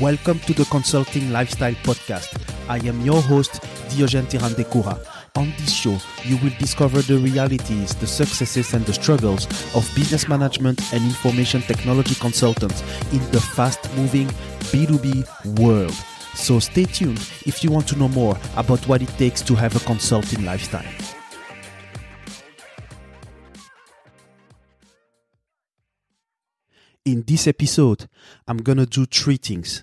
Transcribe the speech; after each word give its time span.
Welcome 0.00 0.38
to 0.40 0.52
the 0.52 0.64
Consulting 0.66 1.32
Lifestyle 1.32 1.72
Podcast. 1.82 2.28
I 2.68 2.76
am 2.86 3.00
your 3.00 3.20
host, 3.20 3.60
Diogen 3.88 4.26
Tirandekura. 4.26 4.96
On 5.36 5.52
this 5.58 5.72
show, 5.72 5.98
you 6.22 6.36
will 6.36 6.52
discover 6.60 7.02
the 7.02 7.18
realities, 7.18 7.96
the 7.96 8.06
successes, 8.06 8.74
and 8.74 8.86
the 8.86 8.92
struggles 8.92 9.46
of 9.74 9.90
business 9.96 10.28
management 10.28 10.80
and 10.92 11.02
information 11.02 11.62
technology 11.62 12.14
consultants 12.14 12.80
in 13.12 13.18
the 13.32 13.40
fast 13.40 13.92
moving 13.96 14.28
B2B 14.70 15.58
world. 15.58 15.94
So 16.36 16.60
stay 16.60 16.84
tuned 16.84 17.18
if 17.44 17.64
you 17.64 17.72
want 17.72 17.88
to 17.88 17.98
know 17.98 18.08
more 18.08 18.38
about 18.56 18.86
what 18.86 19.02
it 19.02 19.08
takes 19.18 19.42
to 19.42 19.56
have 19.56 19.74
a 19.74 19.80
consulting 19.80 20.44
lifestyle. 20.44 20.86
In 27.04 27.24
this 27.26 27.48
episode, 27.48 28.08
I'm 28.46 28.58
gonna 28.58 28.86
do 28.86 29.04
three 29.04 29.38
things. 29.38 29.82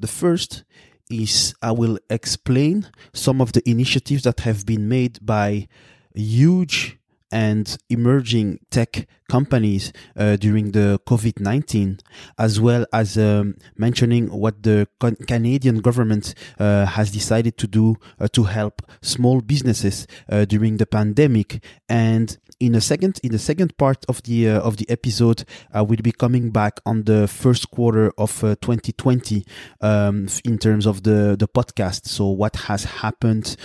The 0.00 0.06
first 0.06 0.64
is 1.10 1.54
I 1.62 1.72
will 1.72 1.98
explain 2.10 2.88
some 3.12 3.40
of 3.40 3.52
the 3.52 3.68
initiatives 3.68 4.22
that 4.24 4.40
have 4.40 4.66
been 4.66 4.88
made 4.88 5.18
by 5.24 5.68
huge 6.14 6.98
and 7.30 7.76
emerging 7.90 8.58
tech 8.70 9.06
companies 9.28 9.92
uh, 10.16 10.36
during 10.36 10.72
the 10.72 10.98
COVID 11.06 11.40
19, 11.40 11.98
as 12.38 12.58
well 12.60 12.86
as 12.92 13.18
um, 13.18 13.56
mentioning 13.76 14.30
what 14.30 14.62
the 14.62 14.88
con- 14.98 15.16
Canadian 15.26 15.80
government 15.80 16.34
uh, 16.58 16.86
has 16.86 17.10
decided 17.10 17.58
to 17.58 17.66
do 17.66 17.96
uh, 18.18 18.28
to 18.28 18.44
help 18.44 18.82
small 19.02 19.40
businesses 19.40 20.06
uh, 20.30 20.44
during 20.46 20.78
the 20.78 20.86
pandemic. 20.86 21.62
And 21.88 22.38
in 22.60 22.74
a 22.74 22.80
second, 22.80 23.20
in 23.22 23.32
the 23.32 23.38
second 23.38 23.76
part 23.76 24.04
of 24.08 24.22
the 24.24 24.48
uh, 24.48 24.60
of 24.60 24.76
the 24.76 24.88
episode, 24.90 25.44
I 25.72 25.82
will 25.82 26.02
be 26.02 26.12
coming 26.12 26.50
back 26.50 26.80
on 26.84 27.04
the 27.04 27.28
first 27.28 27.70
quarter 27.70 28.12
of 28.18 28.40
2020 28.40 29.44
uh, 29.80 29.86
um, 29.86 30.28
in 30.44 30.58
terms 30.58 30.86
of 30.86 31.02
the 31.04 31.36
the 31.38 31.46
podcast. 31.46 32.06
So 32.06 32.28
what 32.28 32.56
has 32.56 32.84
happened? 32.84 33.56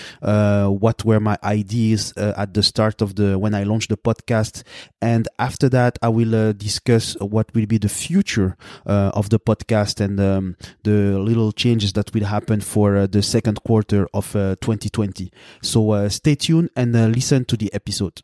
what 0.83 1.05
were 1.05 1.19
my 1.19 1.38
ideas 1.44 2.13
at 2.17 2.53
the 2.53 2.63
start 2.63 3.02
of 3.02 3.16
the 3.16 3.38
when 3.38 3.53
I 3.53 3.63
launched 3.63 3.89
the 3.89 3.97
podcast, 3.97 4.63
and 5.02 5.28
after 5.39 5.69
that, 5.69 5.97
I 6.02 6.09
will 6.09 6.35
uh, 6.35 6.52
discuss 6.53 7.16
what 7.19 7.53
will 7.53 7.66
be 7.66 7.78
the 7.78 7.89
future 7.89 8.55
uh, 8.85 9.11
of 9.13 9.30
the 9.30 9.39
podcast 9.39 10.00
and 10.00 10.19
um, 10.19 10.55
the 10.83 11.19
little 11.19 11.52
changes 11.52 11.94
that 11.94 12.13
will 12.13 12.25
happen 12.25 12.61
for 12.61 12.95
uh, 12.97 13.07
the 13.07 13.22
second 13.22 13.63
quarter 13.63 14.07
of 14.13 14.33
2020. 14.33 15.31
So 15.61 16.07
stay 16.09 16.35
tuned 16.35 16.69
and 16.75 16.94
listen 17.13 17.45
to 17.45 17.57
the 17.57 17.73
episode. 17.73 18.22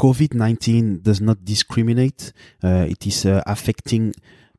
COVID 0.00 0.34
19 0.34 1.00
does 1.02 1.20
not 1.20 1.44
discriminate. 1.44 2.32
Uh, 2.62 2.86
it 2.88 3.06
is 3.06 3.24
uh, 3.24 3.42
affecting 3.46 4.14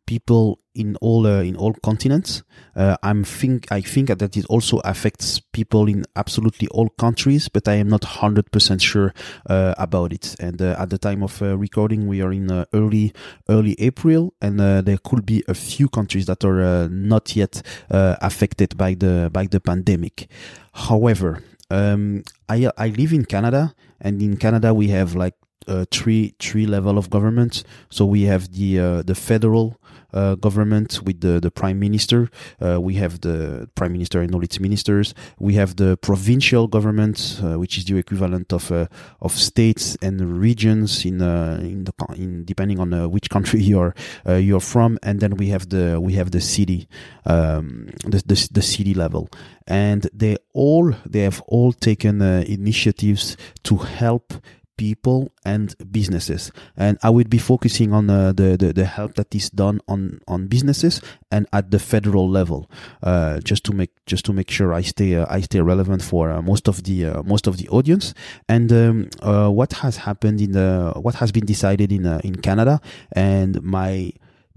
people 0.07 0.59
in 0.73 0.95
all 1.01 1.27
uh, 1.27 1.41
in 1.41 1.55
all 1.55 1.73
continents. 1.83 2.43
Uh, 2.75 2.95
I'm 3.03 3.23
think 3.23 3.71
I 3.71 3.81
think 3.81 4.07
that 4.07 4.35
it 4.35 4.45
also 4.45 4.79
affects 4.79 5.39
people 5.39 5.87
in 5.87 6.05
absolutely 6.15 6.67
all 6.69 6.89
countries, 6.89 7.49
but 7.49 7.67
I 7.67 7.75
am 7.75 7.89
not 7.89 8.03
hundred 8.03 8.51
percent 8.51 8.81
sure 8.81 9.13
uh, 9.47 9.75
about 9.77 10.13
it. 10.13 10.35
And 10.39 10.59
uh, 10.61 10.75
at 10.79 10.89
the 10.89 10.97
time 10.97 11.21
of 11.21 11.41
recording, 11.41 12.07
we 12.07 12.21
are 12.21 12.31
in 12.31 12.65
early 12.73 13.13
early 13.49 13.75
April, 13.79 14.33
and 14.41 14.59
there 14.59 14.97
could 15.03 15.25
be 15.25 15.43
a 15.47 15.53
few 15.53 15.89
countries 15.89 16.25
that 16.25 16.43
are 16.43 16.89
not 16.89 17.35
yet 17.35 17.61
affected 17.89 18.77
by 18.77 18.95
the 18.95 19.29
by 19.31 19.45
the 19.45 19.59
pandemic. 19.59 20.27
However, 20.73 21.43
um, 21.69 22.23
I 22.49 22.69
I 22.77 22.89
live 22.89 23.13
in 23.13 23.25
Canada, 23.25 23.73
and 23.99 24.21
in 24.21 24.37
Canada 24.37 24.73
we 24.73 24.87
have 24.89 25.15
like 25.15 25.35
uh, 25.67 25.85
three 25.91 26.35
three 26.39 26.65
level 26.65 26.97
of 26.97 27.09
government. 27.09 27.63
So 27.89 28.05
we 28.05 28.23
have 28.23 28.53
the 28.53 28.79
uh, 28.79 29.01
the 29.03 29.15
federal 29.15 29.79
uh, 30.13 30.35
government 30.35 31.01
with 31.03 31.21
the, 31.21 31.39
the 31.39 31.51
prime 31.51 31.79
minister. 31.79 32.29
Uh, 32.63 32.79
we 32.79 32.95
have 32.95 33.21
the 33.21 33.69
prime 33.75 33.91
minister 33.91 34.21
and 34.21 34.33
all 34.33 34.43
its 34.43 34.59
ministers. 34.59 35.13
We 35.39 35.55
have 35.55 35.75
the 35.75 35.97
provincial 35.97 36.67
government, 36.67 37.39
uh, 37.43 37.59
which 37.59 37.77
is 37.77 37.85
the 37.85 37.97
equivalent 37.97 38.53
of 38.53 38.71
uh, 38.71 38.87
of 39.21 39.33
states 39.33 39.97
and 40.01 40.39
regions 40.39 41.05
in 41.05 41.21
uh, 41.21 41.59
in 41.61 41.83
the 41.85 41.93
in 42.15 42.45
depending 42.45 42.79
on 42.79 42.93
uh, 42.93 43.07
which 43.07 43.29
country 43.29 43.61
you're 43.71 43.95
you're 44.27 44.59
from. 44.59 44.97
And 45.03 45.19
then 45.19 45.35
we 45.35 45.49
have 45.49 45.69
the 45.69 45.99
we 45.99 46.13
have 46.13 46.31
the 46.31 46.41
city, 46.41 46.87
um, 47.25 47.89
the, 48.03 48.23
the 48.25 48.49
the 48.51 48.61
city 48.61 48.93
level, 48.93 49.29
and 49.67 50.09
they 50.13 50.37
all 50.53 50.93
they 51.05 51.21
have 51.21 51.41
all 51.47 51.73
taken 51.73 52.21
initiatives 52.21 53.37
to 53.63 53.77
help 53.77 54.33
people 54.77 55.31
and 55.43 55.75
businesses. 55.91 56.51
And 56.77 56.97
i 57.03 57.09
will 57.09 57.25
be 57.25 57.39
focusing 57.39 57.93
on 57.93 58.09
uh, 58.09 58.31
the, 58.31 58.55
the, 58.57 58.73
the 58.73 58.85
help 58.85 59.15
that 59.15 59.33
is 59.35 59.49
done 59.49 59.81
on 59.87 60.19
on 60.27 60.47
businesses 60.47 61.01
and 61.31 61.47
at 61.51 61.71
the 61.71 61.79
federal 61.79 62.29
level 62.29 62.69
uh, 63.03 63.39
just 63.39 63.63
to 63.65 63.73
make 63.73 63.91
just 64.05 64.23
to 64.25 64.33
make 64.33 64.49
sure 64.49 64.73
i 64.73 64.81
stay 64.81 65.15
uh, 65.15 65.25
i 65.29 65.41
stay 65.41 65.59
relevant 65.59 66.01
for 66.01 66.31
uh, 66.31 66.41
most 66.41 66.67
of 66.67 66.83
the 66.83 67.05
uh, 67.05 67.23
most 67.23 67.47
of 67.47 67.57
the 67.57 67.67
audience. 67.69 68.13
And 68.47 68.71
um, 68.71 69.09
what 69.53 69.73
has 69.73 69.97
happened 69.97 70.39
in 70.41 70.51
the 70.51 70.93
what 70.95 71.15
has 71.15 71.31
been 71.31 71.45
decided 71.45 71.91
in 71.91 72.05
in 72.23 72.35
canada 72.35 72.79
and 73.11 73.61
my 73.63 74.11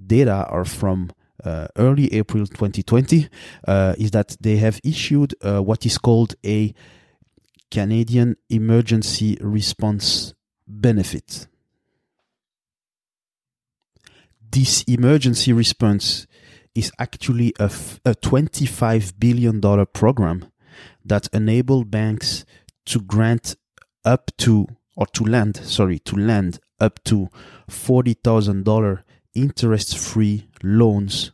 data 0.07 0.47
are 0.49 0.65
from 0.65 1.11
early 1.77 2.13
April 2.13 2.47
2020 2.47 3.29
uh, 3.67 3.95
is 3.97 4.11
that 4.11 4.37
they 4.41 4.57
have 4.57 4.79
issued 4.85 5.35
what 5.43 5.87
is 5.87 5.97
called 5.97 6.35
a 6.45 6.75
Canadian 7.71 8.37
Emergency 8.49 9.39
Response 9.41 10.35
Benefit. 10.67 11.47
This 14.51 14.83
emergency 14.85 15.53
response 15.53 16.27
is 16.75 16.91
actually 16.99 17.53
a, 17.59 17.67
a 18.05 18.15
$25 18.15 19.15
billion 19.19 19.61
program 19.87 20.51
that 21.05 21.29
enable 21.33 21.85
banks 21.85 22.45
to 22.87 23.01
grant 23.01 23.57
up 24.05 24.31
to 24.39 24.67
or 24.97 25.07
to 25.07 25.25
lend 25.25 25.57
sorry 25.57 25.99
to 25.99 26.17
lend 26.17 26.59
up 26.81 27.03
to 27.05 27.29
$40,000 27.69 29.03
interest 29.35 29.99
free 29.99 30.49
loans 30.63 31.33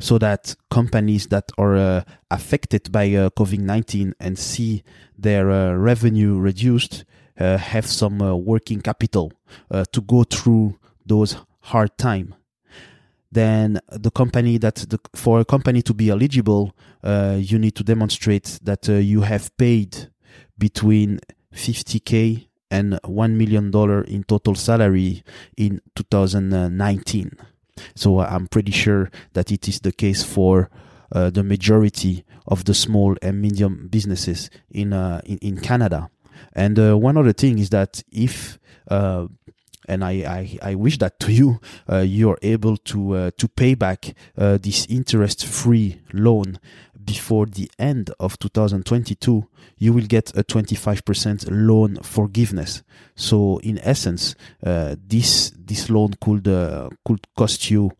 so 0.00 0.18
that 0.18 0.54
companies 0.70 1.28
that 1.28 1.50
are 1.58 1.76
uh, 1.76 2.02
affected 2.30 2.90
by 2.90 3.06
uh, 3.14 3.30
COVID 3.30 3.60
19 3.60 4.14
and 4.20 4.38
see 4.38 4.82
their 5.18 5.50
uh, 5.50 5.74
revenue 5.74 6.38
reduced 6.38 7.04
uh, 7.38 7.56
have 7.56 7.86
some 7.86 8.20
uh, 8.20 8.34
working 8.34 8.80
capital 8.80 9.32
uh, 9.70 9.84
to 9.92 10.00
go 10.02 10.22
through 10.24 10.78
those 11.06 11.36
hard 11.60 11.96
time. 11.96 12.34
Then 13.30 13.80
the 13.88 14.10
company 14.10 14.58
that 14.58 14.76
the, 14.76 14.98
for 15.14 15.40
a 15.40 15.44
company 15.44 15.80
to 15.82 15.94
be 15.94 16.10
eligible, 16.10 16.74
you 17.02 17.58
need 17.58 17.74
to 17.76 17.82
demonstrate 17.82 18.60
that 18.62 18.86
you 18.86 19.22
have 19.22 19.56
paid 19.56 20.10
between 20.58 21.18
50k 21.54 22.48
and 22.70 23.00
$1 23.04 23.30
million 23.32 23.72
in 24.06 24.24
total 24.24 24.54
salary 24.54 25.22
in 25.56 25.80
2019. 25.94 27.30
So 27.94 28.18
uh, 28.18 28.28
I'm 28.30 28.46
pretty 28.46 28.72
sure 28.72 29.10
that 29.32 29.50
it 29.50 29.68
is 29.68 29.80
the 29.80 29.92
case 29.92 30.22
for 30.22 30.70
uh, 31.12 31.30
the 31.30 31.42
majority 31.42 32.24
of 32.46 32.64
the 32.64 32.74
small 32.74 33.16
and 33.22 33.40
medium 33.40 33.88
businesses 33.88 34.50
in 34.70 34.92
uh, 34.92 35.20
in, 35.24 35.38
in, 35.38 35.60
Canada. 35.60 36.10
And 36.54 36.78
uh, 36.78 36.96
one 36.96 37.16
other 37.16 37.32
thing 37.32 37.58
is 37.58 37.70
that 37.70 38.02
if 38.10 38.58
uh, 38.88 39.26
and 39.88 40.04
I, 40.04 40.10
I, 40.10 40.58
I, 40.70 40.74
wish 40.76 40.98
that 40.98 41.18
to 41.20 41.32
you, 41.32 41.60
uh, 41.90 41.98
you're 41.98 42.38
able 42.40 42.76
to 42.76 43.30
to 43.32 43.48
pay 43.48 43.74
back 43.74 44.14
this 44.36 44.86
interest-free 44.86 46.00
loan 46.12 46.58
before 47.04 47.46
the 47.46 47.70
end 47.78 48.10
of 48.18 48.38
2022, 48.38 49.46
you 49.78 49.92
will 49.92 50.06
get 50.06 50.30
a 50.36 50.44
25% 50.44 51.48
loan 51.50 51.96
forgiveness. 52.02 52.82
So 53.14 53.58
in 53.62 53.78
essence, 53.82 54.34
uh, 54.64 54.96
this 55.06 55.52
this 55.56 55.90
loan 55.90 56.14
could 56.20 56.48
uh, 56.48 56.88
could 57.04 57.26
cost 57.36 57.70
you 57.70 57.90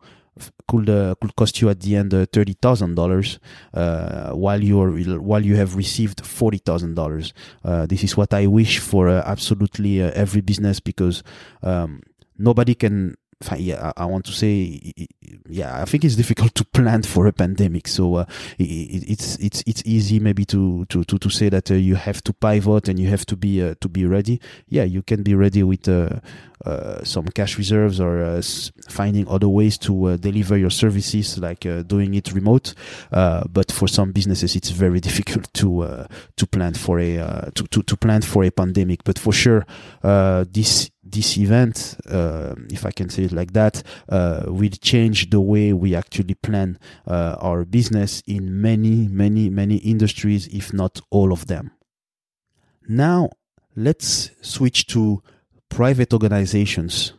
could 0.67 0.89
uh, 0.89 1.15
could 1.21 1.35
cost 1.35 1.61
you 1.61 1.69
at 1.69 1.79
the 1.81 1.95
end 1.95 2.13
uh, 2.13 2.25
thirty 2.31 2.53
thousand 2.53 2.91
uh, 2.91 2.95
dollars, 2.95 3.39
while 3.73 4.63
you're 4.63 4.91
while 5.21 5.45
you 5.45 5.55
have 5.55 5.75
received 5.75 6.25
forty 6.25 6.57
thousand 6.57 6.97
uh, 6.97 7.01
dollars. 7.01 7.33
This 7.63 8.03
is 8.03 8.17
what 8.17 8.33
I 8.33 8.47
wish 8.47 8.79
for 8.79 9.09
uh, 9.09 9.23
absolutely 9.25 10.01
every 10.01 10.41
business 10.41 10.79
because 10.79 11.23
um, 11.61 12.01
nobody 12.37 12.75
can 12.75 13.15
yeah, 13.57 13.91
I, 13.97 14.05
want 14.05 14.25
to 14.25 14.31
say, 14.31 14.81
yeah, 15.49 15.81
I 15.81 15.85
think 15.85 16.03
it's 16.03 16.15
difficult 16.15 16.55
to 16.55 16.65
plan 16.65 17.03
for 17.03 17.27
a 17.27 17.33
pandemic. 17.33 17.87
So 17.87 18.15
uh, 18.15 18.25
it, 18.57 19.03
it's 19.09 19.37
it's 19.37 19.63
it's 19.65 19.83
easy 19.85 20.19
maybe 20.19 20.45
to 20.45 20.85
to 20.85 21.03
to, 21.03 21.17
to 21.17 21.29
say 21.29 21.49
that 21.49 21.71
uh, 21.71 21.75
you 21.75 21.95
have 21.95 22.23
to 22.23 22.33
pivot 22.33 22.87
and 22.87 22.99
you 22.99 23.07
have 23.09 23.25
to 23.27 23.35
be 23.35 23.61
uh, 23.61 23.75
to 23.81 23.89
be 23.89 24.05
ready. 24.05 24.39
Yeah, 24.67 24.83
you 24.83 25.01
can 25.01 25.23
be 25.23 25.35
ready 25.35 25.63
with 25.63 25.87
uh, 25.87 26.19
uh, 26.65 27.03
some 27.03 27.25
cash 27.25 27.57
reserves 27.57 27.99
or 27.99 28.21
uh, 28.21 28.41
finding 28.87 29.27
other 29.27 29.49
ways 29.49 29.77
to 29.79 30.17
deliver 30.17 30.57
your 30.57 30.69
services, 30.69 31.37
like 31.37 31.65
doing 31.87 32.13
it 32.13 32.31
remote. 32.33 32.73
but 33.11 33.71
for 33.71 33.87
some 33.87 34.11
businesses, 34.11 34.55
it's 34.55 34.69
very 34.69 34.99
difficult 34.99 35.51
to 35.53 36.07
to 36.37 36.47
plan 36.47 36.73
for 36.73 36.99
a 36.99 37.51
to, 37.55 37.67
to 37.67 37.83
to 37.83 37.97
plan 37.97 38.21
for 38.21 38.43
a 38.43 38.51
pandemic. 38.51 39.03
But 39.03 39.19
for 39.19 39.33
sure, 39.33 39.65
this 40.01 40.89
this 41.13 41.37
event, 41.37 41.97
uh, 42.09 42.55
if 42.69 42.85
I 42.85 42.91
can 42.91 43.09
say 43.09 43.23
it 43.23 43.31
like 43.31 43.53
that, 43.53 43.83
uh, 44.09 44.43
will 44.47 44.69
change 44.69 45.29
the 45.29 45.39
way 45.39 45.71
we 45.73 45.95
actually 45.95 46.35
plan 46.35 46.77
uh, 47.07 47.37
our 47.39 47.63
business 47.65 48.21
in 48.27 48.61
many, 48.61 49.07
many, 49.07 49.49
many 49.49 49.77
industries, 49.77 50.47
if 50.47 50.73
not 50.73 50.99
all 51.09 51.31
of 51.31 51.47
them. 51.47 51.71
Now, 52.87 53.29
let's 53.75 54.31
switch 54.41 54.87
to 54.87 55.23
private 55.69 56.13
organizations 56.13 57.13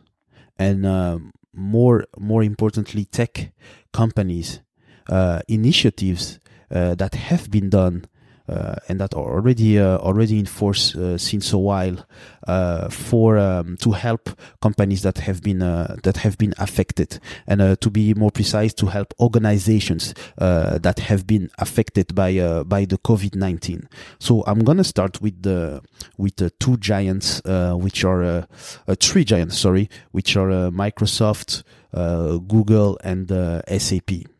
and 0.57 0.85
um, 0.85 1.31
more, 1.53 2.05
more 2.17 2.43
importantly, 2.43 3.05
tech 3.05 3.51
companies, 3.91 4.61
uh, 5.09 5.41
initiatives 5.47 6.39
uh, 6.71 6.95
that 6.95 7.15
have 7.15 7.49
been 7.49 7.69
done 7.69 8.05
uh, 8.05 8.14
and 8.47 8.99
that 8.99 9.13
are 9.13 9.33
already 9.33 9.79
uh, 9.79 9.97
already 9.97 10.39
in 10.39 10.45
force 10.45 10.95
uh, 10.95 11.17
since 11.17 11.51
a 11.53 11.57
while 11.57 12.05
uh, 12.47 12.89
for 12.89 13.37
um, 13.37 13.77
to 13.77 13.91
help 13.91 14.29
companies 14.61 15.01
that 15.01 15.17
have 15.19 15.41
been 15.41 15.61
uh, 15.61 15.95
that 16.03 16.17
have 16.17 16.37
been 16.37 16.53
affected. 16.57 17.19
And 17.47 17.61
uh, 17.61 17.75
to 17.77 17.89
be 17.89 18.13
more 18.13 18.31
precise 18.31 18.73
to 18.75 18.87
help 18.87 19.13
organizations 19.19 20.13
that 20.37 20.99
have 20.99 21.25
been 21.25 21.49
affected 21.57 22.13
by 22.13 22.63
by 22.63 22.85
the 22.85 22.97
COVID-19 22.97 23.87
so 24.19 24.43
I'm 24.47 24.59
gonna 24.59 24.83
start 24.83 25.21
with 25.21 25.41
the 25.41 25.81
with 26.17 26.35
the 26.37 26.49
two 26.49 26.77
giants 26.77 27.41
which 27.45 28.03
are 28.03 28.47
three 28.99 29.23
giants 29.23 29.57
sorry 29.57 29.89
which 30.11 30.35
are 30.35 30.71
Microsoft 30.71 31.63
Google 31.93 32.97
and 33.03 33.29
SAP 33.67 34.34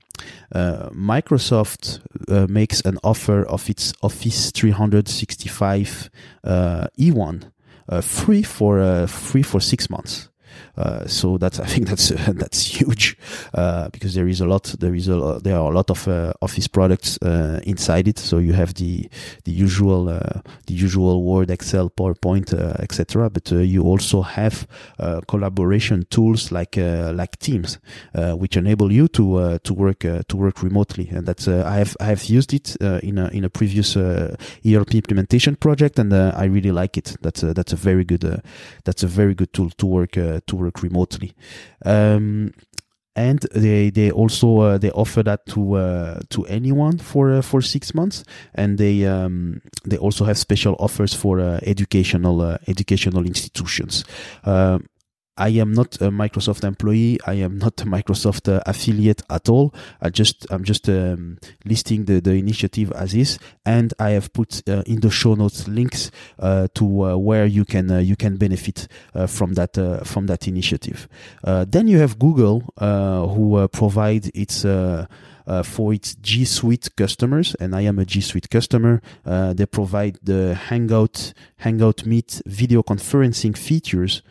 uh, 0.54 0.90
Microsoft 0.92 2.00
uh, 2.30 2.48
makes 2.50 2.82
an 2.82 2.98
offer 3.04 3.44
of 3.44 3.70
its 3.70 3.94
Office 4.02 4.52
365 4.52 6.10
uh, 6.44 6.88
E1 7.00 7.52
uh, 7.88 8.02
free 8.02 8.44
for 8.44 9.08
free 9.08 9.44
for 9.44 9.60
six 9.60 9.90
months. 9.90 10.30
Uh, 10.78 11.08
so 11.08 11.38
that's 11.38 11.60
I 11.66 11.66
think 11.66 11.88
that's 11.88 12.12
uh, 12.12 12.34
that's 12.36 12.66
huge 12.66 13.18
uh, 13.54 13.90
because 13.90 14.14
there 14.14 14.28
is 14.28 14.42
a 14.42 14.46
lot 14.46 14.64
there 14.80 14.96
is 14.96 15.08
a 15.08 15.40
there 15.44 15.56
are 15.56 15.72
a 15.72 15.74
lot 15.74 15.90
of 15.90 16.08
uh, 16.08 16.34
office 16.42 16.68
products 16.68 17.18
uh, 17.22 17.60
inside 17.64 18.08
it. 18.08 18.20
So 18.20 18.38
you 18.40 18.54
have 18.54 18.74
the 18.74 19.10
the 19.44 19.52
usual 19.52 20.10
uh, 20.10 20.42
the 20.68 20.74
usual 20.74 21.24
Word, 21.24 21.50
Excel, 21.50 21.90
PowerPoint, 21.90 22.54
uh, 22.54 22.76
etc. 22.80 23.30
But 23.30 23.52
uh, 23.52 23.58
you 23.58 23.84
also 23.84 24.22
have 24.22 24.68
collaboration 25.28 26.06
tools 26.10 26.52
like 26.52 26.78
like 26.78 27.38
Teams, 27.40 27.80
which 28.14 28.58
enable 28.58 28.92
you 28.92 29.08
to 29.10 29.60
to 29.60 29.74
work 29.74 30.00
to 30.00 30.38
work 30.38 30.64
remotely. 30.64 31.10
And 31.10 31.26
that's 31.26 31.48
I 31.48 31.78
have 31.78 31.96
I 32.00 32.06
have 32.06 32.24
used 32.26 32.54
it 32.54 32.76
in 33.04 33.18
a 33.18 33.28
in 33.30 33.44
a 33.44 33.50
previous 33.50 33.96
ERP 33.98 34.96
implementation 34.96 35.56
project, 35.56 36.00
and 36.00 36.14
I 36.14 36.46
really 36.46 36.72
like 36.72 36.98
it. 36.98 37.16
That's 37.22 37.44
a, 37.44 37.54
that's 37.54 37.74
a 37.74 37.76
very 37.76 38.04
good 38.04 38.42
that's 38.84 39.04
a 39.04 39.08
very 39.08 39.34
good 39.34 39.54
tool 39.54 39.70
to 39.70 39.86
work 39.86 40.12
to 40.12 40.56
work 40.56 40.65
remotely. 40.82 41.34
Um, 41.86 42.54
and 43.16 43.40
they 43.54 43.90
they 43.90 44.12
also 44.12 44.60
uh, 44.60 44.78
they 44.78 44.92
offer 44.92 45.24
that 45.24 45.46
to 45.48 45.76
uh, 45.76 46.20
to 46.30 46.46
anyone 46.46 46.98
for 46.98 47.32
uh, 47.32 47.42
for 47.42 47.62
six 47.62 47.94
months, 47.94 48.26
and 48.54 48.78
they 48.78 49.06
um, 49.06 49.62
they 49.86 49.98
also 49.98 50.26
have 50.26 50.38
special 50.38 50.76
offers 50.80 51.14
for 51.14 51.40
uh, 51.40 51.60
educational 51.64 52.42
uh, 52.42 52.58
educational 52.68 53.26
institutions. 53.26 54.04
I 55.38 55.50
am 55.50 55.74
not 55.74 55.96
a 56.02 56.10
Microsoft 56.12 56.64
employee. 56.64 57.20
I 57.26 57.34
am 57.34 57.58
not 57.58 57.82
a 57.82 57.86
Microsoft 57.86 58.52
uh, 58.52 58.62
affiliate 58.66 59.22
at 59.30 59.50
all. 59.50 59.74
I 60.02 60.10
just 60.10 60.48
I'm 60.50 60.64
just 60.64 60.88
um, 60.90 61.38
listing 61.66 62.06
the, 62.06 62.22
the 62.22 62.34
initiative 62.34 62.92
as 62.94 63.14
is, 63.14 63.38
and 63.66 63.94
I 64.00 64.12
have 64.12 64.32
put 64.34 64.68
uh, 64.68 64.84
in 64.86 65.02
the 65.02 65.10
show 65.10 65.36
notes 65.36 65.68
links 65.68 66.12
uh, 66.40 66.68
to 66.76 67.06
uh, 67.06 67.18
where 67.18 67.46
you 67.46 67.66
can 67.66 67.92
uh, 67.92 68.00
you 68.00 68.16
can 68.16 68.38
benefit 68.38 68.88
uh, 69.14 69.28
from 69.28 69.54
that 69.54 69.76
from 70.06 70.28
that 70.28 70.48
initiative. 70.48 71.08
then 71.44 71.88
you 71.88 72.00
have 72.00 72.18
Google, 72.18 72.62
who 72.80 73.68
provide 73.70 74.32
its. 74.34 74.66
Uh, 75.48 75.62
for 75.62 75.94
its 75.94 76.16
G 76.16 76.44
Suite 76.44 76.90
customers, 76.96 77.56
and 77.60 77.76
I 77.76 77.82
am 77.82 78.00
a 78.00 78.06
G 78.06 78.20
Suite 78.20 78.50
customer. 78.50 79.00
Uh, 79.24 79.54
they 79.54 79.68
provide 79.68 80.18
the 80.24 80.56
Hangout 80.56 81.34
Hangout 81.58 82.04
Meet 82.04 82.42
video 82.48 82.82
conferencing 82.82 83.56
features 83.56 84.24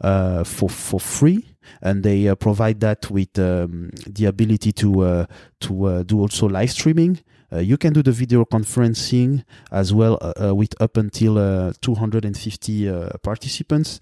for 0.00 0.68
for 0.68 1.00
free 1.00 1.44
and 1.82 2.02
they 2.02 2.28
uh, 2.28 2.34
provide 2.34 2.80
that 2.80 3.10
with 3.10 3.38
um, 3.38 3.90
the 4.06 4.26
ability 4.26 4.72
to 4.72 5.00
uh, 5.00 5.26
to 5.60 5.84
uh, 5.84 6.02
do 6.02 6.20
also 6.20 6.48
live 6.48 6.70
streaming. 6.70 7.20
Uh, 7.50 7.58
you 7.58 7.78
can 7.78 7.94
do 7.94 8.02
the 8.02 8.12
video 8.12 8.44
conferencing 8.44 9.42
as 9.72 9.94
well 9.94 10.18
uh, 10.20 10.54
with 10.54 10.74
up 10.82 10.98
until 10.98 11.72
250 11.80 12.92
participants, 13.22 14.00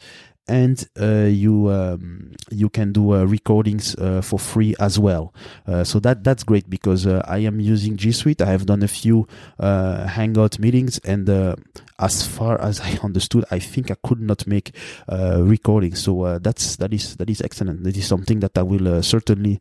and 0.48 0.88
uh, 1.00 1.24
you 1.24 1.68
um, 1.70 2.32
you 2.50 2.68
can 2.68 2.92
do 2.92 3.14
uh, 3.14 3.24
recordings 3.24 3.96
uh, 3.96 4.20
for 4.22 4.38
free 4.38 4.74
as 4.78 4.98
well. 4.98 5.34
Uh, 5.66 5.82
so 5.82 5.98
that 6.00 6.22
that's 6.22 6.44
great 6.44 6.70
because 6.70 7.06
uh, 7.06 7.22
I 7.26 7.38
am 7.38 7.58
using 7.60 7.96
G 7.96 8.12
Suite. 8.12 8.40
I 8.40 8.46
have 8.46 8.66
done 8.66 8.82
a 8.82 8.88
few 8.88 9.26
uh, 9.58 10.06
Hangout 10.06 10.58
meetings, 10.58 10.98
and 10.98 11.28
as 11.98 12.26
far 12.26 12.60
as 12.60 12.80
I 12.80 12.98
understood, 13.02 13.44
I 13.50 13.58
think 13.58 13.90
I 13.90 13.96
could 14.02 14.20
not 14.20 14.46
make 14.46 14.74
recordings. 15.08 16.02
So 16.02 16.38
that's 16.38 16.76
that 16.76 16.92
is 16.92 17.16
that 17.16 17.28
is 17.28 17.40
excellent. 17.42 17.82
That 17.82 17.96
is 17.96 18.06
something 18.06 18.40
that 18.40 18.56
I 18.56 18.62
will 18.62 19.02
certainly 19.02 19.60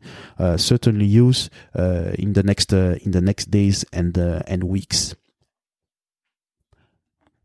certainly 0.56 1.06
use 1.06 1.50
in 1.74 2.32
the 2.32 2.42
next 2.44 2.72
in 2.72 3.10
the 3.10 3.20
next 3.20 3.50
days 3.50 3.84
and 3.92 4.16
and 4.16 4.64
weeks. 4.64 5.14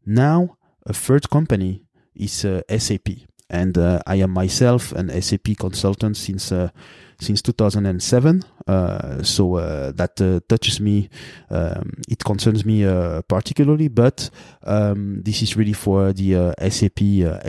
Now, 0.06 0.58
a 0.86 0.94
third 0.94 1.30
company 1.30 1.86
is 2.16 2.46
SAP 2.68 3.31
and 3.52 3.78
uh, 3.78 4.00
I 4.08 4.16
am 4.16 4.32
myself 4.32 4.94
an 4.94 5.10
SAP 5.22 5.58
consultant 5.60 6.18
since 6.18 6.52
uh, 6.52 6.70
since 7.20 7.42
2007. 7.44 8.44
Uh, 8.68 9.24
so 9.24 9.56
uh, 9.56 9.92
that 9.92 10.20
uh, 10.22 10.40
touches 10.48 10.80
me. 10.80 11.10
Um, 11.50 11.94
it 12.08 12.24
concerns 12.24 12.66
me 12.66 12.84
particularly, 13.28 13.88
but 13.88 14.30
um, 14.64 15.22
this 15.24 15.42
is 15.42 15.56
really 15.56 15.74
for 15.74 16.14
the 16.14 16.54
SAP 16.70 17.00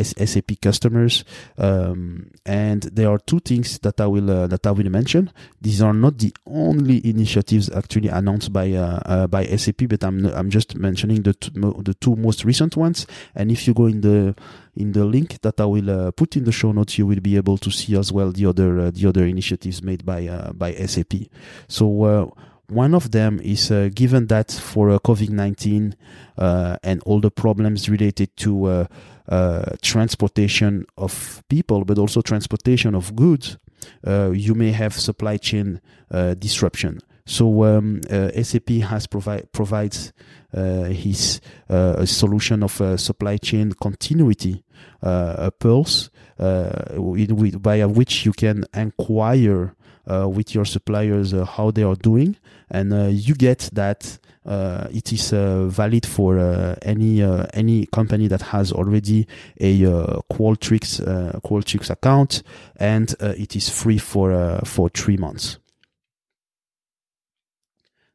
SAP 0.04 0.60
customers. 0.60 1.24
Um, 1.58 2.30
and 2.46 2.82
there 2.82 3.10
are 3.10 3.18
two 3.18 3.40
things 3.40 3.78
that 3.80 4.00
I 4.00 4.06
will 4.06 4.48
that 4.48 4.66
I 4.66 4.70
will 4.70 4.90
mention. 4.90 5.30
These 5.60 5.82
are 5.82 5.94
not 5.94 6.18
the 6.18 6.34
only 6.46 7.06
initiatives 7.06 7.70
actually 7.70 8.08
announced 8.08 8.52
by 8.52 8.70
by 9.30 9.46
SAP, 9.56 9.88
but 9.88 10.04
I'm 10.04 10.26
I'm 10.26 10.50
just 10.50 10.76
mentioning 10.76 11.22
the 11.22 11.34
the 11.82 11.94
two 11.94 12.16
most 12.16 12.44
recent 12.44 12.76
ones. 12.76 13.06
And 13.34 13.50
if 13.50 13.66
you 13.66 13.74
go 13.74 13.86
in 13.86 14.00
the 14.00 14.34
in 14.74 14.92
the 14.92 15.04
link 15.04 15.40
that 15.42 15.60
I 15.60 15.66
will 15.66 15.90
uh, 15.90 16.10
put 16.12 16.36
in 16.36 16.44
the 16.44 16.52
show 16.52 16.72
notes, 16.72 16.96
you 16.96 17.06
will 17.06 17.20
be 17.20 17.36
able 17.36 17.58
to 17.58 17.70
see 17.70 17.96
as 17.96 18.10
well 18.12 18.32
the 18.32 18.46
other 18.46 18.80
uh, 18.80 18.90
the 18.90 19.06
other 19.06 19.26
initiatives 19.26 19.82
made 19.82 20.04
by 20.04 20.26
uh, 20.26 20.52
by 20.52 20.72
SAP. 20.74 21.01
So 21.68 22.32
one 22.72 22.94
of 22.94 23.10
them 23.10 23.40
is 23.40 23.70
uh, 23.70 23.90
given 23.94 24.28
that 24.28 24.50
for 24.50 24.90
uh, 24.90 24.98
COVID 24.98 25.28
19 25.30 25.94
uh, 26.38 26.76
and 26.82 27.02
all 27.04 27.20
the 27.20 27.30
problems 27.30 27.88
related 27.88 28.34
to 28.38 28.86
transportation 29.82 30.86
of 30.96 31.42
people, 31.48 31.84
but 31.84 31.98
also 31.98 32.22
transportation 32.22 32.94
of 32.94 33.14
goods, 33.14 33.58
you 34.06 34.54
may 34.54 34.72
have 34.72 34.94
supply 34.94 35.36
chain 35.36 35.80
disruption. 36.38 37.00
So 37.24 37.64
um, 37.64 38.00
SAP 38.42 38.68
has 38.82 39.06
provide 39.06 39.52
provides 39.52 40.12
uh, 40.54 40.84
his 40.84 41.40
uh, 41.70 42.04
solution 42.04 42.62
of 42.62 42.78
uh, 42.80 42.96
supply 42.98 43.38
chain 43.38 43.72
continuity, 43.72 44.62
pulse 45.00 46.10
with, 46.38 47.62
by 47.62 47.86
which 47.86 48.26
you 48.26 48.32
can 48.32 48.64
inquire 48.74 49.74
with 50.06 50.54
your 50.54 50.64
suppliers 50.64 51.32
how 51.32 51.70
they 51.70 51.82
are 51.82 51.96
doing, 51.96 52.36
and 52.70 53.12
you 53.12 53.34
get 53.34 53.70
that 53.72 54.18
uh, 54.44 54.88
it 54.92 55.12
is 55.12 55.32
uh, 55.32 55.66
valid 55.66 56.04
for 56.04 56.38
uh, 56.38 56.74
any 56.82 57.22
any 57.54 57.86
company 57.86 58.26
that 58.26 58.42
has 58.42 58.72
already 58.72 59.26
a 59.60 59.72
Qualtrics 60.32 61.00
Qualtrics 61.42 61.90
account, 61.90 62.42
and 62.76 63.14
it 63.20 63.54
is 63.54 63.68
free 63.68 63.98
for 63.98 64.60
for 64.64 64.88
three 64.88 65.16
months. 65.16 65.58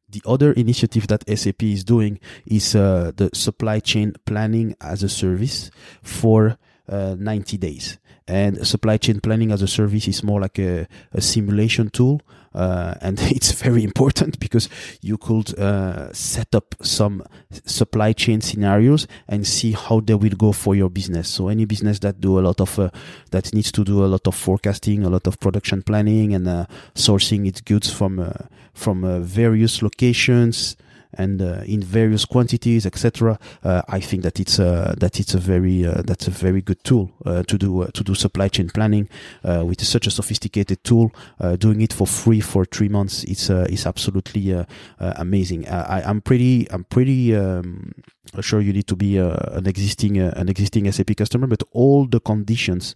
The 0.09 0.21
other 0.25 0.53
initiative 0.53 1.07
that 1.07 1.25
SAP 1.27 1.63
is 1.63 1.83
doing 1.83 2.19
is 2.45 2.75
uh, 2.75 3.11
the 3.15 3.29
supply 3.33 3.79
chain 3.81 4.15
planning 4.25 4.75
as 4.79 5.03
a 5.03 5.09
service 5.09 5.69
for 6.01 6.57
uh, 6.87 7.15
90 7.19 7.57
days. 7.57 7.97
And 8.27 8.65
supply 8.67 8.97
chain 8.97 9.21
planning 9.21 9.51
as 9.51 9.61
a 9.61 9.67
service 9.67 10.07
is 10.07 10.23
more 10.23 10.41
like 10.41 10.59
a, 10.59 10.87
a 11.13 11.21
simulation 11.21 11.89
tool. 11.89 12.21
Uh, 12.53 12.95
and 13.01 13.19
it's 13.21 13.51
very 13.51 13.83
important 13.83 14.39
because 14.39 14.67
you 15.01 15.17
could 15.17 15.57
uh, 15.59 16.11
set 16.11 16.55
up 16.55 16.75
some 16.81 17.23
supply 17.65 18.13
chain 18.13 18.41
scenarios 18.41 19.07
and 19.27 19.45
see 19.45 19.73
how 19.73 19.99
they 19.99 20.15
will 20.15 20.35
go 20.37 20.51
for 20.51 20.75
your 20.75 20.89
business. 20.89 21.29
So 21.29 21.49
any 21.49 21.65
business 21.65 21.99
that 21.99 22.19
do 22.19 22.39
a 22.39 22.41
lot 22.41 22.59
of 22.59 22.79
uh, 22.79 22.89
that 23.31 23.53
needs 23.53 23.71
to 23.73 23.83
do 23.83 24.03
a 24.03 24.07
lot 24.07 24.27
of 24.27 24.35
forecasting, 24.35 25.03
a 25.03 25.09
lot 25.09 25.27
of 25.27 25.39
production 25.39 25.83
planning, 25.83 26.33
and 26.33 26.47
uh, 26.47 26.65
sourcing 26.95 27.47
its 27.47 27.61
goods 27.61 27.91
from 27.91 28.19
uh, 28.19 28.31
from 28.73 29.03
uh, 29.03 29.19
various 29.19 29.81
locations 29.81 30.75
and 31.13 31.41
uh, 31.41 31.61
in 31.65 31.81
various 31.81 32.25
quantities, 32.25 32.85
etc. 32.85 33.39
Uh, 33.63 33.81
I 33.87 33.99
think 33.99 34.23
that 34.23 34.39
it's 34.39 34.59
a 34.59 34.95
that 34.97 35.19
it's 35.19 35.33
a 35.33 35.37
very 35.39 35.85
uh, 35.85 36.01
that's 36.05 36.27
a 36.27 36.31
very 36.31 36.61
good 36.61 36.83
tool 36.83 37.11
uh, 37.25 37.43
to 37.43 37.57
do 37.57 37.83
uh, 37.83 37.87
to 37.93 38.03
do 38.03 38.15
supply 38.15 38.47
chain 38.47 38.69
planning 38.69 39.09
with 39.43 39.81
such 39.81 40.07
a 40.07 40.11
sophisticated 40.11 40.83
tool. 40.83 41.11
doing 41.59 41.81
it 41.81 41.93
for 41.93 42.07
free 42.07 42.41
for 42.41 42.65
three 42.65 42.89
months, 42.89 43.23
it's 43.23 43.49
it's 43.49 43.85
absolutely 43.85 44.65
amazing. 44.99 45.67
I, 45.67 46.09
am 46.09 46.21
pretty 46.21 46.67
I'm 46.71 46.83
pretty 46.83 47.35
um, 47.35 47.93
sure 48.41 48.61
you 48.61 48.73
need 48.73 48.87
to 48.87 48.95
be 48.95 49.17
an 49.17 49.67
existing 49.67 50.17
an 50.19 50.49
existing 50.49 50.91
SAP 50.91 51.15
customer, 51.15 51.47
but 51.47 51.63
all 51.71 52.05
the 52.05 52.19
conditions, 52.19 52.95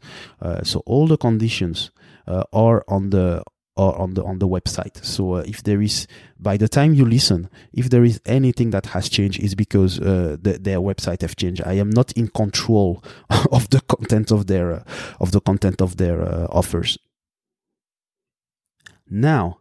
so 0.63 0.80
all 0.86 1.08
the 1.08 1.18
conditions 1.18 1.91
are 2.27 2.84
on 2.88 3.10
the 3.10 3.44
or 3.75 3.98
on 3.98 4.13
the 4.16 4.24
on 4.24 4.40
the 4.40 4.48
website. 4.48 5.04
So 5.04 5.36
uh, 5.36 5.44
if 5.46 5.63
there 5.63 5.82
is, 5.82 6.08
by 6.40 6.58
the 6.58 6.68
time 6.68 6.94
you 6.94 7.06
listen, 7.06 7.50
if 7.74 7.90
there 7.90 8.04
is 8.04 8.20
anything 8.25 8.72
that 8.72 8.88
has 8.88 9.10
changed, 9.10 9.42
is 9.42 9.56
because 9.56 10.00
uh, 10.00 10.38
the, 10.42 10.58
their 10.60 10.80
website 10.80 11.22
have 11.22 11.36
changed. 11.36 11.62
I 11.66 11.74
am 11.74 11.90
not 11.90 12.12
in 12.13 12.28
control 12.28 13.04
of 13.51 13.70
the 13.70 13.82
content 13.82 14.32
of 14.32 14.48
their 14.48 14.74
uh, 14.74 14.84
of 15.20 15.32
the 15.32 15.42
content 15.42 15.82
of 15.82 15.98
their 15.98 16.22
uh, 16.22 16.48
offers. 16.50 16.98
Now, 19.10 19.60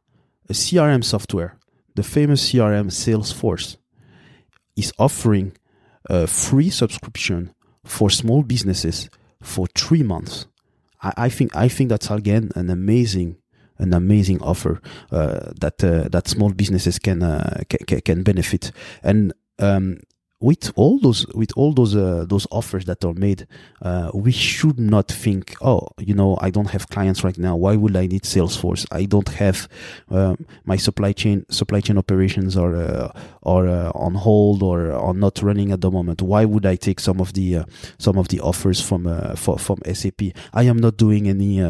a 0.48 0.52
CRM 0.52 1.04
software, 1.04 1.58
the 1.94 2.02
famous 2.02 2.50
CRM 2.50 2.86
Salesforce, 2.90 3.76
is 4.76 4.92
offering 4.98 5.56
a 6.08 6.26
free 6.26 6.70
subscription 6.70 7.54
for 7.84 8.10
small 8.10 8.42
businesses 8.42 9.08
for 9.42 9.66
three 9.76 10.02
months. 10.02 10.46
I, 11.02 11.12
I 11.16 11.28
think 11.28 11.54
I 11.54 11.68
think 11.68 11.90
that's 11.90 12.10
again 12.10 12.50
an 12.54 12.70
amazing 12.70 13.36
an 13.80 13.94
amazing 13.94 14.42
offer 14.42 14.80
uh, 15.10 15.50
that 15.60 15.82
uh, 15.82 16.08
that 16.10 16.28
small 16.28 16.52
businesses 16.52 16.98
can, 16.98 17.22
uh, 17.22 17.62
can 17.68 18.00
can 18.00 18.22
benefit. 18.22 18.72
And 19.02 19.32
um, 19.58 20.00
with 20.40 20.72
all 20.74 20.98
those 20.98 21.26
with 21.34 21.52
all 21.54 21.72
those 21.74 21.94
uh, 21.94 22.24
those 22.26 22.46
offers 22.50 22.86
that 22.86 23.04
are 23.04 23.12
made, 23.12 23.46
uh, 23.82 24.10
we 24.14 24.32
should 24.32 24.80
not 24.80 25.06
think, 25.06 25.54
oh, 25.60 25.86
you 25.98 26.14
know, 26.14 26.38
I 26.40 26.48
don't 26.48 26.70
have 26.70 26.88
clients 26.88 27.22
right 27.22 27.36
now. 27.36 27.56
Why 27.56 27.76
would 27.76 27.94
I 27.94 28.06
need 28.06 28.22
Salesforce? 28.22 28.86
I 28.90 29.04
don't 29.04 29.28
have 29.28 29.68
um, 30.10 30.46
my 30.64 30.76
supply 30.76 31.12
chain 31.12 31.44
supply 31.50 31.82
chain 31.82 31.98
operations 31.98 32.56
are 32.56 32.74
uh, 32.74 33.12
are 33.42 33.68
uh, 33.68 33.90
on 33.94 34.14
hold 34.14 34.62
or 34.62 34.90
are 34.92 35.12
not 35.12 35.42
running 35.42 35.72
at 35.72 35.82
the 35.82 35.90
moment. 35.90 36.22
Why 36.22 36.46
would 36.46 36.64
I 36.64 36.76
take 36.76 37.00
some 37.00 37.20
of 37.20 37.34
the 37.34 37.56
uh, 37.56 37.64
some 37.98 38.16
of 38.16 38.28
the 38.28 38.40
offers 38.40 38.80
from 38.80 39.06
uh, 39.06 39.36
for, 39.36 39.58
from 39.58 39.80
SAP? 39.92 40.22
I 40.54 40.62
am 40.62 40.78
not 40.78 40.96
doing 40.96 41.28
any 41.28 41.60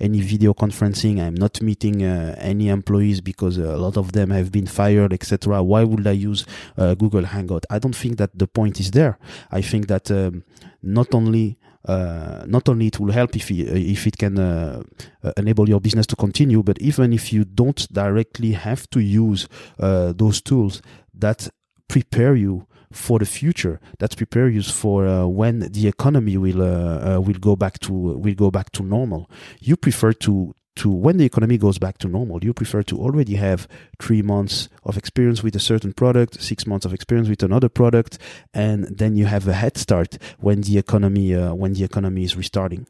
any 0.00 0.20
video 0.22 0.54
conferencing. 0.54 1.20
I'm 1.20 1.34
not 1.34 1.60
meeting 1.60 2.02
any 2.02 2.68
employees 2.68 3.20
because 3.20 3.58
a 3.58 3.76
lot 3.76 3.98
of 3.98 4.12
them 4.12 4.30
have 4.30 4.50
been 4.50 4.66
fired, 4.66 5.12
etc. 5.12 5.62
Why 5.62 5.84
would 5.84 6.06
I 6.06 6.12
use 6.12 6.46
Google 6.76 7.24
Hangout? 7.24 7.66
I 7.68 7.78
don't 7.78 7.94
think 7.94 8.13
think 8.14 8.18
that 8.18 8.38
the 8.38 8.46
point 8.46 8.80
is 8.80 8.90
there. 8.90 9.18
I 9.50 9.62
think 9.62 9.86
that 9.86 10.10
um, 10.10 10.44
not 10.82 11.14
only 11.14 11.56
uh, 11.86 12.44
not 12.46 12.68
only 12.68 12.86
it 12.86 12.98
will 12.98 13.12
help 13.12 13.36
if 13.36 13.50
if 13.50 14.06
it 14.06 14.16
can 14.16 14.38
uh, 14.38 14.82
uh, 15.22 15.32
enable 15.36 15.68
your 15.68 15.80
business 15.80 16.06
to 16.06 16.16
continue, 16.16 16.62
but 16.62 16.78
even 16.80 17.12
if 17.12 17.32
you 17.32 17.44
don't 17.44 17.86
directly 17.92 18.52
have 18.52 18.88
to 18.90 19.00
use 19.00 19.48
uh, 19.78 20.12
those 20.16 20.42
tools, 20.42 20.82
that 21.12 21.48
prepare 21.88 22.36
you 22.36 22.66
for 22.90 23.18
the 23.18 23.26
future. 23.26 23.80
That 23.98 24.16
prepare 24.16 24.48
you 24.48 24.62
for 24.62 25.06
uh, 25.06 25.26
when 25.26 25.72
the 25.72 25.88
economy 25.88 26.36
will 26.36 26.62
uh, 26.62 27.20
will 27.20 27.40
go 27.40 27.56
back 27.56 27.78
to 27.80 27.92
will 27.92 28.36
go 28.36 28.50
back 28.50 28.70
to 28.70 28.82
normal. 28.82 29.28
You 29.60 29.76
prefer 29.76 30.12
to 30.12 30.54
to 30.76 30.90
when 30.90 31.18
the 31.18 31.24
economy 31.24 31.56
goes 31.56 31.78
back 31.78 31.98
to 31.98 32.08
normal, 32.08 32.42
you 32.42 32.52
prefer 32.52 32.82
to 32.84 32.98
already 32.98 33.36
have 33.36 33.68
three 34.00 34.22
months 34.22 34.68
of 34.82 34.96
experience 34.96 35.42
with 35.42 35.54
a 35.54 35.60
certain 35.60 35.92
product, 35.92 36.42
six 36.42 36.66
months 36.66 36.84
of 36.84 36.92
experience 36.92 37.28
with 37.28 37.42
another 37.42 37.68
product, 37.68 38.18
and 38.52 38.84
then 38.84 39.16
you 39.16 39.26
have 39.26 39.46
a 39.46 39.52
head 39.52 39.76
start 39.76 40.18
when 40.38 40.62
the 40.62 40.78
economy 40.78 41.34
uh, 41.34 41.54
when 41.54 41.74
the 41.74 41.84
economy 41.84 42.24
is 42.24 42.36
restarting. 42.36 42.86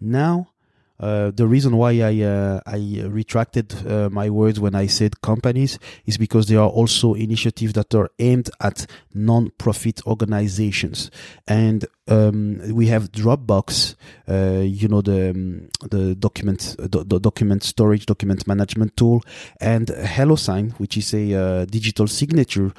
Now, 0.00 0.53
uh, 1.00 1.32
the 1.34 1.46
reason 1.46 1.76
why 1.76 1.90
I 2.00 2.22
uh, 2.22 2.60
I 2.66 3.02
retracted 3.06 3.74
uh, 3.86 4.08
my 4.10 4.30
words 4.30 4.60
when 4.60 4.76
I 4.76 4.86
said 4.86 5.20
companies 5.22 5.76
is 6.06 6.16
because 6.16 6.46
there 6.46 6.60
are 6.60 6.68
also 6.68 7.14
initiatives 7.14 7.72
that 7.72 7.92
are 7.96 8.10
aimed 8.20 8.48
at 8.60 8.86
non-profit 9.12 10.06
organizations, 10.06 11.10
and 11.48 11.84
um, 12.06 12.60
we 12.72 12.86
have 12.86 13.10
Dropbox, 13.10 13.96
uh, 14.28 14.60
you 14.60 14.86
know 14.86 15.02
the 15.02 15.30
um, 15.30 15.68
the 15.90 16.14
document 16.14 16.76
the, 16.78 17.18
document 17.18 17.64
storage 17.64 18.06
document 18.06 18.46
management 18.46 18.96
tool, 18.96 19.20
and 19.60 19.88
HelloSign, 19.88 20.78
which 20.78 20.96
is 20.96 21.12
a 21.12 21.34
uh, 21.34 21.64
digital 21.64 22.06
signature 22.06 22.72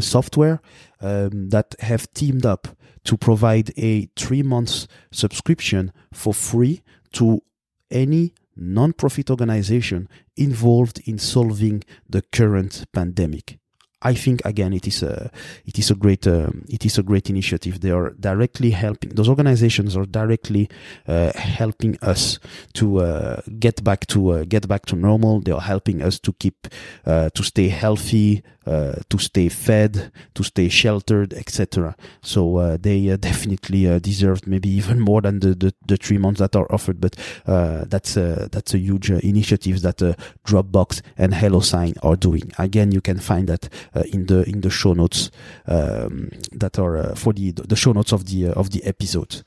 software 0.00 0.62
um, 1.02 1.50
that 1.50 1.74
have 1.80 2.10
teamed 2.14 2.46
up 2.46 2.68
to 3.04 3.18
provide 3.18 3.70
a 3.76 4.06
three 4.16 4.42
months 4.42 4.88
subscription 5.10 5.92
for 6.12 6.32
free 6.32 6.82
to 7.12 7.42
any 7.90 8.34
non-profit 8.56 9.30
organization 9.30 10.08
involved 10.36 11.00
in 11.06 11.18
solving 11.18 11.82
the 12.08 12.22
current 12.22 12.84
pandemic. 12.92 13.59
I 14.02 14.14
think 14.14 14.40
again 14.44 14.72
it 14.72 14.86
is 14.86 15.02
a 15.02 15.30
it 15.66 15.78
is 15.78 15.90
a 15.90 15.94
great 15.94 16.26
um, 16.26 16.64
it 16.68 16.84
is 16.86 16.98
a 16.98 17.02
great 17.02 17.28
initiative. 17.28 17.80
They 17.80 17.90
are 17.90 18.10
directly 18.10 18.70
helping 18.70 19.10
those 19.10 19.28
organizations 19.28 19.96
are 19.96 20.06
directly 20.06 20.68
uh, 21.06 21.32
helping 21.34 21.98
us 22.02 22.38
to 22.74 23.00
uh, 23.00 23.40
get 23.58 23.84
back 23.84 24.06
to 24.08 24.30
uh, 24.30 24.44
get 24.44 24.66
back 24.66 24.86
to 24.86 24.96
normal. 24.96 25.40
They 25.40 25.52
are 25.52 25.60
helping 25.60 26.02
us 26.02 26.18
to 26.20 26.32
keep 26.32 26.68
uh, 27.06 27.28
to 27.30 27.42
stay 27.42 27.68
healthy, 27.68 28.42
uh, 28.66 28.94
to 29.08 29.18
stay 29.18 29.48
fed, 29.48 30.12
to 30.34 30.42
stay 30.42 30.68
sheltered, 30.68 31.34
etc. 31.34 31.94
So 32.22 32.56
uh, 32.56 32.76
they 32.80 33.16
definitely 33.16 34.00
deserved 34.00 34.46
maybe 34.46 34.68
even 34.68 35.00
more 35.00 35.20
than 35.20 35.40
the, 35.40 35.54
the, 35.54 35.74
the, 35.86 35.96
three 35.96 36.18
months 36.18 36.40
that 36.40 36.54
are 36.56 36.70
offered. 36.70 37.00
But 37.00 37.16
that's 37.44 38.16
a, 38.16 38.48
that's 38.52 38.74
a 38.74 38.78
huge 38.78 39.10
initiative 39.10 39.82
that 39.82 39.98
Dropbox 40.46 41.02
and 41.16 41.32
HelloSign 41.32 41.96
are 42.02 42.16
doing. 42.16 42.52
Again, 42.58 42.92
you 42.92 43.00
can 43.00 43.18
find 43.18 43.48
that 43.48 43.68
in 44.12 44.26
the 44.26 44.42
in 44.48 44.60
the 44.60 44.70
show 44.70 44.92
notes 44.92 45.30
um, 45.66 46.30
that 46.52 46.78
are 46.78 47.14
for 47.16 47.32
the 47.32 47.52
the 47.52 47.76
show 47.76 47.92
notes 47.92 48.12
of 48.12 48.26
the 48.26 48.48
of 48.48 48.70
the 48.70 48.84
episode. 48.84 49.42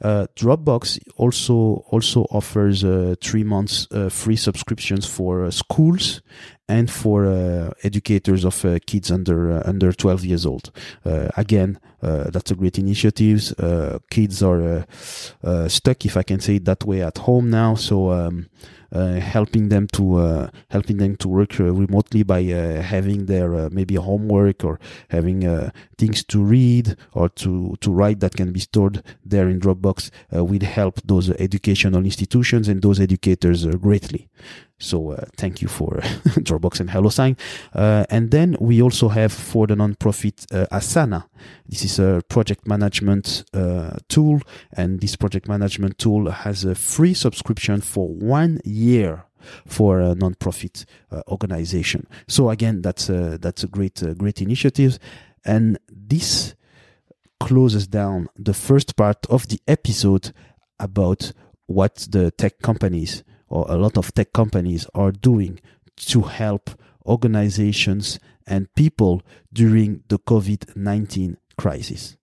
Uh, 0.00 0.26
Dropbox 0.36 0.98
also 1.16 1.84
also 1.90 2.22
offers 2.30 2.84
uh, 2.84 3.14
three 3.20 3.42
months 3.42 3.88
uh, 3.90 4.08
free 4.08 4.36
subscriptions 4.36 5.06
for 5.06 5.44
uh, 5.44 5.50
schools 5.50 6.22
and 6.68 6.90
for 6.90 7.26
uh, 7.26 7.70
educators 7.82 8.44
of 8.44 8.64
uh, 8.64 8.78
kids 8.86 9.10
under 9.10 9.66
under 9.66 9.92
12 9.92 10.24
years 10.24 10.46
old. 10.46 10.70
again, 11.04 11.80
that's 12.00 12.50
a 12.50 12.54
great 12.54 12.78
initiative. 12.78 13.54
kids 14.10 14.42
are 14.42 14.86
stuck, 15.68 16.04
if 16.04 16.16
I 16.16 16.22
can 16.22 16.40
say 16.40 16.56
it 16.56 16.66
that 16.66 16.84
way, 16.84 17.02
at 17.02 17.18
home 17.18 17.50
now. 17.50 17.74
So 17.74 18.12
um, 18.12 18.48
uh, 18.56 18.77
Uh, 18.90 19.20
helping 19.20 19.68
them 19.68 19.86
to 19.86 20.16
uh, 20.16 20.48
helping 20.70 20.96
them 20.96 21.14
to 21.14 21.28
work 21.28 21.60
uh, 21.60 21.64
remotely 21.64 22.22
by 22.22 22.42
uh, 22.44 22.80
having 22.80 23.26
their 23.26 23.54
uh, 23.54 23.68
maybe 23.70 23.96
homework 23.96 24.64
or 24.64 24.80
having 25.10 25.70
things 25.98 26.24
to 26.24 26.42
read 26.42 26.96
or 27.12 27.28
to 27.28 27.76
to 27.82 27.92
write 27.92 28.20
that 28.20 28.34
can 28.34 28.50
be 28.50 28.60
stored 28.60 29.02
there 29.22 29.46
in 29.46 29.60
Dropbox 29.60 30.10
will 30.32 30.64
help 30.64 31.02
those 31.04 31.28
educational 31.32 32.02
institutions 32.02 32.66
and 32.66 32.80
those 32.80 32.98
educators 32.98 33.66
greatly. 33.76 34.26
So 34.78 35.10
uh, 35.10 35.24
thank 35.36 35.60
you 35.60 35.68
for 35.68 35.96
Dropbox 36.46 36.80
and 36.80 36.88
HelloSign. 36.88 37.36
Uh, 37.74 38.04
and 38.10 38.30
then 38.30 38.56
we 38.60 38.80
also 38.80 39.08
have 39.08 39.32
for 39.32 39.66
the 39.66 39.74
nonprofit 39.74 40.46
uh, 40.54 40.66
Asana. 40.70 41.24
This 41.68 41.84
is 41.84 41.98
a 41.98 42.22
project 42.28 42.66
management 42.66 43.44
uh, 43.52 43.96
tool, 44.08 44.40
and 44.72 45.00
this 45.00 45.16
project 45.16 45.48
management 45.48 45.98
tool 45.98 46.30
has 46.30 46.64
a 46.64 46.74
free 46.74 47.14
subscription 47.14 47.80
for 47.80 48.08
one 48.08 48.60
year 48.64 49.24
for 49.66 50.00
a 50.00 50.14
nonprofit 50.14 50.84
uh, 51.10 51.22
organization. 51.28 52.06
So 52.28 52.50
again, 52.50 52.82
that's 52.82 53.08
a, 53.08 53.38
that's 53.38 53.64
a 53.64 53.68
great 53.68 54.02
uh, 54.02 54.14
great 54.14 54.40
initiative, 54.40 54.98
and 55.44 55.78
this 55.90 56.54
closes 57.40 57.86
down 57.86 58.28
the 58.36 58.54
first 58.54 58.96
part 58.96 59.26
of 59.26 59.48
the 59.48 59.60
episode 59.66 60.32
about 60.78 61.32
what 61.66 62.06
the 62.10 62.30
tech 62.30 62.60
companies 62.62 63.22
or 63.48 63.66
a 63.68 63.76
lot 63.76 63.96
of 63.96 64.12
tech 64.14 64.32
companies 64.32 64.86
are 64.94 65.12
doing 65.12 65.60
to 65.96 66.22
help 66.22 66.70
organizations 67.06 68.18
and 68.46 68.72
people 68.74 69.22
during 69.52 70.02
the 70.08 70.18
COVID 70.18 70.76
19 70.76 71.36
crisis. 71.56 72.16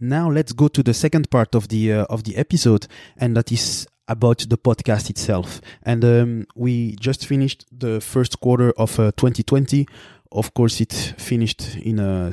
Now 0.00 0.28
let's 0.30 0.52
go 0.52 0.66
to 0.68 0.82
the 0.82 0.94
second 0.94 1.30
part 1.30 1.54
of 1.54 1.68
the 1.68 1.92
uh, 1.92 2.04
of 2.10 2.24
the 2.24 2.36
episode, 2.36 2.88
and 3.16 3.36
that 3.36 3.52
is 3.52 3.86
about 4.08 4.38
the 4.48 4.58
podcast 4.58 5.10
itself. 5.10 5.60
And 5.84 6.04
um, 6.04 6.46
we 6.56 6.96
just 6.96 7.24
finished 7.26 7.66
the 7.70 8.00
first 8.00 8.40
quarter 8.40 8.72
of 8.72 8.98
uh, 8.98 9.12
2020. 9.12 9.86
Of 10.32 10.54
course, 10.54 10.80
it 10.80 10.92
finished 10.92 11.76
in 11.76 12.00
a 12.00 12.32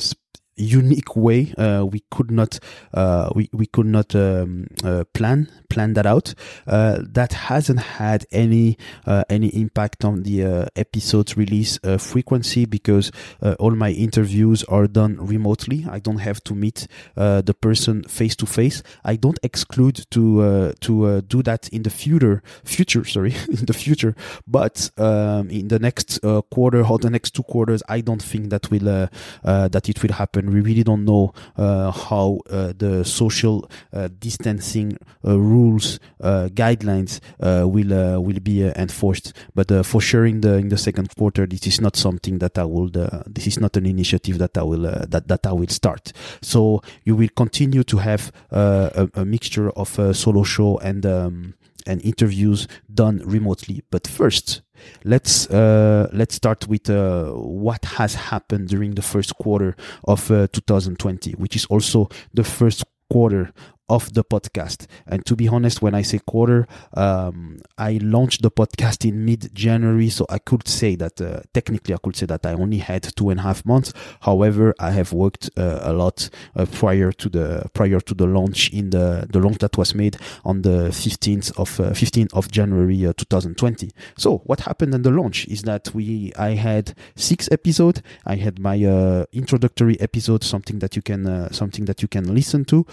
unique 0.60 1.16
way. 1.16 1.54
Uh, 1.58 1.86
we 1.90 2.04
could 2.12 2.32
not 2.32 2.60
uh, 2.94 3.30
we 3.36 3.50
we 3.54 3.66
could 3.66 3.86
not 3.86 4.16
um, 4.16 4.68
uh, 4.84 5.04
plan 5.14 5.50
plan 5.70 5.94
that 5.94 6.06
out. 6.06 6.34
Uh, 6.68 7.00
that 7.02 7.34
hasn't 7.34 7.80
had 7.80 8.26
any 8.32 8.78
uh, 9.06 9.24
any 9.30 9.48
impact 9.50 10.04
on 10.04 10.24
the 10.24 10.44
uh, 10.44 10.66
episodes 10.76 11.38
release 11.38 11.80
frequency 11.98 12.66
because 12.66 13.12
all 13.60 13.72
my 13.72 13.92
interviews 13.92 14.64
are 14.66 14.88
done 14.88 15.18
remotely. 15.26 15.86
I 15.90 16.00
don't 16.00 16.20
have 16.20 16.44
to 16.46 16.56
meet 16.56 16.88
the 17.16 17.56
person 17.62 18.04
face 18.04 18.36
to 18.38 18.46
face. 18.46 18.84
I 19.04 19.16
don't 19.16 19.40
exclude 19.44 20.06
to 20.12 20.74
to 20.82 21.22
do 21.22 21.44
that 21.44 21.70
in 21.70 21.84
the 21.84 21.90
future 21.90 22.42
future 22.64 23.06
sorry 23.06 23.36
in 23.48 23.66
the 23.66 23.74
future, 23.74 24.16
but 24.48 24.90
um, 24.98 25.50
in 25.50 25.68
the 25.68 25.80
next 25.80 26.20
quarter 26.50 26.86
or 26.86 26.98
the 26.98 27.10
next 27.10 27.32
two 27.32 27.44
quarters, 27.44 27.82
I 27.88 28.02
don't 28.02 28.22
think 28.22 28.50
that 28.50 28.70
will 28.72 29.10
that 29.44 29.90
it 29.90 30.02
will 30.04 30.14
happen. 30.14 30.49
We 30.50 30.62
really 30.62 30.84
don't 30.84 31.06
know 31.06 31.34
uh, 31.58 31.92
how 31.92 32.40
uh, 32.50 32.74
the 32.78 33.04
social 33.06 33.70
uh, 33.94 34.10
distancing 34.20 34.98
rules 35.24 36.00
uh, 36.22 36.50
guidelines 36.54 37.20
uh, 37.40 37.68
will 37.68 37.94
uh, 37.94 38.20
will 38.20 38.40
be 38.40 38.64
enforced. 38.64 39.34
But 39.56 39.86
for 39.86 40.02
sure, 40.02 40.26
in 40.26 40.42
the 40.42 40.56
in 40.56 40.70
the 40.70 40.78
second 40.78 41.16
quarter, 41.16 41.46
this 41.46 41.68
is 41.68 41.82
not 41.82 41.96
something 41.96 42.40
that 42.40 42.58
I 42.58 42.66
will. 42.66 42.90
this 42.90 43.48
is 43.48 43.60
not 43.60 43.78
an 43.78 43.86
initiative 43.86 44.38
that 44.40 44.58
I 44.58 44.64
will 44.64 44.84
that 44.84 45.28
that 45.28 45.46
I 45.46 45.54
will 45.54 45.70
start. 45.70 46.12
So 46.42 46.82
you 47.04 47.16
will 47.16 47.30
continue 47.36 47.84
to 47.84 47.98
have 47.98 48.32
a, 48.52 49.10
a, 49.14 49.26
mixture 49.26 49.70
of 49.72 49.90
solo 50.16 50.44
show 50.44 50.78
and. 50.80 51.06
Um, 51.06 51.54
and 51.86 52.02
interviews 52.04 52.68
done 52.94 53.22
remotely. 53.26 53.84
But 53.92 54.08
first, 54.08 54.62
let's 55.04 55.50
uh, 55.50 56.10
let's 56.14 56.36
start 56.36 56.68
with 56.68 56.90
uh, 56.90 57.32
what 57.32 57.86
has 57.86 58.16
happened 58.16 58.70
during 58.70 58.96
the 58.96 59.02
first 59.02 59.36
quarter 59.36 59.76
of 60.04 60.32
uh, 60.32 60.48
2020, 60.52 61.34
which 61.34 61.56
is 61.56 61.66
also 61.66 62.10
the 62.34 62.44
first 62.44 62.84
quarter 63.10 63.52
of 63.90 64.14
the 64.14 64.24
podcast. 64.24 64.86
And 65.08 65.26
to 65.26 65.36
be 65.36 65.48
honest, 65.48 65.82
when 65.82 65.96
I 65.96 66.04
say 66.04 66.20
quarter, 66.20 66.68
um, 66.94 67.60
I 67.78 68.00
launched 68.02 68.42
the 68.42 68.52
podcast 68.52 69.08
in 69.08 69.26
mid 69.26 69.54
January, 69.54 70.10
so 70.10 70.26
I 70.30 70.40
could 70.40 70.68
say 70.68 70.96
that 70.96 71.20
uh, 71.22 71.42
technically 71.54 71.94
I 71.94 71.98
could 71.98 72.16
say 72.16 72.26
that 72.28 72.46
I 72.46 72.54
only 72.54 72.78
had 72.78 73.04
two 73.16 73.30
and 73.30 73.40
a 73.40 73.44
half 73.44 73.66
months. 73.66 73.94
However, 74.22 74.74
I 74.80 74.92
have 74.92 75.14
worked 75.14 75.50
uh, 75.58 75.80
a 75.82 75.94
lot 75.94 76.30
uh, 76.56 76.66
prior 76.66 77.12
to 77.12 77.30
the 77.30 77.70
prior 77.74 78.00
to 78.00 78.14
the 78.14 78.28
launch 78.28 78.72
in 78.72 78.92
the 78.92 79.28
the 79.30 79.40
launch 79.40 79.58
that 79.60 79.78
was 79.78 79.96
made 79.96 80.18
on 80.46 80.62
the 80.62 80.90
15th 80.92 81.58
of 81.58 81.70
15th 81.78 82.34
uh, 82.34 82.38
of 82.38 82.52
January 82.52 83.06
uh, 83.06 83.14
2020. 83.14 83.90
So 84.18 84.40
what 84.46 84.62
happened 84.62 84.94
in 84.94 85.02
the 85.02 85.12
launch 85.12 85.48
is 85.48 85.64
that 85.64 85.94
we 85.94 86.32
I 86.38 86.52
had 86.52 86.94
six 87.16 87.50
episodes. 87.52 88.02
I 88.26 88.36
had 88.36 88.60
my 88.60 88.78
uh, 88.84 89.26
introductory 89.32 90.00
episode, 90.00 90.44
something 90.44 90.80
that 90.80 90.96
you 90.96 91.02
can 91.02 91.22
something 91.54 91.86
that 91.86 92.02
you 92.02 92.08
can 92.08 92.34
listen 92.34 92.66
to, 92.66 92.86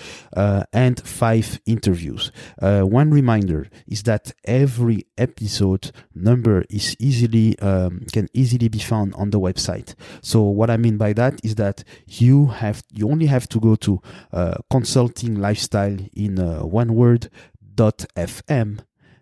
and 0.73 0.86
and 0.87 1.01
five 1.01 1.61
interviews. 1.67 2.31
Uh, 2.63 2.83
one 2.83 3.11
reminder 3.11 3.69
is 3.89 4.05
that 4.05 4.33
every 4.45 5.05
episode 5.19 5.91
number 6.15 6.65
is 6.71 6.95
easily 7.01 7.59
um, 7.59 8.07
can 8.13 8.29
easily 8.33 8.69
be 8.69 8.79
found 8.79 9.13
on 9.15 9.31
the 9.31 9.41
website. 9.41 9.95
So 10.23 10.43
what 10.43 10.71
I 10.71 10.77
mean 10.77 10.97
by 10.97 11.13
that 11.15 11.35
is 11.43 11.57
that 11.57 11.83
you 12.07 12.47
have 12.63 12.83
you 12.93 13.11
only 13.11 13.27
have 13.27 13.49
to 13.49 13.59
go 13.59 13.75
to 13.87 14.01
uh, 14.33 14.55
consulting 14.71 15.35
lifestyle 15.41 15.99
in 16.15 16.39
uh, 16.39 16.61
one 16.61 16.95
word 16.95 17.31
dot 17.75 17.99
fm, 18.17 18.79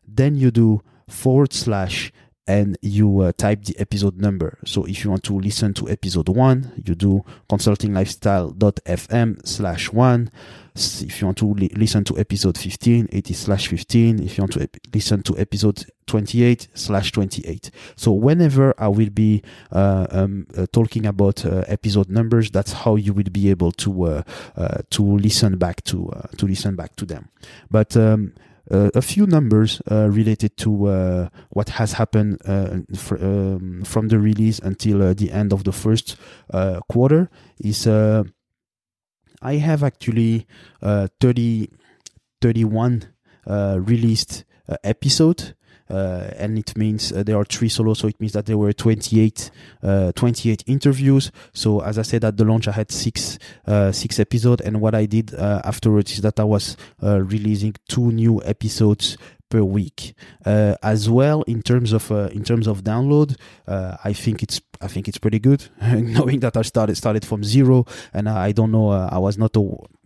then 0.07 0.37
you 0.37 0.51
do 0.51 0.83
forward 1.09 1.53
slash 1.53 2.13
and 2.47 2.77
you 2.83 3.21
uh, 3.21 3.33
type 3.37 3.65
the 3.65 3.79
episode 3.79 4.19
number. 4.19 4.59
So 4.65 4.85
if 4.85 5.03
you 5.03 5.11
want 5.11 5.23
to 5.25 5.39
listen 5.39 5.73
to 5.75 5.89
episode 5.89 6.29
one, 6.29 6.73
you 6.85 6.95
do 6.95 7.25
consultinglifestyle.fm 7.49 9.47
slash 9.47 9.93
one. 9.93 10.31
If 10.75 11.21
you 11.21 11.29
want 11.29 11.39
to 11.39 11.47
li- 11.47 11.71
listen 11.77 12.05
to 12.05 12.19
episode 12.19 12.59
15, 12.59 13.09
it 13.13 13.31
is 13.31 13.39
slash 13.39 13.69
15. 13.69 14.23
If 14.23 14.37
you 14.37 14.43
want 14.43 14.53
to 14.55 14.63
ep- 14.63 14.77
listen 14.93 15.23
to 15.23 15.39
episode 15.39 15.87
28 16.07 16.69
slash 16.75 17.13
28. 17.13 17.71
So 17.97 18.13
whenever 18.13 18.75
I 18.77 18.89
will 18.89 19.11
be 19.11 19.43
uh, 19.73 20.07
um, 20.11 20.47
uh, 20.57 20.67
talking 20.73 21.07
about 21.07 21.47
uh, 21.47 21.65
episode 21.69 22.11
numbers, 22.11 22.51
that's 22.51 22.73
how 22.73 22.97
you 22.97 23.15
will 23.15 23.31
be 23.31 23.51
able 23.51 23.73
to 23.73 24.05
uh, 24.05 24.23
uh, 24.57 24.79
to 24.91 25.03
listen 25.03 25.57
back 25.57 25.83
to 25.85 26.13
to 26.37 26.47
listen 26.47 26.77
back 26.77 26.97
to 26.97 27.07
them. 27.07 27.29
But 27.71 27.97
um, 27.97 28.35
a 28.71 29.03
few 29.03 29.27
numbers 29.27 29.83
uh, 29.91 30.09
related 30.11 30.57
to 30.57 30.87
uh, 30.87 31.29
what 31.51 31.69
has 31.71 31.93
happened 31.93 32.41
fr- 32.97 33.17
um, 33.17 33.83
from 33.85 34.09
the 34.09 34.19
release 34.19 34.59
until 34.59 35.15
the 35.15 35.31
end 35.31 35.53
of 35.53 35.65
the 35.65 35.73
first 35.73 36.17
quarter 36.89 37.31
is 37.59 37.87
I 39.45 39.57
have 39.57 39.83
actually 39.83 40.47
uh, 40.83 41.09
30, 41.21 41.69
31 42.41 43.05
uh, 43.47 43.79
released 43.79 44.45
uh, 44.69 44.77
episode. 44.83 45.55
Uh, 45.91 46.31
and 46.37 46.59
it 46.59 46.77
means 46.77 47.13
uh, 47.13 47.23
there 47.23 47.37
are 47.37 47.45
three 47.45 47.69
solos, 47.69 47.99
so 47.99 48.09
it 48.09 48.19
means 48.21 48.33
that 48.33 48.47
there 48.47 48.57
were 48.57 48.73
28, 48.73 49.51
uh, 49.83 50.13
28 50.13 50.65
interviews. 50.67 51.31
So 51.53 51.81
as 51.81 51.99
I 51.99 52.03
said 52.03 52.25
at 52.25 52.37
the 52.37 52.45
launch, 52.45 52.69
I 52.69 52.73
had 52.73 52.91
six, 52.91 53.39
six 53.93 54.19
episodes, 54.19 54.63
and 54.63 54.81
what 54.81 54.95
I 54.95 55.07
did 55.07 55.35
afterwards 55.35 56.13
is 56.13 56.21
that 56.23 56.41
I 56.41 56.45
was 56.45 56.77
releasing 57.01 57.75
two 57.89 58.13
new 58.13 58.43
episodes 58.45 59.17
per 59.55 59.63
week. 59.63 60.15
Uh, 60.45 60.75
as 60.83 61.09
well, 61.09 61.43
in 61.43 61.63
terms 61.63 61.93
of 61.93 62.11
uh, 62.11 62.29
in 62.33 62.43
terms 62.43 62.67
of 62.67 62.83
download, 62.83 63.37
uh, 63.69 63.97
I 64.05 64.13
think 64.13 64.43
it's 64.43 64.61
I 64.81 64.89
think 64.89 65.07
it's 65.07 65.19
pretty 65.19 65.39
good. 65.39 65.69
Knowing 65.81 66.41
that 66.41 66.57
I 66.57 66.63
started 66.63 66.97
started 66.97 67.25
from 67.25 67.45
zero, 67.45 67.87
and 68.13 68.29
I 68.29 68.51
don't 68.53 68.73
know, 68.73 68.91
uh, 68.91 69.09
I 69.13 69.19
was 69.19 69.39
not 69.39 69.57
a, 69.57 69.63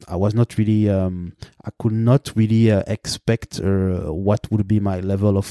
I 0.06 0.16
was 0.16 0.34
not 0.34 0.58
really 0.58 0.90
um, 0.90 1.32
I 1.64 1.70
could 1.78 1.92
not 1.92 2.30
really 2.36 2.70
uh, 2.70 2.82
expect 2.86 3.58
uh, 3.58 4.12
what 4.12 4.46
would 4.52 4.68
be 4.68 4.80
my 4.80 5.00
level 5.00 5.38
of 5.38 5.46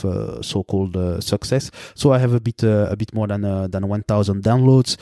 so-called 0.45 1.23
success. 1.23 1.71
So 1.95 2.13
I 2.13 2.19
have 2.19 2.33
a 2.33 2.39
bit 2.39 2.61
a 2.63 2.95
bit 2.95 3.13
more 3.13 3.27
than 3.27 3.41
than 3.41 3.87
1,000 3.87 4.43
downloads, 4.43 4.95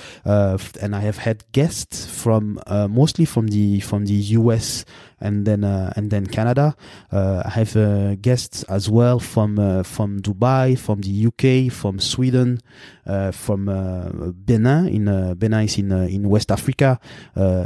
and 0.82 0.96
I 0.96 1.02
have 1.02 1.18
had 1.18 1.44
guests 1.52 2.06
from 2.06 2.60
mostly 2.90 3.26
from 3.26 3.48
the 3.48 3.82
from 3.82 4.06
the 4.06 4.20
US 4.40 4.86
and 5.20 5.46
then 5.46 5.64
uh, 5.64 5.94
and 5.96 6.12
then 6.12 6.28
Canada. 6.28 6.76
Uh, 7.12 7.44
I 7.46 7.50
have 7.50 7.76
uh, 7.76 8.16
guests 8.16 8.64
as 8.64 8.90
well 8.90 9.20
from 9.20 9.60
uh, 9.60 9.84
from 9.84 10.22
Dubai, 10.22 10.78
from 10.78 11.02
the 11.02 11.28
UK, 11.28 11.72
from 11.72 12.00
Sweden, 12.00 12.60
uh, 13.06 13.32
from 13.32 13.70
uh, 13.70 14.10
Benin. 14.32 14.88
In 14.88 15.36
Benin 15.36 15.64
is 15.66 15.78
in 15.78 15.92
in 15.92 16.30
West 16.30 16.52
Africa. 16.52 17.00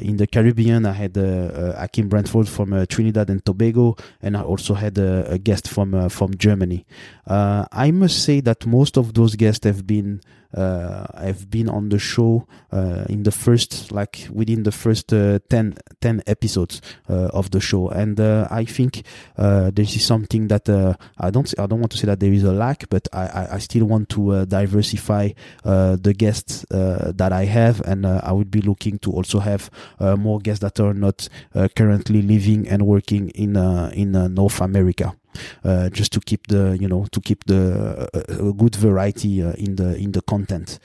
in 0.01 0.17
the 0.17 0.27
Caribbean, 0.27 0.85
I 0.85 0.93
had 0.93 1.17
Akim 1.17 2.09
Brentford 2.09 2.47
from 2.47 2.85
Trinidad 2.87 3.29
and 3.29 3.43
Tobago, 3.43 3.95
and 4.21 4.37
I 4.37 4.41
also 4.41 4.73
had 4.73 4.97
a, 4.97 5.31
a 5.31 5.37
guest 5.37 5.67
from 5.67 6.09
from 6.09 6.35
Germany. 6.35 6.85
I 7.27 7.91
must 7.91 8.23
say 8.23 8.41
that 8.41 8.65
most 8.65 8.97
of 8.97 9.13
those 9.13 9.35
guests 9.35 9.65
have 9.65 9.85
been 9.85 10.21
uh, 10.55 11.05
I've 11.13 11.49
been 11.49 11.69
on 11.69 11.89
the 11.89 11.99
show 11.99 12.47
uh, 12.71 13.05
in 13.09 13.23
the 13.23 13.31
first, 13.31 13.91
like 13.91 14.27
within 14.31 14.63
the 14.63 14.71
first 14.71 15.13
uh, 15.13 15.39
10, 15.49 15.77
10 16.01 16.23
episodes 16.27 16.81
uh, 17.09 17.29
of 17.33 17.51
the 17.51 17.59
show, 17.59 17.89
and 17.89 18.19
uh, 18.19 18.47
I 18.49 18.65
think 18.65 19.03
uh, 19.37 19.71
this 19.73 19.95
is 19.95 20.05
something 20.05 20.47
that 20.47 20.69
I 21.17 21.29
don't 21.29 21.53
I 21.59 21.67
don't 21.67 21.79
want 21.79 21.91
to 21.91 21.97
say 21.97 22.07
that 22.07 22.19
there 22.19 22.33
is 22.33 22.43
a 22.43 22.51
lack, 22.51 22.89
but 22.89 23.07
I 23.13 23.27
I, 23.27 23.55
I 23.55 23.59
still 23.59 23.85
want 23.85 24.09
to 24.09 24.45
diversify 24.45 25.29
the 25.63 26.15
guests 26.17 26.65
that 26.69 27.31
I 27.31 27.45
have, 27.45 27.81
and 27.81 28.05
I 28.05 28.31
would 28.31 28.51
be 28.51 28.61
looking 28.61 28.99
to 28.99 29.11
also 29.11 29.39
have 29.39 29.69
more 29.99 30.39
guests 30.39 30.61
that 30.61 30.79
are 30.79 30.93
not 30.93 31.29
currently 31.75 32.21
living 32.21 32.67
and 32.67 32.85
working 32.85 33.29
in 33.29 33.55
in 33.93 34.11
North 34.33 34.61
America 34.61 35.15
uh, 35.63 35.89
just 35.89 36.11
to 36.13 36.19
keep 36.19 36.47
the 36.47 36.77
you 36.79 36.87
know 36.87 37.05
to 37.11 37.21
keep 37.21 37.43
the 37.45 38.07
uh, 38.13 38.51
good 38.51 38.75
variety 38.75 39.43
uh, 39.43 39.53
in 39.53 39.75
the 39.75 39.95
in 39.97 40.11
the 40.11 40.21
content. 40.21 40.79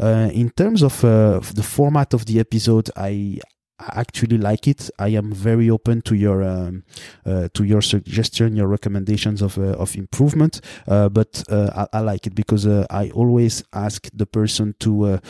In 0.00 0.50
terms 0.50 0.82
of 0.82 1.00
the 1.00 1.62
format 1.62 2.14
of 2.14 2.24
the 2.26 2.38
episode, 2.38 2.88
I 2.96 3.40
actually 3.80 4.38
like 4.38 4.66
it. 4.66 4.90
I 4.98 5.08
am 5.08 5.32
very 5.32 5.70
open 5.70 6.02
to 6.02 6.14
your 6.14 6.42
um, 6.42 6.84
uh, 7.24 7.48
to 7.54 7.64
your 7.64 7.82
suggestion, 7.82 8.56
your 8.56 8.66
recommendations 8.66 9.42
of 9.42 9.58
uh, 9.58 9.76
of 9.78 9.96
improvement. 9.96 10.60
Uh, 10.86 11.08
but 11.08 11.42
I, 11.50 11.86
I, 11.92 12.00
like 12.00 12.26
it 12.26 12.34
because 12.34 12.66
I 12.66 13.10
always 13.14 13.62
ask 13.72 14.08
the 14.12 14.26
person 14.26 14.74
to 14.80 15.20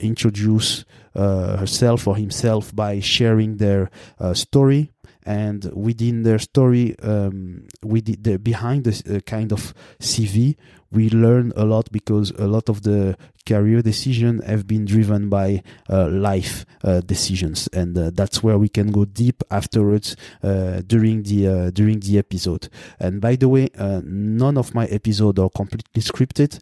introduce 0.00 0.84
herself 1.14 2.06
or 2.06 2.16
himself 2.16 2.74
by 2.74 3.00
sharing 3.00 3.56
their 3.56 3.90
story 4.34 4.92
and 5.28 5.70
within 5.74 6.22
their 6.22 6.38
story, 6.38 6.98
um, 7.00 7.68
we 7.82 8.00
did 8.00 8.24
the, 8.24 8.38
behind 8.38 8.84
the 8.84 9.16
uh, 9.16 9.20
kind 9.20 9.52
of 9.52 9.74
CV, 10.00 10.56
we 10.90 11.10
learn 11.10 11.52
a 11.54 11.66
lot 11.66 11.92
because 11.92 12.30
a 12.38 12.46
lot 12.46 12.70
of 12.70 12.80
the 12.80 13.14
career 13.44 13.82
decisions 13.82 14.42
have 14.46 14.66
been 14.66 14.86
driven 14.86 15.28
by 15.28 15.62
uh, 15.90 16.08
life 16.08 16.64
uh, 16.82 17.02
decisions, 17.02 17.68
and 17.74 17.98
uh, 17.98 18.10
that's 18.14 18.42
where 18.42 18.56
we 18.56 18.70
can 18.70 18.90
go 18.90 19.04
deep 19.04 19.42
afterwards 19.50 20.16
uh, 20.42 20.80
during 20.86 21.24
the 21.24 21.46
uh, 21.46 21.70
during 21.72 22.00
the 22.00 22.16
episode. 22.16 22.70
And 22.98 23.20
by 23.20 23.36
the 23.36 23.50
way, 23.50 23.68
none 23.76 24.56
of 24.56 24.74
my 24.74 24.86
episodes 24.86 25.38
are 25.38 25.50
completely 25.50 26.00
scripted; 26.00 26.58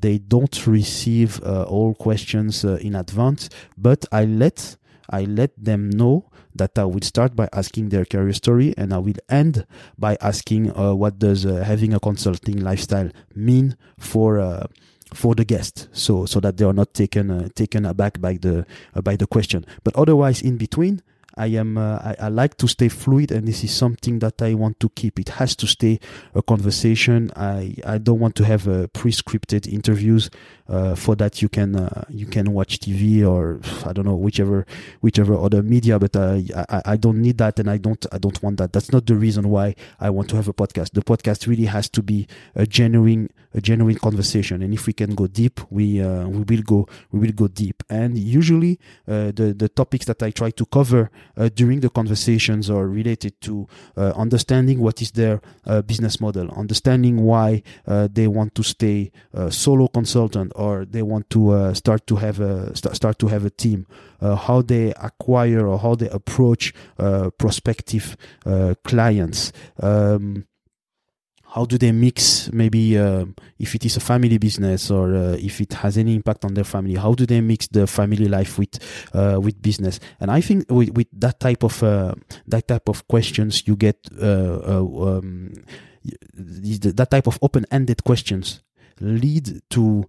they 0.00 0.18
don't 0.18 0.66
receive 0.66 1.40
all 1.42 1.94
questions 1.94 2.64
in 2.64 2.94
advance, 2.94 3.48
but 3.78 4.04
I 4.12 4.26
let 4.26 4.76
I 5.10 5.24
let 5.24 5.52
them 5.56 5.90
know 5.90 6.30
that 6.54 6.78
I 6.78 6.84
will 6.84 7.02
start 7.02 7.34
by 7.34 7.48
asking 7.52 7.88
their 7.88 8.04
career 8.04 8.32
story 8.32 8.74
and 8.76 8.92
I 8.92 8.98
will 8.98 9.18
end 9.28 9.66
by 9.98 10.16
asking 10.20 10.76
uh, 10.76 10.94
what 10.94 11.18
does 11.18 11.44
uh, 11.44 11.64
having 11.64 11.94
a 11.94 12.00
consulting 12.00 12.60
lifestyle 12.60 13.10
mean 13.34 13.76
for 13.98 14.38
uh, 14.38 14.66
for 15.12 15.34
the 15.34 15.44
guest. 15.44 15.88
So 15.92 16.26
so 16.26 16.40
that 16.40 16.56
they 16.56 16.64
are 16.64 16.72
not 16.72 16.94
taken 16.94 17.30
uh, 17.30 17.48
taken 17.54 17.84
aback 17.84 18.20
by 18.20 18.34
the 18.34 18.66
uh, 18.94 19.02
by 19.02 19.16
the 19.16 19.26
question. 19.26 19.66
But 19.82 19.96
otherwise 19.96 20.42
in 20.42 20.56
between 20.56 21.02
I 21.36 21.46
am 21.46 21.76
uh, 21.76 21.98
I, 21.98 22.16
I, 22.20 22.28
like 22.28 22.56
to 22.58 22.68
stay 22.68 22.88
fluid 22.88 23.32
and 23.32 23.46
this 23.46 23.64
is 23.64 23.72
something 23.72 24.20
that 24.20 24.40
I 24.40 24.54
want 24.54 24.78
to 24.80 24.88
keep. 24.90 25.18
It 25.18 25.30
has 25.30 25.56
to 25.56 25.66
stay 25.66 25.98
a 26.34 26.42
conversation. 26.42 27.30
I 27.36 27.76
I 27.84 27.98
don't 27.98 28.20
want 28.20 28.36
to 28.36 28.44
have 28.44 28.68
uh, 28.68 28.86
pre-scripted 28.88 29.66
interviews 29.66 30.30
uh, 30.68 30.94
for 30.94 31.14
that 31.16 31.42
you 31.42 31.48
can 31.48 31.76
uh, 31.76 32.04
you 32.08 32.26
can 32.26 32.52
watch 32.52 32.78
TV 32.78 33.26
or 33.26 33.60
I 33.88 33.92
don't 33.92 34.06
know 34.06 34.14
whichever 34.14 34.66
whichever 35.00 35.36
other 35.36 35.62
media 35.62 35.98
but 35.98 36.16
I, 36.16 36.44
I 36.68 36.82
I 36.86 36.96
don't 36.96 37.20
need 37.20 37.38
that 37.38 37.58
and 37.58 37.68
I 37.68 37.78
don't 37.78 38.04
I 38.12 38.18
don't 38.18 38.40
want 38.42 38.58
that. 38.58 38.72
That's 38.72 38.92
not 38.92 39.06
the 39.06 39.16
reason 39.16 39.50
why 39.50 39.74
I 40.00 40.10
want 40.10 40.28
to 40.30 40.36
have 40.36 40.48
a 40.48 40.54
podcast. 40.54 40.92
The 40.92 41.02
podcast 41.02 41.46
really 41.46 41.66
has 41.66 41.88
to 41.90 42.02
be 42.02 42.26
a 42.54 42.66
genuine 42.66 43.30
a 43.52 43.60
genuine 43.60 43.96
conversation. 43.96 44.62
And 44.62 44.72
if 44.72 44.86
we 44.86 44.92
can 44.92 45.14
go 45.14 45.26
deep 45.26 45.60
we 45.70 46.00
uh, 46.00 46.28
we 46.28 46.56
will 46.56 46.62
go 46.62 46.88
we 47.10 47.18
will 47.20 47.32
go 47.32 47.48
deep. 47.48 47.82
And 47.90 48.16
usually 48.16 48.78
uh, 49.08 49.32
the 49.32 49.54
the 49.56 49.68
topics 49.68 50.06
that 50.06 50.22
I 50.22 50.30
try 50.30 50.50
to 50.50 50.66
cover 50.66 51.10
uh, 51.36 51.48
during 51.54 51.80
the 51.80 51.90
conversations 51.90 52.70
are 52.70 52.86
related 52.86 53.40
to 53.42 53.66
uh, 53.96 54.12
understanding 54.16 54.80
what 54.80 55.02
is 55.02 55.12
their 55.12 55.40
uh, 55.66 55.82
business 55.82 56.20
model, 56.20 56.50
understanding 56.52 57.22
why 57.22 57.62
uh, 57.86 58.08
they 58.10 58.26
want 58.26 58.54
to 58.54 58.62
stay 58.62 59.10
solo 59.50 59.88
consultant 59.88 60.52
or 60.54 60.84
they 60.84 61.02
want 61.02 61.28
to 61.30 61.74
start 61.74 62.06
to 62.06 62.16
have 62.16 62.40
a 62.40 62.74
st- 62.76 62.94
start 62.94 63.18
to 63.18 63.28
have 63.28 63.44
a 63.44 63.50
team, 63.50 63.86
how 64.20 64.62
they 64.62 64.92
acquire 64.94 65.66
or 65.66 65.78
how 65.78 65.94
they 65.94 66.08
approach 66.08 66.72
prospective 67.38 68.16
clients. 68.84 69.52
Um, 69.80 70.46
how 71.54 71.64
do 71.64 71.78
they 71.78 71.92
mix 71.92 72.50
maybe 72.52 72.98
uh, 72.98 73.24
if 73.60 73.76
it 73.76 73.84
is 73.84 73.96
a 73.96 74.00
family 74.00 74.38
business 74.38 74.90
or 74.90 75.14
uh, 75.14 75.36
if 75.38 75.60
it 75.60 75.72
has 75.72 75.96
any 75.96 76.16
impact 76.16 76.44
on 76.44 76.54
their 76.54 76.64
family 76.64 76.96
how 76.96 77.14
do 77.14 77.24
they 77.24 77.40
mix 77.40 77.68
the 77.68 77.86
family 77.86 78.26
life 78.26 78.58
with 78.58 78.74
uh, 79.14 79.38
with 79.40 79.62
business? 79.62 80.00
And 80.20 80.30
i 80.32 80.40
think 80.40 80.66
with, 80.68 80.90
with 80.90 81.06
that 81.12 81.38
type 81.38 81.62
of 81.62 81.80
uh, 81.82 82.14
that 82.48 82.66
type 82.66 82.88
of 82.88 83.06
questions 83.06 83.62
you 83.68 83.76
get 83.76 83.98
uh, 84.20 84.58
uh, 84.66 85.08
um, 85.08 85.52
that 86.34 87.08
type 87.10 87.28
of 87.28 87.38
open-ended 87.40 88.02
questions 88.02 88.62
lead 89.00 89.62
to 89.70 90.04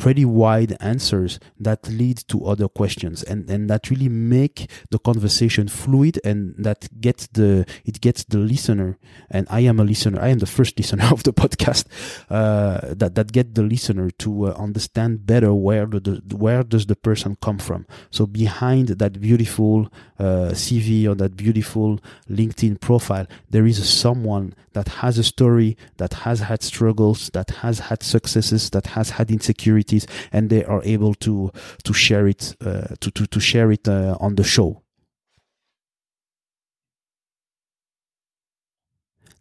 pretty 0.00 0.24
wide 0.24 0.74
answers 0.80 1.38
that 1.58 1.86
lead 1.88 2.16
to 2.26 2.46
other 2.46 2.68
questions 2.68 3.22
and, 3.22 3.50
and 3.50 3.68
that 3.68 3.90
really 3.90 4.08
make 4.08 4.70
the 4.90 4.98
conversation 4.98 5.68
fluid 5.68 6.18
and 6.24 6.54
that 6.56 6.88
gets 7.02 7.26
the 7.34 7.66
it 7.84 8.00
gets 8.00 8.24
the 8.24 8.38
listener 8.38 8.96
and 9.30 9.46
I 9.50 9.60
am 9.60 9.78
a 9.78 9.84
listener 9.84 10.18
I 10.18 10.28
am 10.28 10.38
the 10.38 10.46
first 10.46 10.78
listener 10.78 11.04
of 11.12 11.22
the 11.24 11.34
podcast 11.34 11.84
uh, 12.30 12.94
that 12.94 13.14
that 13.14 13.30
get 13.30 13.54
the 13.54 13.62
listener 13.62 14.10
to 14.22 14.46
uh, 14.46 14.52
understand 14.52 15.26
better 15.26 15.52
where 15.52 15.84
the, 15.84 16.22
the, 16.24 16.34
where 16.34 16.62
does 16.62 16.86
the 16.86 16.96
person 16.96 17.36
come 17.42 17.58
from. 17.58 17.86
So 18.10 18.26
behind 18.26 18.88
that 18.88 19.20
beautiful 19.20 19.92
uh, 20.18 20.52
CV 20.62 21.06
or 21.06 21.14
that 21.16 21.36
beautiful 21.36 22.00
LinkedIn 22.30 22.80
profile 22.80 23.26
there 23.50 23.66
is 23.66 23.86
someone 23.86 24.54
that 24.72 24.88
has 24.88 25.18
a 25.18 25.24
story 25.24 25.76
that 25.96 26.12
has 26.24 26.40
had 26.40 26.62
struggles 26.62 27.28
that 27.34 27.50
has 27.50 27.80
had 27.80 28.02
successes 28.02 28.70
that 28.70 28.86
has 28.86 29.10
had 29.10 29.30
insecurity 29.30 29.89
and 30.32 30.50
they 30.50 30.64
are 30.64 30.82
able 30.84 31.14
to 31.14 31.50
to 31.84 31.92
share 31.92 32.26
it 32.26 32.56
uh, 32.60 32.94
to, 33.00 33.10
to 33.10 33.26
to 33.26 33.40
share 33.40 33.72
it 33.72 33.88
uh, 33.88 34.16
on 34.20 34.34
the 34.36 34.44
show. 34.44 34.82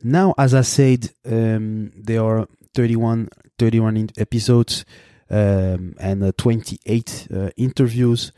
Now, 0.01 0.33
as 0.37 0.53
I 0.53 0.61
said, 0.61 1.11
um, 1.25 1.91
there 1.93 2.23
are 2.23 2.47
31, 2.73 3.27
31 3.57 4.09
episodes 4.17 4.85
um, 5.29 5.93
and 5.99 6.23
uh, 6.23 6.31
28 6.37 7.27
uh, 7.33 7.49
interviews. 7.57 8.31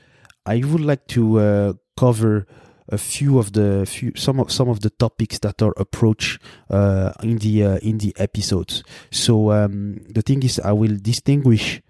I 0.46 0.64
would 0.66 0.82
like 0.82 1.06
to 1.10 1.40
uh, 1.40 1.74
cover 1.96 2.48
a 2.90 2.98
few 2.98 3.38
of 3.40 3.54
the 3.54 3.86
few 3.86 4.12
some 4.16 4.40
of 4.40 4.52
some 4.52 4.68
of 4.68 4.82
the 4.82 4.90
topics 4.90 5.40
that 5.40 5.62
are 5.62 5.74
approached 5.78 6.42
uh, 6.70 7.14
in 7.24 7.38
the 7.38 7.64
uh, 7.64 7.78
in 7.78 8.00
the 8.00 8.14
episodes. 8.18 8.84
So 9.12 9.52
um, 9.52 10.02
the 10.10 10.22
thing 10.22 10.44
is, 10.44 10.60
I 10.60 10.72
will 10.72 10.98
distinguish 11.00 11.82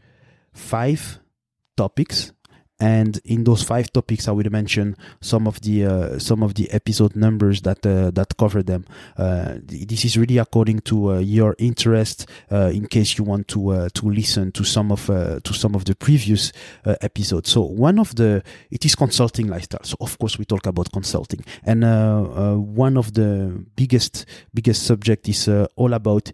five 0.54 1.20
topics 1.78 2.34
and 2.82 3.22
in 3.24 3.46
those 3.46 3.63
five 3.63 3.88
topics 3.94 4.28
i 4.28 4.32
will 4.32 4.50
mention 4.50 4.98
some 5.22 5.48
of 5.48 5.62
the 5.62 5.86
uh, 5.86 6.20
some 6.20 6.44
of 6.44 6.56
the 6.56 6.70
episode 6.72 7.15
numbers 7.15 7.62
that 7.62 7.86
uh, 7.86 8.12
that 8.12 8.36
cover 8.38 8.63
them. 8.63 8.86
Uh, 9.17 9.56
this 9.63 10.06
is 10.06 10.17
really 10.17 10.38
according 10.38 10.80
to 10.82 11.12
uh, 11.12 11.20
your 11.20 11.56
interest 11.60 12.28
uh, 12.52 12.72
in 12.74 12.88
case 12.88 13.17
you 13.17 13.24
want 13.24 13.48
to 13.48 13.70
uh, 13.70 13.89
to 13.94 14.10
listen 14.10 14.52
to 14.52 14.63
some 14.63 14.91
of 14.91 15.06
to 15.08 15.54
some 15.54 15.76
of 15.76 15.86
the 15.86 15.96
previous 15.96 16.52
episodes. 17.02 17.50
So 17.50 17.62
one 17.62 18.00
of 18.00 18.15
the 18.15 18.44
it 18.70 18.86
is 18.86 18.96
consulting 18.96 19.48
lifestyle. 19.48 19.84
So 19.84 19.96
of 20.00 20.17
course 20.17 20.38
we 20.38 20.46
talk 20.46 20.65
about 20.65 20.91
consulting. 20.91 21.44
And 21.63 21.84
one 22.76 22.98
of 22.98 23.13
the 23.13 23.63
biggest 23.76 24.26
biggest 24.54 24.84
subject 24.84 25.28
is 25.30 25.50
all 25.76 25.94
about 25.94 26.32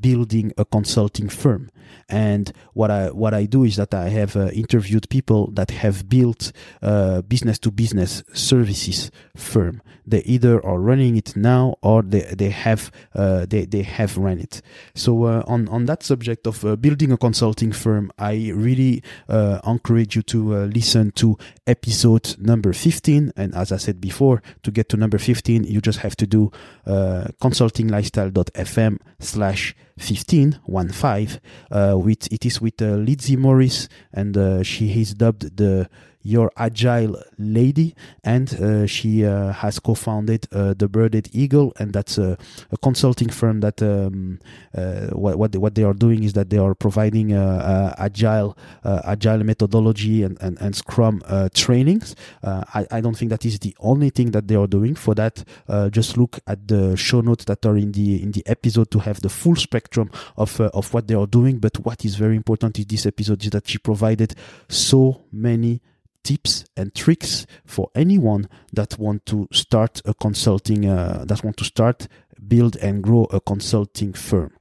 building 0.00 0.52
a 0.56 0.64
consulting 0.64 1.28
firm. 1.28 1.70
And 2.08 2.52
what 2.74 2.90
I 2.90 3.10
what 3.10 3.34
I 3.34 3.46
do 3.46 3.64
is 3.64 3.76
that 3.76 3.94
I 3.94 4.08
have 4.08 4.36
interviewed 4.36 5.08
people 5.08 5.50
that 5.52 5.70
have 5.80 6.08
built 6.08 6.52
uh, 6.82 7.22
business 7.22 7.58
to 7.60 7.70
business 7.70 8.22
services 8.32 9.10
firm. 9.36 9.80
They 10.06 10.22
either 10.22 10.64
are 10.64 10.80
running 10.80 11.16
it 11.16 11.36
now 11.36 11.76
or 11.82 12.02
they 12.02 12.34
they 12.36 12.50
have 12.50 12.90
uh, 13.14 13.46
they 13.46 13.66
they 13.66 13.82
have 13.82 14.18
run 14.18 14.40
it. 14.40 14.60
So 14.94 15.24
uh, 15.24 15.42
on 15.46 15.68
on 15.68 15.86
that 15.86 16.02
subject 16.02 16.46
of 16.46 16.62
uh, 16.64 16.76
building 16.76 17.12
a 17.12 17.16
consulting 17.16 17.72
firm, 17.72 18.12
I 18.18 18.52
really 18.54 19.02
uh, 19.28 19.60
encourage 19.64 20.16
you 20.16 20.22
to 20.22 20.66
listen 20.66 21.12
to 21.12 21.38
episode 21.66 22.36
number 22.38 22.72
15. 22.72 23.32
And 23.36 23.54
as 23.54 23.72
I 23.72 23.78
said 23.78 24.00
before, 24.00 24.42
to 24.62 24.70
get 24.70 24.88
to 24.90 24.96
number 24.96 25.18
15, 25.18 25.64
you 25.64 25.80
just 25.80 25.98
have 26.00 26.16
to 26.16 26.26
do 26.26 26.50
consultinglifestyle.fm 26.86 28.98
slash 29.20 29.74
15 29.98 30.60
one 30.64 30.88
five 30.90 31.40
uh, 31.70 31.94
with 31.96 32.32
it 32.32 32.44
is 32.46 32.60
with 32.60 32.80
uh, 32.80 32.86
Lizzie 32.96 33.36
Morris 33.36 33.88
and 34.12 34.36
uh, 34.36 34.62
she 34.62 35.00
is 35.00 35.14
dubbed 35.14 35.56
the 35.56 35.88
your 36.22 36.50
Agile 36.56 37.22
Lady, 37.38 37.94
and 38.22 38.52
uh, 38.54 38.86
she 38.86 39.24
uh, 39.24 39.52
has 39.52 39.78
co-founded 39.78 40.46
uh, 40.52 40.74
the 40.74 40.88
Birded 40.88 41.30
Eagle, 41.32 41.72
and 41.78 41.92
that's 41.92 42.18
a, 42.18 42.36
a 42.70 42.76
consulting 42.76 43.30
firm 43.30 43.60
that 43.60 43.82
um, 43.82 44.38
uh, 44.76 45.08
what 45.08 45.36
what 45.36 45.52
they, 45.52 45.58
what 45.58 45.74
they 45.74 45.84
are 45.84 45.94
doing 45.94 46.22
is 46.22 46.34
that 46.34 46.50
they 46.50 46.58
are 46.58 46.74
providing 46.74 47.32
uh, 47.32 47.94
uh, 47.98 48.02
agile 48.04 48.56
agile 48.84 49.44
methodology 49.44 50.22
and 50.22 50.36
and, 50.40 50.60
and 50.60 50.76
Scrum 50.76 51.22
trainings. 51.54 52.14
I, 52.42 52.86
I 52.90 53.00
don't 53.00 53.16
think 53.16 53.30
that 53.30 53.44
is 53.44 53.58
the 53.58 53.74
only 53.80 54.10
thing 54.10 54.32
that 54.32 54.48
they 54.48 54.56
are 54.56 54.66
doing. 54.66 54.94
For 54.94 55.14
that, 55.14 55.44
just 55.90 56.18
look 56.18 56.38
at 56.46 56.68
the 56.68 56.96
show 56.96 57.20
notes 57.20 57.44
that 57.46 57.64
are 57.64 57.76
in 57.76 57.92
the 57.92 58.22
in 58.22 58.32
the 58.32 58.42
episode 58.46 58.90
to 58.90 58.98
have 59.00 59.20
the 59.22 59.28
full 59.28 59.56
spectrum 59.56 60.10
of 60.36 60.60
of 60.60 60.92
what 60.92 61.08
they 61.08 61.14
are 61.14 61.26
doing. 61.26 61.58
But 61.58 61.78
what 61.84 62.04
is 62.04 62.16
very 62.16 62.36
important 62.36 62.78
in 62.78 62.84
this 62.88 63.06
episode 63.06 63.42
is 63.44 63.50
that 63.50 63.68
she 63.68 63.78
provided 63.78 64.34
so 64.68 65.22
many 65.32 65.80
tips 66.22 66.64
and 66.76 66.94
tricks 66.94 67.46
for 67.64 67.90
anyone 67.94 68.48
that 68.72 68.98
want 68.98 69.24
to 69.26 69.48
start 69.52 70.00
a 70.04 70.14
consulting 70.14 70.86
uh, 70.86 71.24
that 71.26 71.42
want 71.44 71.56
to 71.56 71.64
start 71.64 72.08
build 72.46 72.76
and 72.76 73.02
grow 73.02 73.24
a 73.24 73.40
consulting 73.40 74.12
firm 74.12 74.52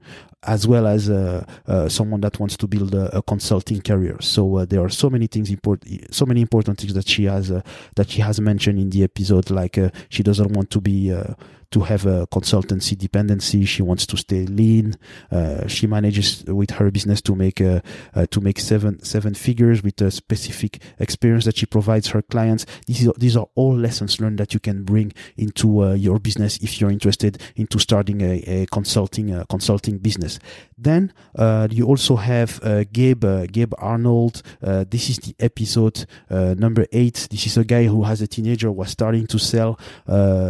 as 0.43 0.67
well 0.67 0.87
as 0.87 1.09
uh, 1.09 1.45
uh, 1.67 1.89
someone 1.89 2.21
that 2.21 2.39
wants 2.39 2.55
to 2.55 2.67
build 2.67 2.95
a, 2.95 3.17
a 3.17 3.21
consulting 3.21 3.81
career. 3.81 4.15
So 4.21 4.57
uh, 4.57 4.65
there 4.65 4.81
are 4.81 4.89
so 4.89 5.09
many 5.09 5.27
things 5.27 5.49
important, 5.49 6.13
so 6.13 6.25
many 6.25 6.41
important 6.41 6.77
things 6.77 6.93
that 6.93 7.07
she 7.07 7.25
has 7.25 7.51
uh, 7.51 7.61
that 7.95 8.09
she 8.09 8.21
has 8.21 8.39
mentioned 8.39 8.79
in 8.79 8.89
the 8.89 9.03
episode. 9.03 9.49
Like 9.49 9.77
uh, 9.77 9.89
she 10.09 10.23
doesn't 10.23 10.53
want 10.53 10.69
to 10.71 10.81
be 10.81 11.11
uh, 11.11 11.33
to 11.71 11.81
have 11.81 12.05
a 12.05 12.25
consultancy 12.27 12.97
dependency. 12.97 13.65
She 13.65 13.81
wants 13.81 14.05
to 14.07 14.17
stay 14.17 14.45
lean. 14.45 14.95
Uh, 15.31 15.67
she 15.67 15.87
manages 15.87 16.43
with 16.45 16.71
her 16.71 16.89
business 16.91 17.21
to 17.21 17.35
make 17.35 17.61
uh, 17.61 17.81
uh, 18.15 18.25
to 18.31 18.41
make 18.41 18.59
seven 18.59 19.03
seven 19.03 19.33
figures 19.33 19.83
with 19.83 20.01
a 20.01 20.11
specific 20.11 20.81
experience 20.99 21.45
that 21.45 21.57
she 21.57 21.65
provides 21.65 22.07
her 22.09 22.21
clients. 22.21 22.65
These 22.87 23.07
are, 23.07 23.13
these 23.17 23.37
are 23.37 23.47
all 23.55 23.75
lessons 23.75 24.19
learned 24.19 24.39
that 24.39 24.53
you 24.53 24.59
can 24.59 24.83
bring 24.83 25.13
into 25.37 25.83
uh, 25.83 25.93
your 25.93 26.19
business 26.19 26.57
if 26.61 26.81
you're 26.81 26.91
interested 26.91 27.41
into 27.55 27.79
starting 27.79 28.21
a, 28.21 28.41
a 28.47 28.65
consulting 28.67 29.33
uh, 29.33 29.43
consulting 29.45 29.99
business. 29.99 30.39
Then 30.77 31.13
uh, 31.35 31.67
you 31.69 31.85
also 31.85 32.15
have 32.15 32.59
Gabe 32.91 33.25
Gabe 33.51 33.73
Arnold. 33.77 34.41
this 34.61 35.09
is 35.09 35.17
the 35.17 35.35
episode 35.39 36.05
number 36.29 36.85
eight. 36.91 37.27
This 37.29 37.45
is 37.45 37.57
a 37.57 37.65
guy 37.65 37.83
who 37.83 38.03
has 38.03 38.21
a 38.21 38.27
teenager 38.27 38.71
was 38.71 38.89
starting 38.89 39.27
to 39.27 39.37
sell 39.37 39.77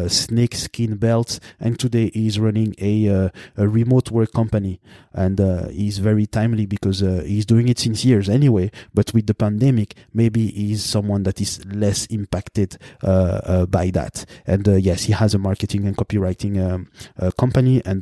snake 0.07 0.55
skin 0.55 0.97
belt, 1.09 1.39
and 1.59 1.79
today 1.79 2.11
he's 2.13 2.37
running 2.39 2.75
a, 2.91 2.93
uh, 3.17 3.29
a 3.57 3.65
remote 3.67 4.11
work 4.11 4.31
company. 4.31 4.79
And 5.13 5.41
uh, 5.41 5.67
he's 5.69 5.97
very 6.09 6.27
timely 6.27 6.65
because 6.75 7.01
uh, 7.01 7.23
he's 7.25 7.45
doing 7.45 7.67
it 7.67 7.79
since 7.79 8.05
years 8.05 8.29
anyway. 8.29 8.69
But 8.93 9.07
with 9.15 9.25
the 9.25 9.33
pandemic, 9.33 9.95
maybe 10.13 10.43
he's 10.47 10.83
someone 10.95 11.23
that 11.23 11.41
is 11.41 11.65
less 11.65 12.05
impacted 12.07 12.77
uh, 13.03 13.41
uh, 13.53 13.65
by 13.65 13.89
that. 13.91 14.25
And 14.45 14.63
yes, 14.89 14.99
he 15.07 15.13
has 15.13 15.33
a 15.33 15.39
marketing 15.39 15.85
and 15.87 15.95
copywriting 15.97 16.53
um, 16.67 16.81
company 17.43 17.81
and 17.85 18.01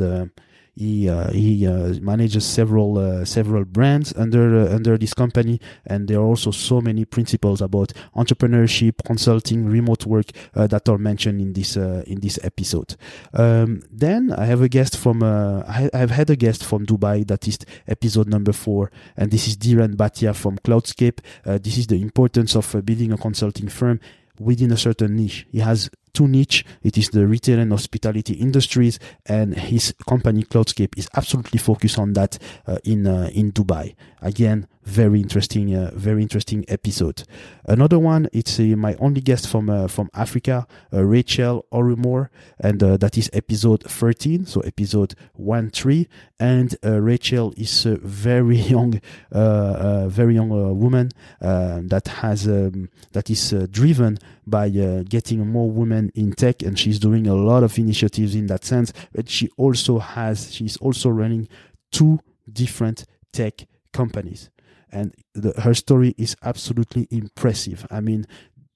he 0.78 1.10
uh, 1.10 1.32
he 1.32 1.66
uh, 1.66 1.96
manages 2.02 2.46
several 2.46 3.00
uh, 3.00 3.26
several 3.26 3.66
brands 3.66 4.13
under 4.16 4.70
under 4.70 4.98
this 4.98 5.13
company, 5.13 5.60
and 5.86 6.08
there 6.08 6.20
are 6.20 6.26
also 6.26 6.52
so 6.52 6.82
many 6.82 7.04
principles 7.04 7.62
about 7.62 7.94
entrepreneurship, 8.16 9.04
consulting, 9.04 9.66
remote 9.66 10.06
work 10.06 10.28
that 10.54 10.88
are 10.88 10.98
mentioned 10.98 11.42
in 11.42 11.54
this 11.54 11.76
in 11.76 12.20
this 12.20 12.38
episode. 12.44 12.96
Um, 13.34 13.82
then 13.92 14.32
I 14.32 14.46
have 14.46 14.62
a 14.62 14.70
guest 14.70 14.98
from 14.98 15.24
I 15.24 15.90
have 15.94 16.12
had 16.12 16.30
a 16.30 16.36
guest 16.36 16.63
from 16.63 16.86
Dubai 16.86 17.28
that 17.28 17.48
is 17.48 17.58
episode 17.88 18.28
number 18.28 18.54
four, 18.54 18.92
and 19.16 19.32
this 19.32 19.48
is 19.48 19.58
Dhiren 19.58 19.96
Bhatia 19.96 20.36
from 20.36 20.58
Cloudscape. 20.60 21.20
this 21.44 21.78
is 21.78 21.88
the 21.88 22.00
importance 22.02 22.56
of 22.56 22.86
building 22.86 23.12
a 23.12 23.18
consulting 23.18 23.68
firm 23.68 24.00
within 24.40 24.72
a 24.72 24.78
certain 24.78 25.16
niche. 25.16 25.48
He 25.52 25.60
has 25.60 25.90
two 26.17 26.27
niche. 26.27 26.65
It 26.82 26.97
is 26.97 27.10
the 27.10 27.27
retail 27.27 27.60
and 27.60 27.71
hospitality 27.71 28.34
industries, 28.34 28.97
and 29.27 29.53
his 29.53 29.93
company 30.10 30.43
Cloudscape 30.43 30.97
is 30.97 31.08
absolutely 31.15 31.60
focused 31.60 31.99
on 31.99 32.13
that 32.13 32.39
uh, 32.65 32.80
in 32.84 33.06
uh, 33.06 33.30
in 33.34 33.51
Dubai. 33.51 33.93
Again, 34.21 34.67
very 34.88 35.19
interesting, 35.19 35.76
uh, 35.76 35.91
very 35.93 36.21
interesting 36.21 36.63
episode. 36.69 37.23
Another 37.65 38.00
one, 38.00 38.30
it's 38.32 38.58
uh, 38.58 38.63
my 38.78 38.95
only 38.95 39.19
guest 39.19 39.47
from 39.47 39.69
uh, 39.69 39.88
from 39.88 40.10
Africa, 40.13 40.65
uh, 40.93 41.04
Rachel 41.04 41.65
Orumor, 41.73 42.30
and 42.60 42.82
uh, 42.82 42.95
that 42.97 43.17
is 43.17 43.30
episode 43.34 43.84
13, 43.84 44.45
so 44.45 44.62
episode 44.62 45.13
one 45.34 45.69
three. 45.69 46.08
And 46.39 46.73
uh, 46.86 47.02
Rachel 47.02 47.54
is 47.58 47.86
a 47.86 47.97
very 47.97 48.56
young, 48.73 49.02
very 49.32 50.36
young 50.36 50.50
woman 50.80 51.12
that 51.41 52.08
has 52.21 52.47
um, 52.47 52.89
that 53.12 53.30
is 53.30 53.54
driven 53.69 54.17
by 54.45 54.69
getting 54.69 55.45
more 55.47 55.69
women 55.69 56.12
in 56.15 56.32
tech, 56.32 56.63
and 56.63 56.80
she's 56.80 56.97
doing 56.97 57.28
a 57.28 57.36
lot 57.36 57.63
of 57.63 57.78
initiatives 57.78 58.36
in 58.36 58.47
that 58.47 58.63
sense. 58.63 58.93
But 59.13 59.30
she 59.30 59.50
also 59.58 60.00
has, 60.00 60.54
she's 60.54 60.78
also 60.78 61.10
running 61.10 61.50
two 61.91 62.21
different 62.54 63.04
tech 63.34 63.67
companies 63.91 64.50
and 64.91 65.13
the, 65.34 65.54
her 65.62 65.73
story 65.73 66.15
is 66.17 66.36
absolutely 66.43 67.08
impressive. 67.12 67.86
I 67.91 68.02
mean, 68.02 68.26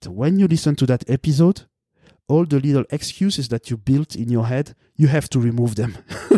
when 0.08 0.40
you 0.40 0.48
listen 0.48 0.76
to 0.78 0.86
that 0.88 1.10
episode, 1.10 1.64
all 2.28 2.46
the 2.46 2.60
little 2.60 2.86
excuses 2.92 3.50
that 3.50 3.70
you 3.70 3.78
built 3.78 4.16
in 4.16 4.30
your 4.30 4.48
head, 4.48 4.76
you 4.96 5.08
have 5.08 5.30
to 5.30 5.40
remove 5.40 5.76
them. 5.76 5.98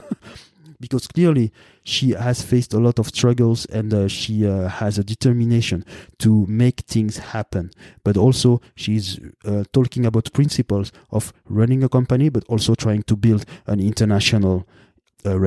because 0.83 1.07
clearly 1.07 1.49
she 1.85 2.11
has 2.11 2.41
faced 2.41 2.73
a 2.73 2.77
lot 2.77 2.99
of 2.99 3.07
struggles 3.07 3.65
and 3.67 3.93
uh, 3.93 4.05
she 4.09 4.45
uh, 4.45 4.67
has 4.67 4.97
a 4.97 5.03
determination 5.03 5.85
to 6.19 6.45
make 6.47 6.81
things 6.81 7.17
happen. 7.17 7.71
But 8.03 8.17
also, 8.17 8.59
she's 8.75 9.17
uh, 9.45 9.63
talking 9.71 10.05
about 10.05 10.33
principles 10.33 10.91
of 11.09 11.31
running 11.45 11.83
a 11.83 11.89
company, 11.89 12.27
but 12.27 12.43
also 12.49 12.75
trying 12.75 13.03
to 13.03 13.15
build 13.15 13.45
an 13.65 13.79
international 13.79 14.67
uh, 15.25 15.39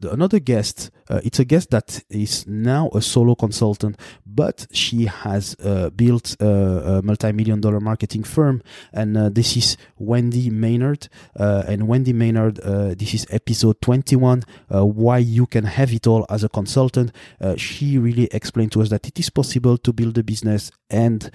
reputation 0.00 0.16
another 0.16 0.38
guest 0.38 0.90
uh, 1.08 1.20
it's 1.24 1.38
a 1.38 1.44
guest 1.44 1.70
that 1.70 2.02
is 2.10 2.46
now 2.46 2.90
a 2.94 3.00
solo 3.00 3.34
consultant 3.34 3.98
but 4.26 4.66
she 4.72 5.06
has 5.06 5.56
uh, 5.64 5.90
built 5.90 6.36
a, 6.40 6.98
a, 6.98 7.02
multi-million 7.02 7.60
dollar 7.60 7.80
marketing 7.80 8.24
firm 8.24 8.62
and 8.92 9.16
uh, 9.16 9.28
this 9.28 9.56
is 9.56 9.76
wendy 9.98 10.50
maynard 10.50 11.08
uh, 11.38 11.62
and 11.66 11.88
wendy 11.88 12.12
maynard 12.12 12.58
uh, 12.60 12.94
this 12.94 13.14
is 13.14 13.26
episode 13.30 13.80
21 13.80 14.42
uh, 14.74 14.84
why 14.84 15.18
you 15.18 15.46
can 15.46 15.64
have 15.64 15.92
it 15.92 16.06
all 16.06 16.26
as 16.28 16.44
a 16.44 16.48
consultant. 16.48 17.12
She 17.56 17.98
really 17.98 18.28
explained 18.32 18.72
to 18.72 18.82
us 18.82 18.88
that 18.90 19.06
it 19.06 19.18
is 19.18 19.30
possible 19.30 19.78
to 19.78 19.92
build 19.92 20.18
a 20.18 20.22
business 20.22 20.70
and 20.90 21.30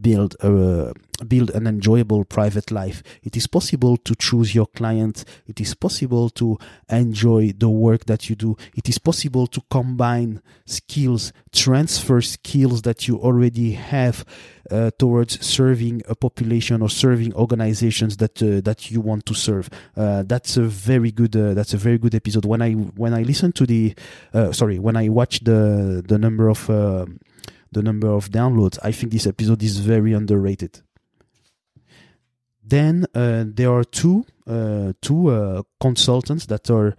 build 0.00 0.36
a 0.40 0.92
build 1.26 1.50
an 1.50 1.66
enjoyable 1.66 2.24
private 2.24 2.70
life. 2.70 3.02
It 3.22 3.36
is 3.36 3.46
possible 3.46 3.96
to 3.98 4.14
choose 4.14 4.54
your 4.54 4.66
client. 4.66 5.24
It 5.46 5.60
is 5.60 5.74
possible 5.74 6.30
to 6.30 6.58
enjoy 6.88 7.52
the 7.56 7.68
work 7.68 8.06
that 8.06 8.28
you 8.28 8.36
do. 8.36 8.56
It 8.74 8.88
is 8.88 8.98
possible 8.98 9.46
to 9.48 9.62
combine 9.70 10.42
skills, 10.66 11.32
transfer 11.52 12.20
skills 12.20 12.82
that 12.82 13.06
you 13.06 13.18
already 13.18 13.72
have 13.72 14.24
uh, 14.70 14.90
towards 14.98 15.44
serving 15.44 16.02
a 16.08 16.14
population 16.14 16.82
or 16.82 16.88
serving 16.88 17.34
organizations 17.34 18.16
that 18.16 18.42
uh, 18.42 18.60
that 18.62 18.90
you 18.90 19.00
want 19.00 19.26
to 19.26 19.34
serve. 19.34 19.68
Uh, 19.96 20.22
that's 20.22 20.56
a 20.56 20.62
very 20.62 21.10
good. 21.10 21.36
Uh, 21.36 21.54
that's 21.54 21.74
a 21.74 21.78
very 21.78 21.98
good 21.98 22.14
episode. 22.14 22.44
When 22.44 22.62
I 22.62 22.72
when 22.72 23.12
I 23.12 23.22
listen 23.22 23.52
to 23.52 23.66
the, 23.66 23.94
uh, 24.32 24.52
sorry, 24.52 24.78
when 24.78 24.96
I 24.96 25.08
watch 25.08 25.40
the 25.40 26.02
the 26.06 26.18
number 26.18 26.48
of 26.48 26.70
uh, 26.70 27.06
the 27.70 27.82
number 27.82 28.08
of 28.08 28.30
downloads, 28.30 28.78
I 28.82 28.92
think 28.92 29.12
this 29.12 29.26
episode 29.26 29.62
is 29.62 29.78
very 29.78 30.12
underrated. 30.12 30.80
Then 32.64 33.06
uh, 33.14 33.44
there 33.46 33.72
are 33.72 33.84
two 33.84 34.24
uh, 34.46 34.92
two 35.00 35.28
uh, 35.28 35.62
consultants 35.80 36.46
that 36.46 36.70
are 36.70 36.96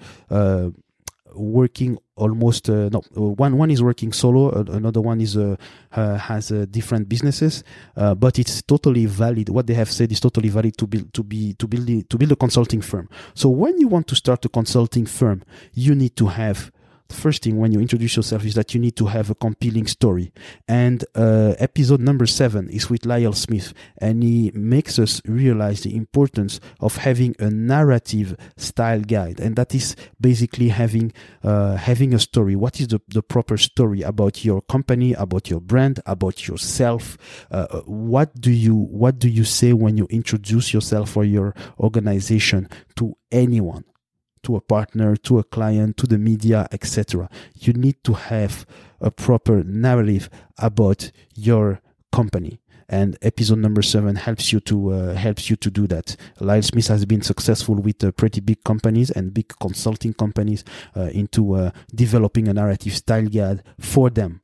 working 1.35 1.97
almost 2.15 2.69
uh, 2.69 2.89
no 2.89 2.99
one 3.15 3.57
one 3.57 3.71
is 3.71 3.81
working 3.81 4.13
solo 4.13 4.51
another 4.51 5.01
one 5.01 5.19
is 5.19 5.35
uh, 5.35 5.55
uh, 5.93 6.15
has 6.15 6.49
different 6.69 7.09
businesses 7.09 7.63
but 7.95 8.37
it's 8.37 8.61
totally 8.61 9.05
valid. 9.05 9.49
What 9.49 9.67
they 9.67 9.73
have 9.73 9.91
said 9.91 10.11
is 10.11 10.19
totally 10.19 10.49
valid 10.49 10.77
to 10.77 10.87
build 10.87 11.13
to 11.13 11.23
be 11.23 11.53
to 11.53 11.67
build 11.67 12.09
to 12.09 12.17
build 12.17 12.31
a 12.31 12.35
consulting 12.35 12.81
firm. 12.81 13.09
So 13.33 13.49
when 13.49 13.79
you 13.79 13.87
want 13.87 14.07
to 14.07 14.15
start 14.15 14.45
a 14.45 14.49
consulting 14.49 15.05
firm 15.05 15.43
you 15.73 15.95
need 15.95 16.15
to 16.17 16.27
have 16.27 16.71
the 17.07 17.15
first 17.15 17.43
thing 17.43 17.57
when 17.57 17.71
you 17.71 17.79
introduce 17.79 18.15
yourself 18.15 18.45
is 18.45 18.55
that 18.55 18.73
you 18.73 18.79
need 18.79 18.95
to 18.95 19.05
have 19.07 19.29
a 19.29 19.35
compelling 19.35 19.87
story. 19.87 20.31
And 20.67 21.03
uh, 21.15 21.53
episode 21.59 21.99
number 21.99 22.25
seven 22.25 22.69
is 22.69 22.89
with 22.89 23.05
Lyle 23.05 23.33
Smith, 23.33 23.73
and 23.97 24.23
he 24.23 24.51
makes 24.53 24.99
us 24.99 25.21
realize 25.25 25.81
the 25.81 25.95
importance 25.95 26.59
of 26.79 26.97
having 26.97 27.35
a 27.39 27.49
narrative 27.49 28.35
style 28.57 29.01
guide, 29.01 29.39
and 29.39 29.55
that 29.55 29.75
is 29.75 29.95
basically 30.19 30.69
having 30.69 31.13
uh, 31.43 31.75
having 31.75 32.13
a 32.13 32.19
story. 32.19 32.55
What 32.55 32.79
is 32.79 32.87
the, 32.87 33.01
the 33.09 33.21
proper 33.21 33.57
story 33.57 34.01
about 34.01 34.43
your 34.45 34.61
company, 34.61 35.13
about 35.13 35.49
your 35.49 35.61
brand, 35.61 35.99
about 36.05 36.47
yourself? 36.47 37.17
Uh, 37.51 37.81
what 37.85 38.39
do 38.39 38.51
you 38.51 38.75
what 38.75 39.19
do 39.19 39.29
you 39.29 39.43
say 39.43 39.73
when 39.73 39.97
you 39.97 40.07
introduce 40.09 40.73
yourself 40.73 41.15
or 41.17 41.25
your 41.25 41.53
organization 41.79 42.69
to 42.95 43.15
anyone? 43.31 43.83
To 44.43 44.55
a 44.55 44.61
partner, 44.61 45.15
to 45.15 45.39
a 45.39 45.43
client, 45.43 45.97
to 45.97 46.07
the 46.07 46.17
media, 46.17 46.67
etc. 46.71 47.29
You 47.55 47.73
need 47.73 48.03
to 48.03 48.13
have 48.13 48.65
a 49.01 49.11
proper 49.11 49.63
narrative 49.63 50.29
about 50.57 51.11
your 51.35 51.81
company. 52.11 52.59
And 52.89 53.17
episode 53.21 53.59
number 53.59 53.81
seven 53.81 54.15
helps 54.17 54.53
you 54.53 54.59
to 54.61 54.91
uh, 54.91 55.13
helps 55.15 55.49
you 55.49 55.55
to 55.55 55.71
do 55.71 55.87
that. 55.87 56.15
Lyle 56.39 56.61
Smith 56.61 56.87
has 56.87 57.05
been 57.05 57.21
successful 57.21 57.75
with 57.75 58.03
uh, 58.03 58.11
pretty 58.11 58.41
big 58.41 58.63
companies 58.63 59.09
and 59.09 59.33
big 59.33 59.47
consulting 59.59 60.13
companies 60.13 60.63
uh, 60.95 61.09
into 61.13 61.55
uh, 61.55 61.71
developing 61.95 62.47
a 62.47 62.53
narrative 62.53 62.95
style 62.95 63.25
guide 63.25 63.63
for 63.79 64.09
them. 64.09 64.41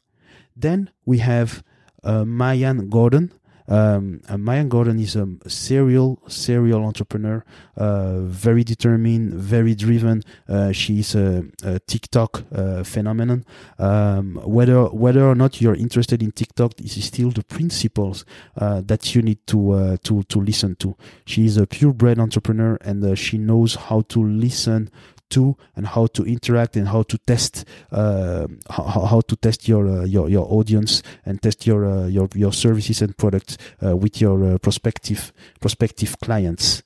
Then 0.55 0.89
we 1.05 1.19
have 1.19 1.63
uh, 2.03 2.23
Maayan 2.23 2.89
Gordon, 2.89 3.33
um, 3.69 4.21
uh, 4.27 4.36
Maayan 4.36 4.67
Gordon 4.67 4.99
is 4.99 5.15
a 5.15 5.27
serial 5.47 6.19
serial 6.27 6.84
entrepreneur, 6.84 7.45
uh, 7.77 8.19
very 8.21 8.63
determined, 8.63 9.34
very 9.34 9.75
driven. 9.75 10.23
Uh, 10.47 10.71
she's 10.71 11.13
a, 11.15 11.45
a 11.63 11.79
TikTok 11.79 12.43
uh, 12.53 12.84
phenomenon. 12.84 13.45
Um, 13.77 14.41
whether 14.43 14.86
whether 14.86 15.23
or 15.23 15.36
not 15.36 15.62
you're 15.62 15.75
interested 15.75 16.23
in 16.23 16.32
TikTok, 16.32 16.75
this 16.77 16.97
is 16.97 17.05
still 17.05 17.29
the 17.29 17.43
principles 17.43 18.25
uh, 18.58 18.82
that 18.86 19.13
you 19.13 19.21
need 19.21 19.45
to 19.47 19.71
uh, 19.71 19.97
to 20.03 20.23
to 20.23 20.41
listen 20.41 20.75
to. 20.77 20.95
She 21.25 21.45
is 21.45 21.58
a 21.58 21.67
purebred 21.67 22.19
entrepreneur, 22.19 22.77
and 22.82 23.17
she 23.17 23.38
knows 23.38 23.75
how 23.75 24.01
to 24.01 24.23
listen 24.23 24.89
to 25.29 25.55
and 25.75 25.87
how 25.87 26.07
to 26.07 26.23
interact 26.23 26.75
and 26.75 26.87
how 26.87 27.03
to 27.03 27.17
test 27.19 27.65
uh, 27.91 28.47
how, 28.69 29.05
how 29.05 29.21
to 29.21 29.35
test 29.35 29.67
your 29.67 29.87
uh, 29.87 30.05
your 30.05 30.29
your 30.29 30.45
audience 30.51 31.03
and 31.25 31.41
test 31.41 31.65
your 31.65 31.85
uh, 31.85 32.07
your 32.07 32.27
your 32.35 32.53
services 32.53 33.01
and 33.01 33.17
products 33.17 33.57
uh, 33.83 33.95
with 33.95 34.21
your 34.21 34.53
uh, 34.53 34.57
prospective 34.57 35.31
prospective 35.59 36.19
clients. 36.19 36.83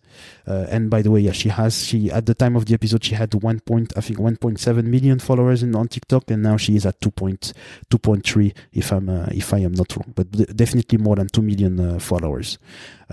Uh, 0.47 0.65
and 0.69 0.89
by 0.89 1.01
the 1.01 1.11
way, 1.11 1.21
yeah, 1.21 1.31
she 1.31 1.49
has 1.49 1.85
she 1.85 2.11
at 2.11 2.25
the 2.25 2.33
time 2.33 2.55
of 2.55 2.65
the 2.65 2.73
episode 2.73 3.03
she 3.03 3.15
had 3.15 3.33
one 3.35 3.59
point 3.59 3.93
I 3.95 4.01
think 4.01 4.19
1.7 4.19 4.83
million 4.83 5.19
followers 5.19 5.63
in, 5.63 5.75
on 5.75 5.87
TikTok, 5.87 6.31
and 6.31 6.43
now 6.43 6.57
she 6.57 6.75
is 6.75 6.85
at 6.85 6.99
2.2.3 6.99 8.53
if 8.73 8.91
I'm 8.91 9.09
uh, 9.09 9.27
if 9.31 9.53
I 9.53 9.59
am 9.59 9.73
not 9.73 9.95
wrong, 9.95 10.13
but 10.15 10.31
definitely 10.55 10.97
more 10.97 11.15
than 11.15 11.27
two 11.27 11.41
million 11.41 11.79
uh, 11.79 11.99
followers. 11.99 12.57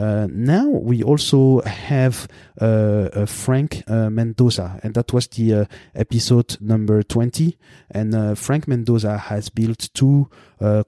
Uh, 0.00 0.26
now 0.30 0.66
we 0.66 1.02
also 1.02 1.60
have 1.62 2.26
uh, 2.58 2.64
uh, 3.12 3.26
Frank 3.26 3.82
Mendoza, 3.88 4.80
and 4.82 4.94
that 4.94 5.12
was 5.12 5.26
the 5.28 5.66
episode 5.94 6.56
number 6.60 7.02
20. 7.02 7.58
And 7.90 8.38
Frank 8.38 8.66
Mendoza 8.66 9.18
has 9.18 9.50
built 9.50 9.90
two 9.92 10.30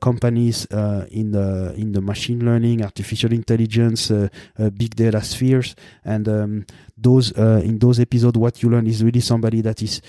companies 0.01 0.66
in 1.11 1.33
the 1.33 1.75
in 1.77 1.92
the 1.92 2.01
machine 2.01 2.44
learning, 2.44 2.83
artificial 2.83 3.33
intelligence, 3.33 4.11
big 4.57 4.94
data 4.94 5.20
spheres, 5.22 5.75
and 6.05 6.29
um, 6.29 6.67
those 6.97 7.31
in 7.33 7.79
those 7.79 8.01
episodes, 8.01 8.38
what 8.38 8.62
you 8.62 8.71
learn 8.71 8.87
is 8.87 9.03
really 9.03 9.21
somebody 9.21 9.61
that 9.62 9.83
is 9.83 10.01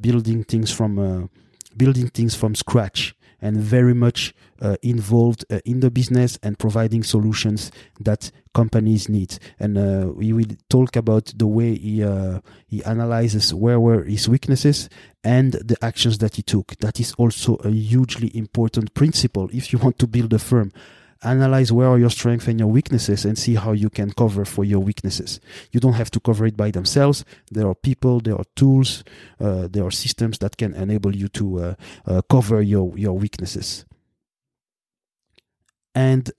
building 0.00 0.44
things 0.44 0.70
from 0.72 1.28
building 1.76 2.08
things 2.08 2.34
from 2.34 2.54
scratch 2.54 3.14
and 3.42 3.56
very 3.56 3.94
much 3.94 4.34
uh, 4.60 4.76
involved 4.82 5.44
uh, 5.50 5.60
in 5.64 5.80
the 5.80 5.90
business 5.90 6.38
and 6.42 6.58
providing 6.58 7.02
solutions 7.02 7.70
that 7.98 8.30
companies 8.54 9.08
need. 9.08 9.38
And 9.58 9.78
uh, 9.78 10.12
we 10.14 10.32
will 10.32 10.56
talk 10.68 10.96
about 10.96 11.32
the 11.36 11.46
way 11.46 11.76
he 11.76 12.04
uh, 12.04 12.40
he 12.66 12.84
analyzes 12.84 13.54
where 13.54 13.80
were 13.80 14.04
his 14.04 14.28
weaknesses 14.28 14.88
and 15.24 15.52
the 15.52 15.76
actions 15.82 16.18
that 16.18 16.36
he 16.36 16.42
took. 16.42 16.76
That 16.80 17.00
is 17.00 17.14
also 17.14 17.54
a 17.56 17.70
hugely 17.70 18.30
important 18.36 18.92
principle 18.94 19.48
if 19.52 19.72
you 19.72 19.78
want 19.78 19.98
to 20.00 20.06
build 20.06 20.32
a 20.32 20.38
firm 20.38 20.72
analyze 21.22 21.72
where 21.72 21.88
are 21.88 21.98
your 21.98 22.10
strengths 22.10 22.48
and 22.48 22.58
your 22.58 22.68
weaknesses 22.68 23.24
and 23.24 23.38
see 23.38 23.54
how 23.54 23.72
you 23.72 23.90
can 23.90 24.10
cover 24.12 24.44
for 24.44 24.64
your 24.64 24.80
weaknesses. 24.80 25.40
You 25.70 25.80
don't 25.80 25.94
have 25.94 26.10
to 26.12 26.20
cover 26.20 26.46
it 26.46 26.56
by 26.56 26.70
themselves. 26.70 27.24
There 27.50 27.68
are 27.68 27.74
people, 27.74 28.20
there 28.20 28.36
are 28.36 28.44
tools, 28.56 29.04
uh, 29.38 29.68
there 29.70 29.84
are 29.84 29.90
systems 29.90 30.38
that 30.38 30.56
can 30.56 30.74
enable 30.74 31.14
you 31.14 31.28
to 31.28 31.60
uh, 31.60 31.74
uh, 32.06 32.22
cover 32.22 32.62
your, 32.62 32.96
your 32.96 33.16
weaknesses. 33.18 33.84
And 35.94 36.30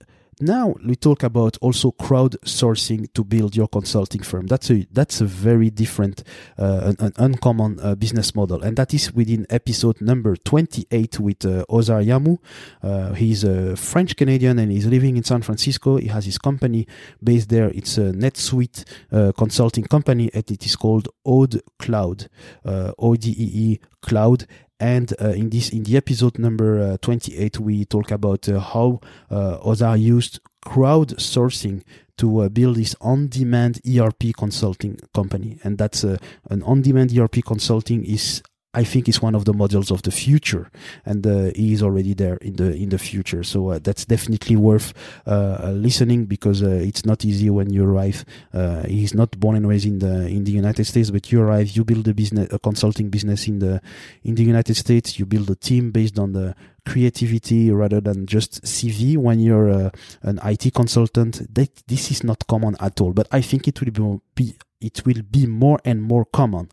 now 0.42 0.74
we 0.84 0.96
talk 0.96 1.22
about 1.22 1.56
also 1.60 1.92
crowdsourcing 1.92 3.12
to 3.14 3.24
build 3.24 3.56
your 3.56 3.68
consulting 3.68 4.22
firm. 4.22 4.46
That's 4.46 4.70
a 4.70 4.86
that's 4.90 5.20
a 5.20 5.24
very 5.24 5.70
different, 5.70 6.24
uh, 6.58 6.92
an, 6.92 6.96
an, 6.98 7.12
uncommon 7.16 7.78
uh, 7.80 7.94
business 7.94 8.34
model, 8.34 8.62
and 8.62 8.76
that 8.76 8.92
is 8.92 9.12
within 9.12 9.46
episode 9.50 10.00
number 10.00 10.36
twenty 10.36 10.86
eight 10.90 11.20
with 11.20 11.44
uh, 11.44 11.64
Ozar 11.70 12.04
Yamu. 12.04 12.38
Uh, 12.82 13.14
he's 13.14 13.44
a 13.44 13.76
French 13.76 14.16
Canadian 14.16 14.58
and 14.58 14.72
he's 14.72 14.86
living 14.86 15.16
in 15.16 15.24
San 15.24 15.42
Francisco. 15.42 15.96
He 15.96 16.08
has 16.08 16.24
his 16.24 16.38
company 16.38 16.86
based 17.22 17.48
there. 17.48 17.68
It's 17.68 17.96
a 17.98 18.12
NetSuite 18.12 18.84
uh, 19.12 19.32
consulting 19.32 19.84
company, 19.84 20.30
and 20.34 20.50
it 20.50 20.66
is 20.66 20.76
called 20.76 21.08
Ode 21.24 21.62
Cloud, 21.78 22.28
uh, 22.64 22.92
O 22.98 23.14
D 23.14 23.30
E 23.30 23.50
E 23.54 23.80
Cloud, 24.02 24.46
and 24.80 25.12
uh, 25.20 25.28
in 25.28 25.50
this, 25.50 25.70
in 25.70 25.84
the 25.84 25.96
episode 25.96 26.38
number 26.38 26.94
uh, 26.94 26.96
28, 27.02 27.60
we 27.60 27.84
talk 27.84 28.10
about 28.10 28.48
uh, 28.48 28.58
how 28.58 29.00
uh, 29.30 29.58
Ozar 29.58 30.00
used 30.00 30.40
crowdsourcing 30.64 31.82
to 32.18 32.40
uh, 32.40 32.48
build 32.48 32.76
this 32.76 32.94
on-demand 33.00 33.80
ERP 33.86 34.34
consulting 34.36 34.98
company. 35.14 35.58
And 35.62 35.78
that's 35.78 36.04
uh, 36.04 36.18
an 36.50 36.62
on-demand 36.62 37.16
ERP 37.16 37.44
consulting 37.44 38.04
is 38.04 38.42
I 38.74 38.84
think 38.84 39.06
is 39.06 39.20
one 39.20 39.34
of 39.34 39.44
the 39.44 39.52
models 39.52 39.90
of 39.90 40.00
the 40.00 40.10
future, 40.10 40.70
and 41.04 41.26
uh, 41.26 41.52
he 41.54 41.74
is 41.74 41.82
already 41.82 42.14
there 42.14 42.36
in 42.36 42.56
the 42.56 42.74
in 42.74 42.88
the 42.88 42.98
future. 42.98 43.42
So 43.42 43.70
uh, 43.70 43.78
that's 43.82 44.06
definitely 44.06 44.56
worth 44.56 44.94
uh, 45.26 45.58
uh 45.64 45.72
listening 45.72 46.24
because 46.24 46.62
uh, 46.62 46.70
it's 46.70 47.04
not 47.04 47.22
easy 47.22 47.50
when 47.50 47.70
you 47.70 47.84
arrive. 47.84 48.24
Uh, 48.52 48.84
he's 48.84 49.12
not 49.12 49.38
born 49.38 49.56
and 49.56 49.68
raised 49.68 49.86
in 49.86 49.98
the 49.98 50.26
in 50.26 50.44
the 50.44 50.52
United 50.52 50.84
States, 50.86 51.10
but 51.10 51.30
you 51.30 51.42
arrive, 51.42 51.76
you 51.76 51.84
build 51.84 52.08
a 52.08 52.14
business, 52.14 52.50
a 52.50 52.58
consulting 52.58 53.10
business 53.10 53.46
in 53.46 53.58
the 53.58 53.82
in 54.24 54.36
the 54.36 54.44
United 54.44 54.74
States. 54.74 55.18
You 55.18 55.26
build 55.26 55.50
a 55.50 55.54
team 55.54 55.90
based 55.90 56.18
on 56.18 56.32
the 56.32 56.54
creativity 56.86 57.70
rather 57.70 58.00
than 58.00 58.24
just 58.24 58.62
CV. 58.62 59.18
When 59.18 59.38
you're 59.38 59.92
an 60.22 60.40
IT 60.44 60.72
consultant, 60.72 61.54
that 61.54 61.70
this 61.88 62.10
is 62.10 62.24
not 62.24 62.46
common 62.46 62.76
at 62.80 63.02
all. 63.02 63.12
But 63.12 63.28
I 63.30 63.42
think 63.42 63.68
it 63.68 63.82
will 63.82 64.22
be 64.34 64.54
it 64.80 65.04
will 65.04 65.22
be 65.30 65.46
more 65.46 65.78
and 65.84 66.02
more 66.02 66.24
common 66.24 66.70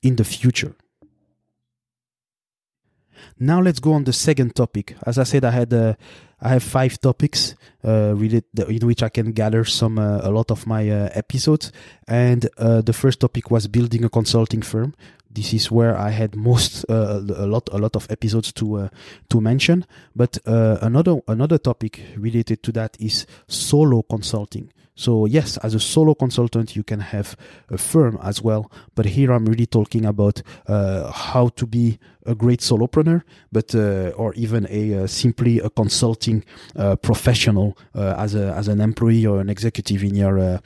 in 0.00 0.14
the 0.14 0.24
future. 0.24 0.76
Now 3.38 3.60
let's 3.60 3.80
go 3.80 3.92
on 3.92 4.04
the 4.04 4.12
second 4.12 4.54
topic. 4.54 4.96
As 5.06 5.18
I 5.18 5.24
said, 5.24 5.44
I 5.44 5.50
had 5.50 5.72
uh, 5.72 5.94
I 6.42 6.48
have 6.48 6.62
five 6.62 7.00
topics 7.00 7.54
uh, 7.84 8.14
related 8.16 8.58
in 8.68 8.86
which 8.86 9.02
I 9.02 9.10
can 9.10 9.32
gather 9.32 9.64
some 9.64 9.98
uh, 9.98 10.20
a 10.22 10.30
lot 10.30 10.50
of 10.50 10.66
my 10.66 10.88
uh, 10.88 11.10
episodes. 11.12 11.70
And 12.08 12.48
uh, 12.56 12.80
the 12.80 12.92
first 12.92 13.20
topic 13.20 13.50
was 13.50 13.66
building 13.66 14.04
a 14.04 14.08
consulting 14.08 14.62
firm. 14.62 14.94
This 15.30 15.52
is 15.52 15.70
where 15.70 15.96
I 15.96 16.10
had 16.10 16.34
most 16.34 16.84
uh, 16.88 17.20
a 17.36 17.46
lot 17.46 17.68
a 17.72 17.78
lot 17.78 17.94
of 17.94 18.10
episodes 18.10 18.52
to 18.54 18.90
to 19.28 19.40
mention. 19.40 19.86
But 20.16 20.38
another 20.44 21.20
another 21.28 21.58
topic 21.58 22.02
related 22.16 22.62
to 22.64 22.72
that 22.72 22.96
is 22.98 23.26
solo 23.46 24.02
consulting. 24.02 24.72
So 25.04 25.10
yes, 25.24 25.56
as 25.66 25.72
a 25.74 25.80
solo 25.80 26.14
consultant, 26.14 26.76
you 26.76 26.84
can 26.84 27.00
have 27.00 27.28
a 27.70 27.78
firm 27.78 28.18
as 28.22 28.42
well. 28.42 28.70
But 28.94 29.06
here 29.06 29.32
I'm 29.32 29.46
really 29.46 29.66
talking 29.66 30.04
about 30.04 30.42
how 30.66 31.48
to 31.56 31.66
be 31.66 31.98
a 32.26 32.34
great 32.34 32.60
solopreneur, 32.60 33.22
but 33.50 33.74
uh, 33.74 34.12
or 34.16 34.34
even 34.34 34.66
a 34.70 34.82
uh, 34.94 35.06
simply 35.06 35.58
a 35.58 35.70
consulting 35.70 36.44
uh, 36.76 36.96
professional 36.96 37.76
as 37.94 38.34
a 38.34 38.52
as 38.60 38.68
an 38.68 38.80
employee 38.80 39.26
or 39.26 39.40
an 39.40 39.48
executive 39.48 40.02
in 40.02 40.14
your 40.14 40.60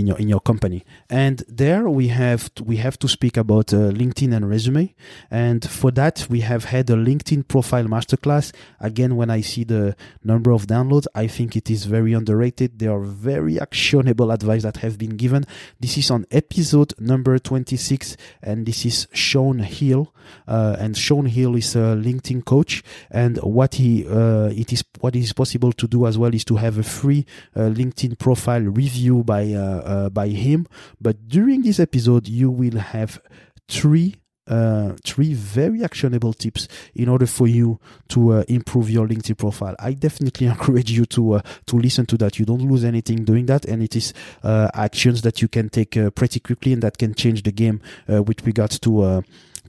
in 0.00 0.06
your 0.08 0.18
in 0.18 0.28
your 0.28 0.40
company. 0.40 0.84
And 1.08 1.44
there 1.48 1.88
we 1.88 2.08
have 2.08 2.52
to, 2.56 2.64
we 2.64 2.76
have 2.78 2.98
to 2.98 3.08
speak 3.08 3.36
about 3.36 3.66
LinkedIn 4.00 4.34
and 4.34 4.48
resume. 4.48 4.94
And 5.30 5.68
for 5.68 5.90
that 5.92 6.26
we 6.28 6.40
have 6.40 6.64
had 6.64 6.90
a 6.90 6.96
LinkedIn 6.96 7.46
profile 7.46 7.84
masterclass. 7.84 8.52
Again, 8.80 9.16
when 9.16 9.30
I 9.30 9.40
see 9.42 9.64
the 9.64 9.94
number 10.24 10.50
of 10.50 10.66
downloads, 10.66 11.06
I 11.14 11.28
think 11.28 11.56
it 11.56 11.70
is 11.70 11.84
very 11.84 12.12
underrated. 12.12 12.78
There 12.78 12.92
are 12.92 13.00
very 13.00 13.51
actionable 13.60 14.30
advice 14.30 14.62
that 14.62 14.78
have 14.78 14.98
been 14.98 15.16
given. 15.16 15.44
This 15.80 15.98
is 15.98 16.10
on 16.10 16.26
episode 16.30 16.94
number 16.98 17.38
26, 17.38 18.16
and 18.42 18.66
this 18.66 18.84
is 18.84 19.08
Sean 19.12 19.60
Hill. 19.60 20.12
Uh, 20.46 20.76
and 20.78 20.96
Sean 20.96 21.26
Hill 21.26 21.56
is 21.56 21.74
a 21.74 21.96
LinkedIn 21.96 22.44
coach, 22.44 22.82
and 23.10 23.38
what 23.38 23.74
he 23.74 24.06
uh, 24.06 24.50
it 24.54 24.72
is 24.72 24.84
what 25.00 25.16
is 25.16 25.32
possible 25.32 25.72
to 25.72 25.86
do 25.88 26.06
as 26.06 26.16
well 26.16 26.34
is 26.34 26.44
to 26.46 26.56
have 26.56 26.78
a 26.78 26.82
free 26.82 27.26
uh, 27.56 27.60
LinkedIn 27.62 28.18
profile 28.18 28.62
review 28.62 29.24
by 29.24 29.52
uh, 29.52 30.08
by 30.10 30.28
him. 30.28 30.66
But 31.00 31.28
during 31.28 31.62
this 31.62 31.80
episode, 31.80 32.28
you 32.28 32.50
will 32.50 32.78
have 32.78 33.20
three 33.68 34.21
uh, 34.52 34.94
three 35.04 35.34
very 35.34 35.82
actionable 35.82 36.32
tips 36.32 36.68
in 36.94 37.08
order 37.08 37.26
for 37.26 37.46
you 37.46 37.78
to 38.08 38.32
uh, 38.32 38.44
improve 38.48 38.90
your 38.90 39.06
LinkedIn 39.06 39.38
profile. 39.38 39.74
I 39.78 39.92
definitely 39.94 40.46
encourage 40.54 40.90
you 40.90 41.06
to 41.06 41.34
uh, 41.34 41.42
to 41.66 41.78
listen 41.78 42.06
to 42.06 42.16
that. 42.18 42.38
You 42.38 42.44
don't 42.44 42.62
lose 42.70 42.84
anything 42.84 43.24
doing 43.24 43.46
that, 43.46 43.64
and 43.64 43.82
it 43.82 43.96
is 43.96 44.12
actions 44.42 45.22
that 45.22 45.40
you 45.40 45.48
can 45.48 45.68
take 45.68 45.96
pretty 46.14 46.40
quickly 46.40 46.72
and 46.72 46.82
that 46.82 46.98
can 46.98 47.14
change 47.14 47.42
the 47.42 47.52
game 47.52 47.80
with 48.08 48.46
regards 48.46 48.78
to 48.80 49.22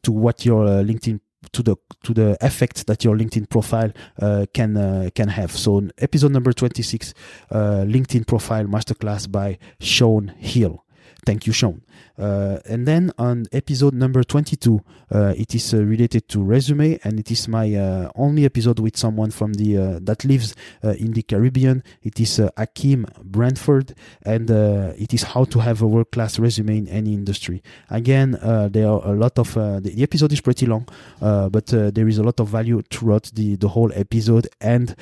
to 0.04 0.12
what 0.12 0.46
your 0.46 0.65
uh, 0.65 0.84
LinkedIn 0.84 1.19
to 1.52 1.63
the 1.63 1.76
to 2.04 2.13
the 2.13 2.38
effect 2.41 2.88
that 2.88 3.04
your 3.04 3.17
LinkedIn 3.17 3.50
profile 3.50 3.91
uh, 4.22 4.46
can 4.54 4.78
uh, 4.78 5.10
can 5.15 5.30
have. 5.30 5.52
So 5.52 5.89
episode 5.98 6.32
number 6.32 6.54
26 6.54 7.13
uh, 7.52 7.58
LinkedIn 7.86 8.28
profile 8.28 8.65
masterclass 8.65 9.30
by 9.30 9.58
Sean 9.80 10.34
Hill. 10.38 10.84
Thank 11.26 11.48
you, 11.48 11.54
Sean. 11.54 11.82
Uh, 12.17 12.60
and 12.65 12.88
then 12.88 13.12
on 13.17 13.45
episode 13.52 13.93
number 13.93 14.23
22, 14.23 14.80
uh, 15.12 15.34
it 15.38 15.56
is 15.56 15.73
uh, 15.73 15.84
related 15.84 16.28
to 16.30 16.43
resume, 16.43 16.99
and 17.04 17.19
it 17.19 17.32
is 17.32 17.47
my 17.47 17.73
uh, 17.73 18.12
only 18.15 18.45
episode 18.45 18.80
with 18.80 18.95
someone 18.95 19.32
from 19.32 19.54
the 19.54 19.78
uh, 19.78 19.99
that 20.02 20.23
lives 20.23 20.56
uh, 20.84 20.89
in 20.91 21.12
the 21.13 21.23
Caribbean. 21.23 21.84
It 22.04 22.19
is 22.19 22.39
Akim 22.58 23.08
Brantford, 23.23 23.95
and 24.23 24.49
it 24.49 25.13
is 25.13 25.23
how 25.23 25.45
to 25.45 25.60
have 25.60 25.82
a 25.82 25.88
world 25.88 26.12
class 26.12 26.38
resume 26.38 26.78
in 26.78 26.88
any 26.88 27.13
industry. 27.13 27.63
Again, 27.89 28.38
there 28.41 28.88
are 28.88 29.06
a 29.06 29.13
lot 29.13 29.39
of 29.39 29.54
the, 29.54 29.93
episode 29.97 30.34
is 30.34 30.41
pretty 30.41 30.65
long, 30.65 30.88
but 31.19 31.67
there 31.67 32.08
is 32.08 32.17
a 32.17 32.23
lot 32.23 32.39
of 32.39 32.47
value 32.49 32.82
throughout 32.89 33.32
the 33.34 33.56
the 33.56 33.69
whole 33.69 33.91
episode, 33.93 34.47
and 34.62 34.95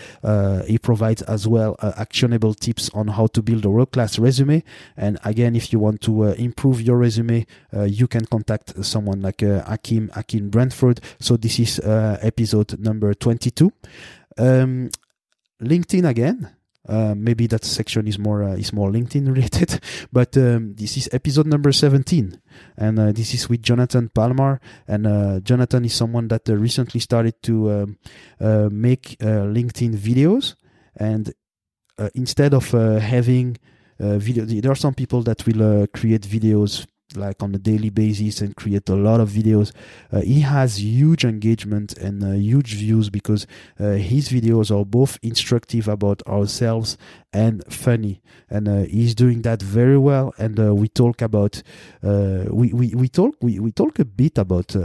he 0.67 0.77
provides 0.77 1.21
as 1.23 1.47
well 1.47 1.75
actionable 1.81 2.53
tips 2.53 2.89
on 2.93 3.07
how 3.07 3.27
to 3.27 3.41
build 3.41 3.65
a 3.65 3.69
world 3.69 3.91
class 3.91 4.17
resume. 4.19 4.63
And 4.95 5.19
again, 5.23 5.55
if 5.55 5.73
you 5.73 5.79
want 5.79 6.01
to 6.01 6.23
improve 6.33 6.81
your 6.81 7.00
resume, 7.01 7.45
uh, 7.73 7.83
you 7.83 8.07
can 8.07 8.25
contact 8.25 8.85
someone 8.85 9.21
like 9.21 9.43
uh, 9.43 9.63
Akim 9.67 10.09
Akim 10.15 10.49
Brantford. 10.49 11.01
So 11.19 11.37
this 11.37 11.59
is 11.59 11.79
uh, 11.79 12.17
episode 12.21 12.79
number 12.79 13.13
22. 13.13 13.71
Um, 14.37 14.89
LinkedIn 15.61 16.07
again. 16.07 16.49
Uh, 16.87 17.13
maybe 17.15 17.45
that 17.45 17.63
section 17.63 18.07
is 18.07 18.17
more 18.17 18.43
uh, 18.43 18.55
is 18.55 18.73
more 18.73 18.89
LinkedIn 18.89 19.27
related, 19.27 19.79
but 20.11 20.35
um, 20.35 20.73
this 20.73 20.97
is 20.97 21.07
episode 21.11 21.45
number 21.45 21.71
seventeen, 21.71 22.41
and 22.75 22.97
uh, 22.97 23.11
this 23.11 23.35
is 23.35 23.47
with 23.47 23.61
Jonathan 23.61 24.09
Palmer. 24.09 24.59
And 24.87 25.45
Jonathan 25.45 25.85
is 25.85 25.93
someone 25.93 26.27
that 26.29 26.49
recently 26.49 26.99
started 26.99 27.35
to 27.43 27.95
um, 28.39 28.81
make 28.81 29.15
LinkedIn 29.19 29.95
videos, 29.95 30.55
and 30.97 31.31
instead 32.15 32.55
of 32.55 32.71
having 32.71 33.57
video. 33.99 34.45
There 34.45 34.71
are 34.71 34.75
some 34.75 34.95
people 34.95 35.21
that 35.23 35.45
will 35.45 35.85
create 35.93 36.23
videos 36.23 36.87
like 37.15 37.41
on 37.43 37.53
a 37.55 37.57
daily 37.57 37.89
basis 37.89 38.41
and 38.41 38.55
create 38.55 38.87
a 38.89 38.95
lot 38.95 39.19
of 39.19 39.29
videos. 39.29 39.71
Uh, 40.11 40.21
he 40.21 40.41
has 40.41 40.81
huge 40.81 41.25
engagement 41.25 41.97
and 41.97 42.23
uh, 42.23 42.31
huge 42.31 42.75
views 42.75 43.09
because 43.09 43.45
uh, 43.79 43.91
his 43.91 44.29
videos 44.29 44.71
are 44.75 44.85
both 44.85 45.17
instructive 45.21 45.87
about 45.87 46.21
ourselves 46.27 46.97
and 47.33 47.63
funny. 47.71 48.21
And 48.49 48.67
uh, 48.67 48.83
he's 48.83 49.15
doing 49.15 49.41
that 49.43 49.61
very 49.61 49.97
well. 49.97 50.33
And 50.37 50.59
uh, 50.59 50.73
we 50.75 50.87
talk 50.87 51.21
about 51.21 51.63
uh, 52.03 52.45
we, 52.49 52.73
we 52.73 52.93
we 52.95 53.07
talk 53.07 53.35
we, 53.41 53.59
we 53.59 53.71
talk 53.71 53.99
a 53.99 54.05
bit 54.05 54.37
about. 54.37 54.75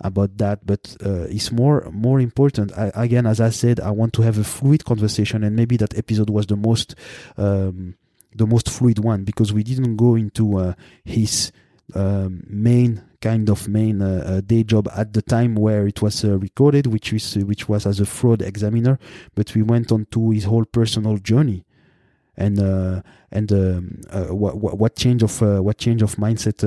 about 0.00 0.36
that, 0.36 0.60
but 0.66 0.94
it's 1.00 1.50
more 1.50 1.88
more 1.90 2.20
important. 2.20 2.70
I, 2.76 2.92
again, 2.94 3.24
as 3.24 3.40
I 3.40 3.48
said, 3.48 3.80
I 3.80 3.90
want 3.92 4.12
to 4.12 4.22
have 4.22 4.36
a 4.36 4.44
fluid 4.44 4.84
conversation, 4.84 5.42
and 5.42 5.56
maybe 5.56 5.78
that 5.78 5.96
episode 5.96 6.28
was 6.28 6.46
the 6.46 6.56
most 6.56 6.94
um, 7.38 7.94
the 8.36 8.46
most 8.46 8.70
fluid 8.70 8.98
one 8.98 9.24
because 9.24 9.52
we 9.52 9.62
didn't 9.62 9.96
go 9.96 10.14
into 10.14 10.58
uh, 10.58 10.74
his 11.04 11.52
um, 11.94 12.42
main 12.48 13.02
kind 13.20 13.48
of 13.48 13.68
main 13.68 14.02
uh, 14.02 14.22
uh, 14.26 14.40
day 14.40 14.62
job 14.62 14.88
at 14.96 15.12
the 15.12 15.22
time 15.22 15.54
where 15.54 15.86
it 15.86 16.02
was 16.02 16.24
uh, 16.24 16.38
recorded, 16.38 16.86
which 16.86 17.12
is 17.12 17.36
which 17.38 17.68
was 17.68 17.86
as 17.86 18.00
a 18.00 18.06
fraud 18.06 18.42
examiner, 18.42 18.98
but 19.34 19.54
we 19.54 19.62
went 19.62 19.90
on 19.92 20.06
to 20.10 20.30
his 20.30 20.44
whole 20.44 20.64
personal 20.64 21.16
journey 21.18 21.65
and 22.36 22.60
uh, 22.60 23.02
and 23.32 23.50
um, 23.52 24.00
uh, 24.10 24.26
what, 24.26 24.78
what 24.78 24.96
change 24.96 25.22
of 25.22 25.42
uh, 25.42 25.60
what 25.60 25.78
change 25.78 26.02
of 26.02 26.16
mindset 26.16 26.58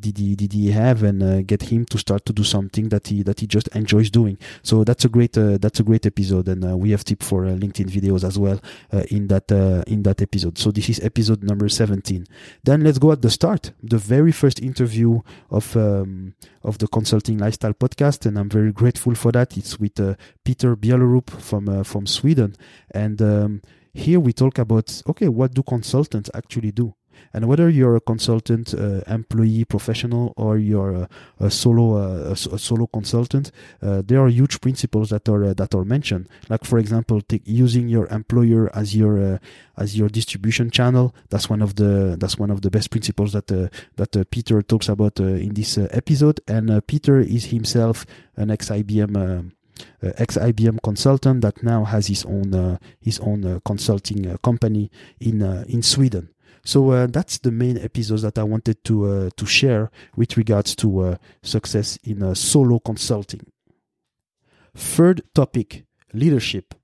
did 0.00 0.18
he 0.18 0.34
did 0.34 0.52
he 0.52 0.70
have 0.70 1.02
and 1.02 1.46
get 1.46 1.62
him 1.62 1.84
to 1.86 1.98
start 1.98 2.24
to 2.26 2.32
do 2.32 2.42
something 2.42 2.88
that 2.88 3.06
he 3.06 3.22
that 3.22 3.40
he 3.40 3.46
just 3.46 3.68
enjoys 3.68 4.10
doing? 4.10 4.38
So 4.62 4.84
that's 4.84 5.04
a 5.04 5.08
great 5.08 5.34
that's 5.34 5.80
a 5.80 5.82
great 5.82 6.06
episode. 6.06 6.48
And 6.48 6.80
we 6.80 6.90
have 6.90 7.04
tip 7.04 7.22
for 7.22 7.44
linkedin 7.44 7.90
videos 7.90 8.24
as 8.24 8.38
well 8.38 8.60
in 9.10 9.28
that 9.28 9.50
in 9.86 10.02
that 10.04 10.22
episode. 10.22 10.58
So 10.58 10.70
this 10.70 10.88
is 10.88 11.00
episode 11.00 11.42
number 11.42 11.68
17 11.68 12.26
then 12.64 12.82
let's 12.82 12.98
go 12.98 13.12
at 13.12 13.22
the 13.22 13.30
start 13.30 13.72
the 13.82 13.98
very 13.98 14.32
first 14.32 14.60
interview 14.60 15.20
of 15.50 15.76
um, 15.76 16.34
of 16.62 16.78
the 16.78 16.88
consulting 16.88 17.38
lifestyle 17.38 17.74
podcast. 17.74 18.26
And 18.26 18.38
i'm 18.38 18.48
very 18.48 18.72
grateful 18.72 19.14
for 19.14 19.32
that. 19.32 19.56
It's 19.56 19.78
with 19.78 20.00
peter 20.44 20.76
Bjellerup 20.76 21.30
from 21.30 21.84
from 21.84 22.06
sweden. 22.06 22.56
And 22.90 23.20
um, 23.22 23.62
here 23.98 24.20
we 24.20 24.32
talk 24.32 24.58
about 24.58 25.02
okay, 25.08 25.28
what 25.28 25.54
do 25.54 25.62
consultants 25.62 26.30
actually 26.34 26.72
do? 26.72 26.94
And 27.34 27.46
whether 27.46 27.68
you're 27.68 27.96
a 27.96 28.00
consultant, 28.00 28.74
uh, 28.74 29.00
employee, 29.06 29.64
professional, 29.64 30.32
or 30.36 30.56
you're 30.56 30.92
a, 30.92 31.08
a 31.40 31.50
solo 31.50 31.96
uh, 31.96 32.28
a, 32.28 32.54
a, 32.54 32.58
solo 32.58 32.86
consultant, 32.86 33.50
uh, 33.82 34.02
there 34.04 34.20
are 34.20 34.28
huge 34.28 34.60
principles 34.60 35.10
that 35.10 35.28
are 35.28 35.44
uh, 35.44 35.54
that 35.54 35.74
are 35.74 35.84
mentioned. 35.84 36.28
Like 36.48 36.64
for 36.64 36.78
example, 36.78 37.20
using 37.44 37.88
your 37.88 38.06
employer 38.06 38.70
as 38.74 38.94
your 38.94 39.34
uh, 39.34 39.38
as 39.76 39.98
your 39.98 40.08
distribution 40.08 40.70
channel. 40.70 41.14
That's 41.28 41.50
one 41.50 41.60
of 41.60 41.74
the 41.74 42.16
that's 42.18 42.38
one 42.38 42.50
of 42.50 42.62
the 42.62 42.70
best 42.70 42.90
principles 42.90 43.32
that 43.32 43.50
uh, 43.50 43.68
that 43.96 44.30
Peter 44.30 44.62
talks 44.62 44.88
about 44.88 45.20
in 45.20 45.54
this 45.54 45.76
episode. 45.76 46.40
And 46.46 46.86
Peter 46.86 47.18
is 47.18 47.46
himself 47.46 48.06
an 48.36 48.50
ex 48.50 48.70
IBM 48.70 49.16
uh, 49.16 49.42
ex 50.02 50.36
IBM 50.36 50.78
consultant 50.82 51.40
that 51.42 51.62
now 51.62 51.84
has 51.84 52.06
his 52.06 52.24
own 52.24 52.54
uh, 52.54 52.78
his 53.00 53.18
own 53.20 53.44
uh, 53.44 53.60
consulting 53.64 54.36
company 54.38 54.90
in 55.20 55.42
in 55.68 55.82
Sweden. 55.82 56.30
So 56.64 57.06
that's 57.06 57.38
the 57.38 57.50
main 57.50 57.78
episodes 57.78 58.22
that 58.22 58.38
I 58.38 58.42
wanted 58.42 58.84
to 58.84 59.30
to 59.30 59.46
share 59.46 59.90
with 60.16 60.36
regards 60.36 60.76
to 60.76 61.16
success 61.42 61.98
in 62.04 62.34
solo 62.34 62.78
consulting. 62.78 63.40
Third 64.74 65.22
topic: 65.34 65.84
leadership. 66.12 66.74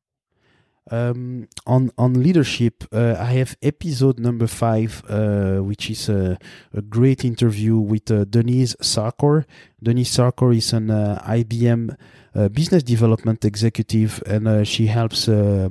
Um, 0.91 1.49
on 1.67 1.91
on 1.97 2.23
leadership, 2.23 2.85
uh, 2.93 3.17
I 3.19 3.33
have 3.39 3.57
episode 3.63 4.19
number 4.19 4.47
five, 4.47 5.03
uh, 5.09 5.61
which 5.61 5.91
is 5.91 6.11
a, 6.11 6.37
a, 6.75 6.83
great 6.83 7.25
interview 7.25 7.79
with 7.79 8.11
uh, 8.11 8.25
Denise 8.25 8.77
Sarkor. 8.83 9.47
Denise 9.85 10.17
Sarkor 10.17 10.57
is 10.57 10.73
an 10.73 10.91
uh, 10.91 11.23
IBM 11.29 11.95
uh, 12.37 12.49
business 12.49 12.83
development 12.83 13.45
executive, 13.45 14.21
and 14.27 14.49
uh, 14.49 14.65
she 14.65 14.87
helps 14.87 15.29
uh, 15.29 15.69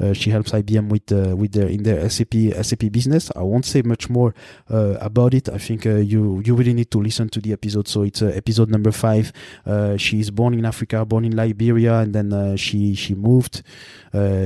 uh, 0.00 0.12
she 0.12 0.30
helps 0.30 0.50
IBM 0.50 0.88
with 0.88 1.12
uh, 1.12 1.36
with 1.36 1.52
their 1.52 1.68
in 1.68 1.84
their 1.84 2.08
SAP 2.10 2.34
SAP 2.62 2.90
business. 2.90 3.30
I 3.36 3.42
won't 3.42 3.64
say 3.64 3.82
much 3.82 4.10
more 4.10 4.34
about 4.68 5.34
it. 5.34 5.48
I 5.48 5.58
think 5.58 5.84
you 5.84 6.42
you 6.44 6.54
really 6.54 6.74
need 6.74 6.90
to 6.90 7.00
listen 7.00 7.28
to 7.28 7.40
the 7.40 7.52
episode. 7.52 7.86
So 7.86 8.02
it's 8.02 8.22
episode 8.22 8.70
number 8.70 8.90
five. 8.90 9.32
she 9.98 10.18
is 10.18 10.30
born 10.30 10.54
in 10.54 10.64
Africa, 10.64 11.04
born 11.04 11.24
in 11.24 11.36
Liberia, 11.36 12.00
and 12.00 12.12
then 12.12 12.56
she 12.56 12.94
she 12.94 13.14
moved. 13.14 13.62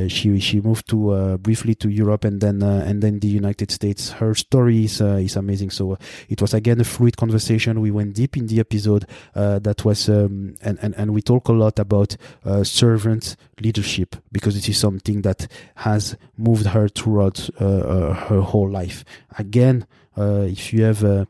she 0.08 0.38
she 0.40 0.60
moved 0.60 0.86
to 0.88 1.38
briefly 1.38 1.74
to 1.76 1.88
Europe 1.88 2.24
and 2.24 2.40
then 2.40 2.62
and 2.62 3.02
then 3.02 3.20
the 3.20 3.28
United 3.28 3.70
States. 3.70 4.10
Her 4.10 4.34
story 4.34 4.84
is 4.84 5.00
is 5.00 5.36
amazing. 5.36 5.70
So 5.70 5.96
it 6.28 6.42
was 6.42 6.52
again 6.52 6.80
a 6.80 6.84
fluid 6.84 7.16
conversation. 7.16 7.80
We 7.80 7.90
went 7.90 8.14
deep 8.14 8.36
in 8.36 8.46
the 8.48 8.60
episode. 8.60 9.03
That 9.34 9.84
was 9.84 10.08
um, 10.08 10.54
and, 10.62 10.78
and 10.82 10.94
and 10.96 11.12
we 11.12 11.22
talk 11.22 11.48
a 11.48 11.52
lot 11.52 11.78
about 11.78 12.16
uh, 12.44 12.64
servant 12.64 13.36
leadership 13.60 14.16
because 14.32 14.56
it 14.56 14.68
is 14.68 14.78
something 14.78 15.22
that 15.22 15.46
has 15.76 16.16
moved 16.36 16.66
her 16.66 16.88
throughout 16.88 17.48
uh, 17.60 17.64
uh 17.64 18.14
her 18.14 18.40
whole 18.40 18.70
life. 18.70 19.04
Again, 19.38 19.86
uh, 20.16 20.46
if 20.48 20.72
you 20.72 20.84
have, 20.84 21.04
uh, 21.04 21.24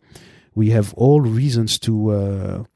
we 0.55 0.71
have 0.71 0.95
all 0.95 1.21
reasons 1.21 1.79
to 1.81 2.67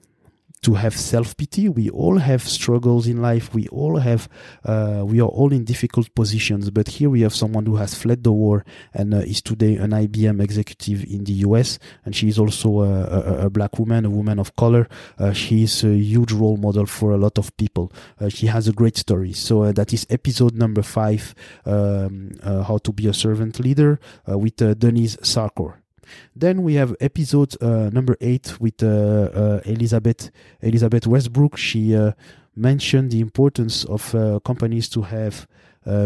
to 0.62 0.74
have 0.74 0.96
self 0.96 1.36
pity. 1.36 1.68
We 1.68 1.90
all 1.90 2.18
have 2.18 2.42
struggles 2.42 3.06
in 3.06 3.22
life. 3.22 3.54
We 3.54 3.68
all 3.68 3.98
have, 3.98 4.28
uh, 4.64 5.02
we 5.06 5.20
are 5.20 5.28
all 5.28 5.52
in 5.52 5.64
difficult 5.64 6.14
positions. 6.14 6.70
But 6.70 6.88
here 6.88 7.10
we 7.10 7.20
have 7.22 7.34
someone 7.34 7.66
who 7.66 7.76
has 7.76 7.94
fled 7.94 8.24
the 8.24 8.32
war 8.32 8.64
and 8.92 9.14
uh, 9.14 9.18
is 9.18 9.42
today 9.42 9.76
an 9.76 9.90
IBM 9.90 10.42
executive 10.42 11.04
in 11.04 11.24
the 11.24 11.32
US. 11.46 11.78
And 12.04 12.14
she 12.14 12.28
is 12.28 12.38
also 12.38 12.80
a, 12.80 13.04
a, 13.04 13.46
a 13.46 13.50
black 13.50 13.78
woman, 13.78 14.04
a 14.04 14.10
woman 14.10 14.38
of 14.38 14.56
color. 14.56 14.88
Uh, 15.18 15.32
she 15.32 15.62
is 15.64 15.84
a 15.84 15.96
huge 15.96 16.32
role 16.32 16.56
model 16.56 16.86
for 16.86 17.12
a 17.12 17.18
lot 17.18 17.38
of 17.38 17.56
people. 17.56 17.92
Uh, 18.20 18.28
she 18.28 18.46
has 18.46 18.68
a 18.68 18.72
great 18.72 18.96
story. 18.96 19.32
So 19.32 19.62
uh, 19.62 19.72
that 19.72 19.92
is 19.92 20.06
episode 20.10 20.54
number 20.54 20.82
five, 20.82 21.34
um, 21.66 22.32
uh, 22.42 22.62
how 22.62 22.78
to 22.78 22.92
be 22.92 23.06
a 23.06 23.14
servant 23.14 23.60
leader 23.60 24.00
with 24.26 24.56
Denise 24.56 25.16
Sarkor. 25.16 25.74
Then 26.34 26.62
we 26.62 26.74
have 26.74 26.94
episode 27.00 27.60
uh, 27.62 27.90
number 27.90 28.16
eight 28.20 28.60
with 28.60 28.82
uh, 28.82 28.86
uh, 28.86 29.60
Elizabeth 29.64 30.30
Elizabeth 30.60 31.06
Westbrook. 31.06 31.56
She 31.56 31.94
uh, 31.94 32.12
mentioned 32.54 33.10
the 33.10 33.20
importance 33.20 33.84
of 33.84 34.14
uh, 34.14 34.40
companies 34.40 34.88
to 34.90 35.02
have 35.02 35.46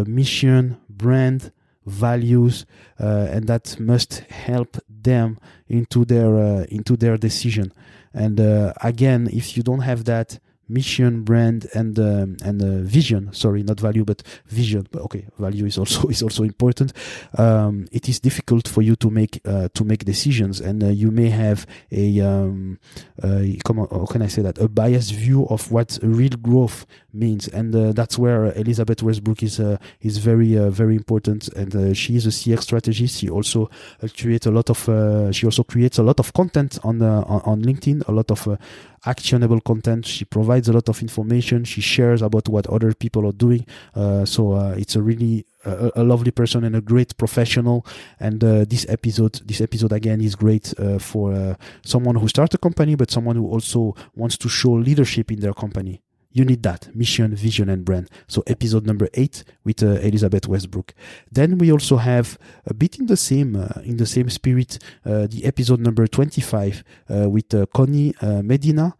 mission, 0.06 0.76
brand, 0.88 1.50
values, 1.86 2.66
and 2.98 3.48
that 3.48 3.80
must 3.80 4.20
help 4.30 4.78
them 4.88 5.38
into 5.68 6.04
their 6.04 6.62
into 6.64 6.96
their 6.96 7.16
decision. 7.16 7.72
And 8.14 8.38
again, 8.80 9.28
if 9.32 9.56
you 9.56 9.64
don't 9.64 9.80
have 9.80 10.04
that, 10.04 10.38
mission, 10.72 11.22
brand, 11.22 11.66
and 11.74 11.98
um, 11.98 12.36
and 12.42 12.62
uh, 12.62 12.82
vision. 12.82 13.32
Sorry, 13.32 13.62
not 13.62 13.80
value, 13.80 14.04
but 14.04 14.22
vision. 14.46 14.86
But 14.90 15.02
okay, 15.02 15.26
value 15.38 15.66
is 15.66 15.78
also 15.78 16.08
is 16.14 16.22
also 16.22 16.42
important. 16.42 16.92
Um, 17.36 17.86
it 17.92 18.08
is 18.08 18.20
difficult 18.20 18.68
for 18.68 18.82
you 18.82 18.96
to 18.96 19.10
make 19.10 19.40
uh, 19.44 19.68
to 19.74 19.84
make 19.84 20.04
decisions, 20.04 20.60
and 20.60 20.82
uh, 20.82 20.88
you 20.88 21.10
may 21.10 21.28
have 21.28 21.66
a 21.90 22.20
um, 22.20 22.78
uh, 23.22 23.42
come 23.64 23.80
on, 23.80 23.88
how 23.90 24.06
can 24.06 24.22
I 24.22 24.28
say 24.28 24.42
that 24.42 24.58
a 24.58 24.68
biased 24.68 25.12
view 25.12 25.46
of 25.48 25.70
what 25.70 25.98
real 26.02 26.36
growth 26.40 26.86
means, 27.12 27.48
and 27.48 27.74
uh, 27.74 27.92
that's 27.92 28.18
where 28.18 28.52
Elizabeth 28.56 29.02
Westbrook 29.02 29.42
is 29.42 29.60
uh, 29.60 29.76
is 30.00 30.18
very 30.18 30.54
very 30.70 30.96
important, 30.96 31.48
and 31.48 31.96
she 31.96 32.16
is 32.16 32.26
a 32.26 32.30
CX 32.30 32.62
strategist. 32.62 33.18
She 33.20 33.28
also 33.28 33.70
creates 34.16 34.46
a 34.46 34.50
lot 34.50 34.70
of 34.70 35.34
she 35.34 35.46
also 35.46 35.62
creates 35.62 35.98
a 35.98 36.02
lot 36.02 36.18
of 36.18 36.32
content 36.32 36.78
on 36.82 37.02
on, 37.02 37.42
on 37.44 37.62
LinkedIn, 37.62 38.08
a 38.08 38.12
lot 38.12 38.30
of 38.30 38.58
actionable 39.04 39.60
content. 39.60 40.06
She 40.06 40.24
provides 40.24 40.68
a 40.68 40.72
lot 40.72 40.88
of 40.88 41.02
information. 41.02 41.64
She 41.64 41.80
shares 41.80 42.22
about 42.22 42.48
what 42.48 42.66
other 42.68 42.94
people 42.94 43.26
are 43.26 43.32
doing. 43.32 43.66
Uh, 43.94 44.24
so 44.24 44.52
uh, 44.52 44.74
it's 44.76 44.96
a 44.96 45.02
really 45.02 45.46
a, 45.64 45.90
a, 45.96 46.04
lovely 46.04 46.30
person 46.30 46.64
and 46.64 46.76
a 46.76 46.80
great 46.80 47.16
professional. 47.16 47.86
And 48.20 48.42
uh, 48.42 48.64
this 48.68 48.86
episode, 48.88 49.40
this 49.44 49.60
episode 49.60 49.92
again 49.92 50.20
is 50.20 50.34
great 50.34 50.72
uh, 50.78 50.98
for 50.98 51.32
uh, 51.32 51.54
someone 51.84 52.16
who 52.16 52.28
starts 52.28 52.54
a 52.54 52.58
company, 52.58 52.94
but 52.94 53.10
someone 53.10 53.36
who 53.36 53.48
also 53.48 53.94
wants 54.14 54.36
to 54.38 54.48
show 54.48 54.72
leadership 54.72 55.30
in 55.32 55.40
their 55.40 55.54
company 55.54 56.02
you 56.32 56.44
need 56.44 56.62
that 56.62 56.94
mission, 56.94 57.34
vision, 57.34 57.68
and 57.68 57.84
brand. 57.84 58.08
So 58.26 58.42
episode 58.46 58.86
number 58.86 59.08
eight 59.14 59.44
with 59.64 59.82
uh, 59.82 60.00
Elizabeth 60.00 60.48
Westbrook. 60.48 60.94
Then 61.30 61.58
we 61.58 61.70
also 61.70 61.96
have 61.96 62.38
a 62.66 62.74
bit 62.74 62.98
in 62.98 63.06
the 63.06 63.16
same 63.16 63.56
uh, 63.56 63.80
in 63.84 63.96
the 63.98 64.06
same 64.06 64.30
spirit 64.30 64.78
uh, 65.04 65.26
the 65.26 65.44
episode 65.44 65.80
number 65.80 66.06
twenty 66.06 66.40
five 66.40 66.82
uh, 67.10 67.28
with 67.28 67.52
uh, 67.54 67.66
Connie 67.74 68.14
Medina, 68.22 68.94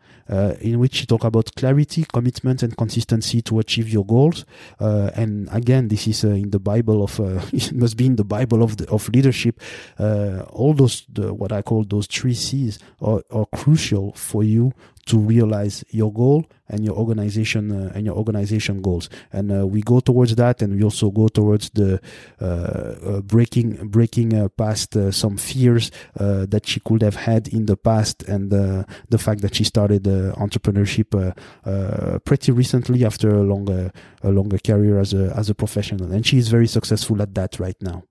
in 0.60 0.78
which 0.78 0.94
she 0.94 1.06
talk 1.06 1.24
about 1.24 1.54
clarity, 1.56 2.04
commitment, 2.12 2.62
and 2.62 2.76
consistency 2.76 3.42
to 3.42 3.58
achieve 3.58 3.88
your 3.88 4.04
goals. 4.04 4.44
and 4.78 5.48
again, 5.52 5.88
this 5.88 6.06
is 6.06 6.24
in 6.24 6.50
the 6.50 6.60
Bible 6.60 7.02
of 7.02 7.20
it 7.52 7.72
must 7.72 7.96
be 7.96 8.06
in 8.06 8.16
the 8.16 8.24
Bible 8.24 8.62
of 8.62 8.76
the, 8.76 8.88
of 8.90 9.08
leadership. 9.08 9.60
all 9.98 10.74
those 10.74 11.06
the, 11.12 11.32
what 11.32 11.52
I 11.52 11.62
call 11.62 11.84
those 11.84 12.06
three 12.06 12.34
C's 12.34 12.78
are, 13.00 13.22
are 13.30 13.46
crucial 13.54 14.12
for 14.12 14.44
you 14.44 14.72
to 15.06 15.18
realize 15.18 15.84
your 15.90 16.12
goal 16.12 16.46
and 16.68 16.84
your 16.84 16.96
organization 16.96 17.70
uh, 17.70 17.92
and 17.94 18.06
your 18.06 18.16
organization 18.16 18.80
goals. 18.80 19.10
And 19.32 19.52
uh, 19.52 19.66
we 19.66 19.82
go 19.82 20.00
towards 20.00 20.34
that, 20.36 20.62
and 20.62 20.76
we 20.76 20.82
also 20.82 21.10
go 21.10 21.28
towards 21.28 21.70
the 21.70 22.00
uh, 22.40 22.44
uh 22.44 23.20
breaking 23.20 23.88
breaking 23.88 24.34
uh, 24.34 24.48
past 24.48 24.96
uh, 24.96 25.10
some 25.10 25.36
fears 25.36 25.90
that 26.14 26.66
she 26.66 26.80
could 26.80 27.02
have 27.02 27.16
had 27.16 27.48
in 27.48 27.66
the 27.66 27.76
past, 27.76 28.22
and 28.22 28.50
the 28.50 29.18
fact 29.18 29.42
that 29.42 29.54
she 29.54 29.64
started 29.64 30.04
entrepreneurship 30.04 31.10
pretty 32.24 32.52
recently 32.52 33.04
after 33.04 33.30
a 33.30 33.42
longer 33.42 33.92
a 34.22 34.30
longer 34.30 34.58
career 34.58 34.98
as 34.98 35.12
a 35.12 35.32
as 35.36 35.50
a 35.50 35.54
professional, 35.54 36.12
and 36.12 36.26
she 36.26 36.38
is 36.38 36.48
very 36.48 36.66
successful 36.66 37.20
at 37.20 37.34
that 37.34 37.58
right 37.58 37.80
now. 37.80 38.04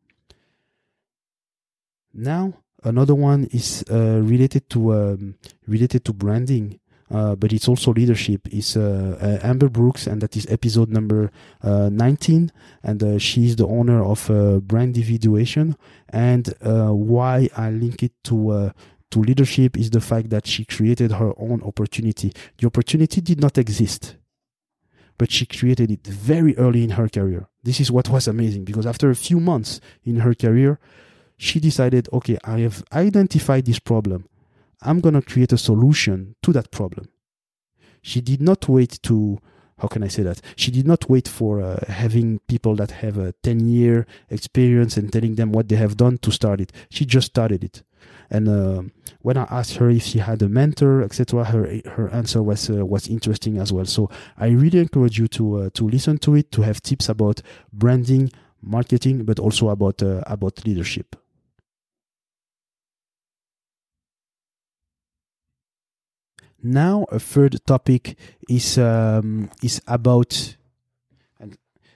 Now, 2.13 2.53
another 2.83 3.15
one 3.15 3.45
is 3.45 3.83
related 3.89 4.69
to 4.71 4.93
um, 4.93 5.35
related 5.67 6.03
to 6.05 6.13
branding 6.13 6.80
uh, 7.11 7.35
but 7.35 7.51
it's 7.51 7.67
also 7.67 7.91
leadership. 7.91 8.47
It's 8.51 8.77
uh, 8.77 9.17
uh, 9.21 9.45
Amber 9.45 9.69
Brooks, 9.69 10.07
and 10.07 10.21
that 10.21 10.37
is 10.37 10.47
episode 10.49 10.89
number 10.89 11.31
uh, 11.61 11.89
19. 11.91 12.51
And 12.83 13.21
she's 13.21 13.55
the 13.57 13.67
owner 13.67 14.03
of 14.03 14.27
Brand 14.65 14.95
Individuation. 14.95 15.75
And 16.09 16.53
why 16.61 17.49
I 17.55 17.69
link 17.71 18.03
it 18.03 18.13
to 18.25 18.71
to 19.11 19.19
leadership 19.19 19.77
is 19.77 19.89
the 19.89 19.99
fact 19.99 20.29
that 20.29 20.47
she 20.47 20.63
created 20.63 21.11
her 21.11 21.33
own 21.37 21.61
opportunity. 21.63 22.31
The 22.57 22.67
opportunity 22.67 23.19
did 23.19 23.41
not 23.41 23.57
exist, 23.57 24.15
but 25.17 25.31
she 25.31 25.45
created 25.45 25.91
it 25.91 26.07
very 26.07 26.57
early 26.57 26.85
in 26.85 26.91
her 26.91 27.09
career. 27.09 27.49
This 27.61 27.81
is 27.81 27.91
what 27.91 28.07
was 28.07 28.29
amazing 28.29 28.63
because 28.63 28.85
after 28.85 29.09
a 29.09 29.15
few 29.15 29.41
months 29.41 29.81
in 30.05 30.17
her 30.17 30.33
career, 30.33 30.79
she 31.35 31.59
decided, 31.59 32.07
okay, 32.13 32.37
I 32.45 32.59
have 32.59 32.83
identified 32.93 33.65
this 33.65 33.79
problem. 33.79 34.29
I'm 34.81 34.99
going 34.99 35.15
to 35.15 35.21
create 35.21 35.53
a 35.53 35.57
solution 35.57 36.35
to 36.43 36.51
that 36.53 36.71
problem. 36.71 37.07
She 38.01 38.21
did 38.21 38.41
not 38.41 38.67
wait 38.67 38.99
to, 39.03 39.39
how 39.77 39.87
can 39.87 40.03
I 40.03 40.07
say 40.07 40.23
that? 40.23 40.41
She 40.55 40.71
did 40.71 40.87
not 40.87 41.09
wait 41.09 41.27
for 41.27 41.61
uh, 41.61 41.85
having 41.87 42.39
people 42.47 42.75
that 42.75 42.91
have 42.91 43.17
a 43.17 43.33
10 43.43 43.67
year 43.67 44.07
experience 44.29 44.97
and 44.97 45.11
telling 45.11 45.35
them 45.35 45.51
what 45.51 45.69
they 45.69 45.75
have 45.75 45.97
done 45.97 46.17
to 46.19 46.31
start 46.31 46.61
it. 46.61 46.71
She 46.89 47.05
just 47.05 47.27
started 47.27 47.63
it. 47.63 47.83
And 48.31 48.47
uh, 48.47 48.83
when 49.21 49.37
I 49.37 49.43
asked 49.51 49.75
her 49.75 49.89
if 49.89 50.03
she 50.03 50.19
had 50.19 50.41
a 50.41 50.49
mentor, 50.49 51.03
etc., 51.03 51.43
her 51.43 51.81
her 51.85 52.09
answer 52.09 52.41
was 52.41 52.69
uh, 52.69 52.85
was 52.85 53.07
interesting 53.07 53.57
as 53.57 53.73
well. 53.73 53.85
So 53.85 54.09
I 54.37 54.47
really 54.47 54.79
encourage 54.79 55.19
you 55.19 55.27
to 55.29 55.57
uh, 55.57 55.69
to 55.73 55.87
listen 55.87 56.17
to 56.19 56.35
it, 56.35 56.51
to 56.53 56.61
have 56.61 56.81
tips 56.81 57.09
about 57.09 57.41
branding, 57.73 58.31
marketing, 58.61 59.25
but 59.25 59.37
also 59.37 59.69
about 59.69 60.01
uh, 60.01 60.23
about 60.25 60.65
leadership. 60.65 61.15
Now, 66.63 67.05
a 67.11 67.19
third 67.19 67.59
topic 67.65 68.17
is 68.47 68.77
um, 68.77 69.49
is 69.63 69.81
about 69.87 70.57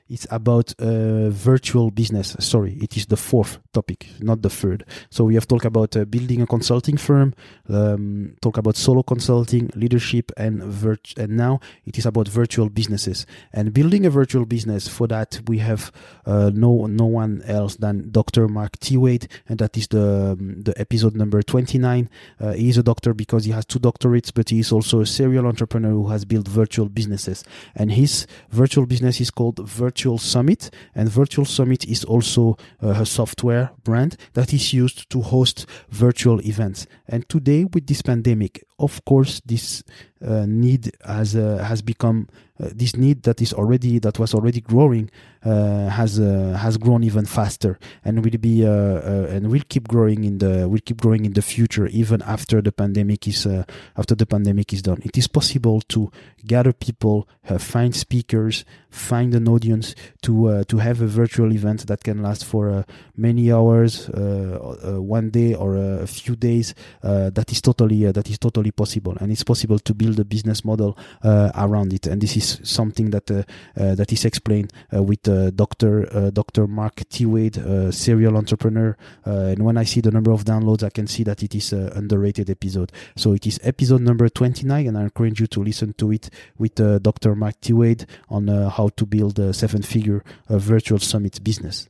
it's 0.08 0.28
about 0.30 0.74
uh, 0.80 1.30
virtual 1.30 1.90
business. 1.90 2.36
Sorry, 2.40 2.74
it 2.74 2.96
is 2.96 3.08
the 3.08 3.18
fourth 3.18 3.58
topic, 3.74 4.08
not 4.20 4.44
the 4.44 4.52
third. 4.52 4.86
So 5.10 5.24
we 5.24 5.34
have 5.34 5.48
talked 5.48 5.66
about 5.66 5.98
uh, 5.98 6.06
building 6.06 6.44
a 6.44 6.48
consulting 6.48 6.96
firm, 6.96 7.34
um, 7.70 8.36
talk 8.42 8.58
about 8.58 8.76
solo 8.76 9.02
consulting, 9.02 9.72
leadership, 9.76 10.32
and 10.38 10.62
virt- 10.62 11.18
and 11.18 11.36
now 11.36 11.60
it 11.86 11.98
is 11.98 12.06
about 12.06 12.28
virtual 12.28 12.70
businesses 12.70 13.26
and 13.52 13.74
building 13.74 14.06
a 14.06 14.12
virtual 14.12 14.46
business. 14.46 14.88
For 14.88 15.08
that, 15.08 15.42
we 15.48 15.58
have 15.58 15.92
uh, 16.26 16.52
no 16.54 16.86
no 16.86 17.06
one 17.06 17.42
else 17.48 17.76
than 17.78 18.12
Dr. 18.12 18.48
Mark 18.48 18.78
T. 18.80 18.98
Wade, 18.98 19.28
and 19.50 19.58
that 19.58 19.76
is 19.76 19.88
the 19.88 20.36
um, 20.40 20.62
the 20.62 20.80
episode 20.80 21.16
number 21.16 21.42
twenty 21.42 21.80
nine. 21.80 22.12
Uh, 22.40 22.54
he 22.54 22.70
is 22.70 22.78
a 22.78 22.84
doctor 22.84 23.16
because 23.16 23.46
he 23.46 23.52
has 23.54 23.66
two 23.66 23.80
doctorates, 23.80 24.32
but 24.32 24.52
he 24.52 24.60
is 24.60 24.72
also 24.72 25.02
a 25.02 25.06
serial 25.08 25.48
entrepreneur 25.48 25.90
who 25.90 26.10
has 26.10 26.26
built 26.26 26.48
virtual 26.48 26.90
businesses, 26.90 27.44
and 27.74 27.92
his 27.94 28.28
virtual 28.52 28.86
business 28.86 29.20
is 29.20 29.32
called 29.32 29.58
Virtual 29.68 29.95
Virtual 29.96 30.18
Summit, 30.18 30.72
and 30.94 31.08
Virtual 31.08 31.46
Summit 31.46 31.86
is 31.88 32.04
also 32.04 32.58
uh, 32.84 32.90
a 32.90 33.06
software 33.06 33.72
brand 33.86 34.18
that 34.34 34.54
is 34.54 34.74
used 34.74 35.10
to 35.10 35.22
host 35.22 35.66
virtual 35.90 36.42
events. 36.42 36.86
And 37.08 37.28
today, 37.30 37.64
with 37.64 37.88
this 37.88 38.02
pandemic, 38.02 38.66
of 38.78 39.04
course, 39.06 39.42
this 39.46 39.84
uh, 40.26 40.46
need 40.48 40.92
has 41.06 41.36
uh, 41.36 41.64
has 41.64 41.82
become 41.82 42.28
uh, 42.60 42.70
this 42.74 42.96
need 42.96 43.24
that 43.24 43.42
is 43.42 43.54
already 43.54 44.00
that 44.00 44.18
was 44.20 44.34
already 44.34 44.62
growing 44.62 45.10
uh, 45.46 45.90
has 45.90 46.20
uh, 46.20 46.58
has 46.60 46.78
grown 46.78 47.04
even 47.04 47.26
faster 47.26 47.78
and 48.04 48.24
will 48.24 48.38
be 48.40 48.66
uh, 48.66 48.70
uh, 48.70 49.28
and 49.30 49.52
will 49.52 49.62
keep 49.70 49.88
growing 49.88 50.24
in 50.24 50.40
the 50.40 50.68
will 50.68 50.80
keep 50.84 51.02
growing 51.02 51.26
in 51.26 51.34
the 51.34 51.42
future 51.42 51.86
even 51.88 52.22
after 52.24 52.62
the 52.62 52.72
pandemic 52.72 53.28
is 53.28 53.46
uh, 53.46 53.64
after 53.96 54.16
the 54.16 54.26
pandemic 54.26 54.74
is 54.74 54.82
done. 54.82 55.00
It 55.04 55.18
is 55.18 55.28
possible 55.28 55.82
to 55.90 56.12
gather 56.48 56.74
people, 56.74 57.28
find 57.60 57.96
speakers, 57.96 58.66
find 58.90 59.36
an 59.36 59.48
audience 59.48 59.94
to 60.24 60.64
to 60.64 60.78
have 60.78 61.02
a 61.02 61.08
virtual 61.08 61.54
event 61.54 61.86
that 61.88 62.04
can 62.04 62.24
last 62.24 62.46
for 62.46 62.86
many 63.16 63.52
hours, 63.52 64.10
one 64.10 65.30
day 65.30 65.54
or 65.54 65.76
a 65.76 66.08
few 66.08 66.36
days. 66.36 66.74
that 67.04 67.52
is 67.52 67.62
totally 67.62 68.12
that 68.12 68.30
is 68.30 68.40
totally 68.40 68.65
possible, 68.72 69.16
and 69.20 69.32
it's 69.32 69.44
possible 69.44 69.80
to 69.80 69.94
build 69.94 70.20
a 70.20 70.26
business 70.26 70.64
model 70.64 70.98
uh, 71.24 71.52
around 71.56 71.94
it. 71.94 72.08
And 72.08 72.22
this 72.22 72.36
is 72.38 72.60
something 72.64 73.10
that 73.12 73.30
uh, 73.30 73.44
uh, 73.78 73.96
that 73.96 74.12
is 74.12 74.26
explained 74.26 74.72
uh, 74.96 75.04
with 75.04 75.28
uh, 75.28 75.52
Dr. 75.52 76.08
Uh, 76.12 76.30
Dr. 76.30 76.68
Mark 76.68 77.08
T. 77.10 77.26
Wade, 77.26 77.56
serial 77.94 78.38
entrepreneur. 78.38 78.96
and 79.26 79.64
when 79.64 79.78
I 79.78 79.84
see 79.84 80.02
the 80.02 80.12
number 80.12 80.32
of 80.32 80.46
downloads, 80.46 80.84
I 80.84 80.90
can 80.90 81.08
see 81.08 81.24
that 81.24 81.44
it 81.44 81.56
is 81.56 81.74
an 81.74 81.90
underrated 81.90 82.50
episode. 82.50 82.92
So 83.16 83.34
it 83.34 83.46
is 83.48 83.60
episode 83.64 84.02
number 84.02 84.30
29, 84.30 84.88
and 84.88 84.98
I 84.98 85.04
encourage 85.04 85.40
you 85.40 85.48
to 85.48 85.64
listen 85.64 85.94
to 85.94 86.12
it 86.12 86.30
with 86.58 86.76
Dr. 86.76 87.36
Mark 87.36 87.60
T. 87.62 87.74
Wade 87.74 88.06
on 88.30 88.48
how 88.48 88.90
to 88.96 89.06
build 89.06 89.40
a 89.40 89.54
seven-figure 89.54 90.24
virtual 90.50 91.00
summit 91.00 91.44
business. 91.44 91.88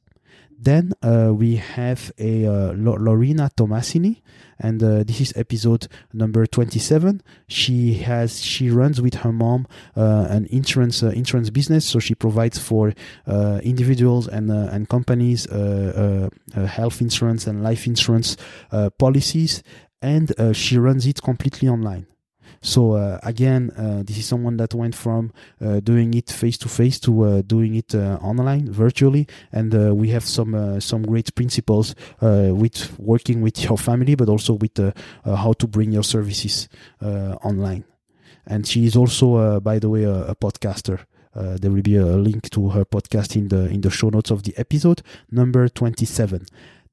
Then 0.57 0.93
uh, 1.01 1.33
we 1.33 1.57
have 1.57 2.11
a 2.17 2.45
uh, 2.45 2.73
Lorena 2.75 3.51
Tomasini, 3.55 4.21
and 4.57 4.81
uh, 4.81 5.03
this 5.03 5.19
is 5.19 5.33
episode 5.35 5.87
number 6.13 6.45
27. 6.45 7.21
She 7.47 7.95
has 7.95 8.41
she 8.41 8.69
runs 8.69 9.01
with 9.01 9.15
her 9.15 9.33
mom 9.33 9.67
uh, 9.97 10.27
an 10.29 10.45
insurance 10.45 11.03
uh, 11.03 11.09
insurance 11.09 11.49
business, 11.49 11.85
so 11.85 11.99
she 11.99 12.15
provides 12.15 12.57
for 12.57 12.93
uh, 13.27 13.59
individuals 13.63 14.27
and 14.27 14.49
and 14.49 14.87
companies 14.87 15.45
health 15.49 17.01
insurance 17.01 17.47
and 17.47 17.61
life 17.63 17.85
insurance 17.85 18.37
policies, 18.97 19.61
and 20.01 20.33
she 20.53 20.77
runs 20.77 21.05
it 21.05 21.21
completely 21.21 21.67
online. 21.67 22.07
So 22.61 22.93
uh, 22.93 23.19
again, 23.23 23.71
uh, 23.77 24.03
this 24.03 24.17
is 24.17 24.25
someone 24.25 24.57
that 24.57 24.73
went 24.73 24.95
from 24.95 25.31
uh, 25.61 25.79
doing 25.79 26.13
it 26.13 26.29
face 26.29 26.57
to 26.59 26.69
face 26.69 26.99
to 27.01 27.23
uh, 27.23 27.41
doing 27.41 27.75
it 27.75 27.93
uh, 27.93 28.17
online, 28.21 28.71
virtually, 28.71 29.27
and 29.51 29.73
uh, 29.73 29.93
we 29.93 30.09
have 30.09 30.25
some 30.25 30.79
some 30.79 31.03
great 31.03 31.33
principles 31.35 31.95
with 32.21 32.97
working 32.99 33.41
with 33.41 33.63
your 33.63 33.77
family, 33.77 34.15
but 34.15 34.29
also 34.29 34.53
with 34.53 34.77
how 35.25 35.53
to 35.53 35.67
bring 35.67 35.91
your 35.91 36.03
services 36.03 36.69
online. 37.01 37.83
And 38.47 38.67
she 38.67 38.85
is 38.85 38.95
also, 38.95 39.59
by 39.59 39.79
the 39.79 39.89
way, 39.89 40.03
a, 40.03 40.27
a 40.27 40.35
podcaster. 40.35 40.99
Uh, 41.35 41.57
there 41.59 41.69
will 41.69 41.81
be 41.81 41.97
a 41.97 42.05
link 42.05 42.49
to 42.49 42.69
her 42.69 42.85
podcast 42.85 43.35
in 43.35 43.49
the 43.49 43.67
in 43.69 43.81
the 43.81 43.89
show 43.89 44.09
notes 44.09 44.31
of 44.31 44.43
the 44.43 44.53
episode 44.57 45.01
number 45.29 45.67
27 45.67 46.45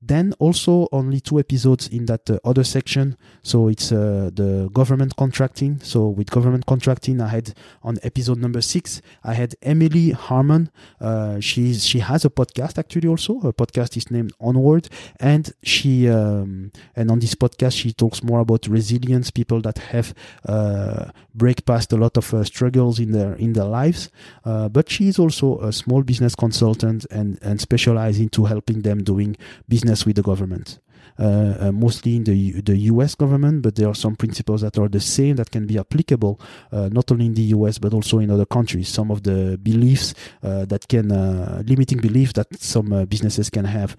then 0.03 0.35
also 0.41 0.89
only 0.91 1.21
two 1.21 1.39
episodes 1.39 1.87
in 1.89 2.07
that 2.07 2.29
uh, 2.29 2.39
other 2.45 2.65
section. 2.65 3.17
So 3.43 3.69
it's 3.69 3.93
uh, 3.93 4.31
the 4.35 4.69
government 4.73 5.15
contracting. 5.17 5.79
So 5.81 6.09
with 6.09 6.29
government 6.29 6.67
contracting, 6.67 7.21
I 7.21 7.29
had 7.29 7.55
on 7.85 7.99
episode 8.03 8.39
number 8.39 8.61
six, 8.61 9.01
I 9.23 9.35
had 9.35 9.55
Emily 9.63 10.11
Harmon. 10.11 10.71
Uh, 11.01 11.39
she's 11.39 11.87
she 11.87 12.01
has 12.01 12.25
a 12.25 12.31
podcast 12.31 12.79
actually 12.79 13.09
also. 13.09 13.39
Her 13.41 13.53
podcast 13.53 13.97
is 13.97 14.11
named 14.11 14.33
Onward, 14.41 14.89
and 15.21 15.53
she 15.63 16.09
um, 16.09 16.73
and 16.97 17.09
on 17.09 17.21
this 17.21 17.37
podcast 17.37 17.77
she 17.77 17.93
talks 17.93 18.25
more 18.25 18.41
about 18.41 18.67
resilience, 18.67 19.31
people 19.31 19.61
that 19.61 19.79
have 19.79 20.15
uh, 20.49 21.11
break 21.33 21.65
past 21.65 21.93
a 21.93 21.97
lot 21.97 22.17
of 22.17 22.35
uh, 22.35 22.43
struggles 22.43 22.99
in 22.99 23.13
their 23.13 23.35
in 23.35 23.53
their 23.53 23.65
lives. 23.65 24.11
Uh, 24.45 24.69
but 24.69 24.91
she 24.91 25.07
is 25.07 25.21
also 25.21 25.61
a 25.61 25.73
small 25.73 26.03
business 26.03 26.35
consultant 26.35 27.07
and 27.13 27.39
and 27.41 27.61
specialize 27.61 28.19
into 28.19 28.47
helping 28.47 28.83
them 28.83 29.05
doing 29.05 29.37
business 29.69 29.92
business 29.93 30.07
with 30.07 30.17
the 30.17 30.23
government. 30.23 30.79
Uh, 31.19 31.69
uh, 31.69 31.73
mostly 31.73 32.17
in 32.17 32.25
the 32.25 32.63
the 32.63 32.77
U.S. 32.93 33.15
government, 33.15 33.63
but 33.63 33.75
there 33.75 33.87
are 33.87 33.95
some 33.95 34.17
principles 34.17 34.63
that 34.63 34.79
are 34.79 34.89
the 34.89 35.01
same 35.01 35.37
that 35.37 35.51
can 35.51 35.67
be 35.67 35.79
applicable 35.79 36.39
uh, 36.73 36.89
not 36.91 37.13
only 37.13 37.27
in 37.27 37.35
the 37.35 37.55
U.S. 37.57 37.79
but 37.79 37.93
also 37.93 38.19
in 38.21 38.31
other 38.31 38.47
countries. 38.47 38.89
Some 38.89 39.13
of 39.13 39.21
the 39.21 39.59
beliefs 39.59 40.15
uh, 40.43 40.65
that 40.69 40.89
can 40.89 41.13
uh, 41.13 41.63
limiting 41.67 42.01
belief 42.01 42.33
that 42.33 42.47
some 42.61 42.93
uh, 42.93 43.05
businesses 43.05 43.51
can 43.51 43.67
have. 43.67 43.95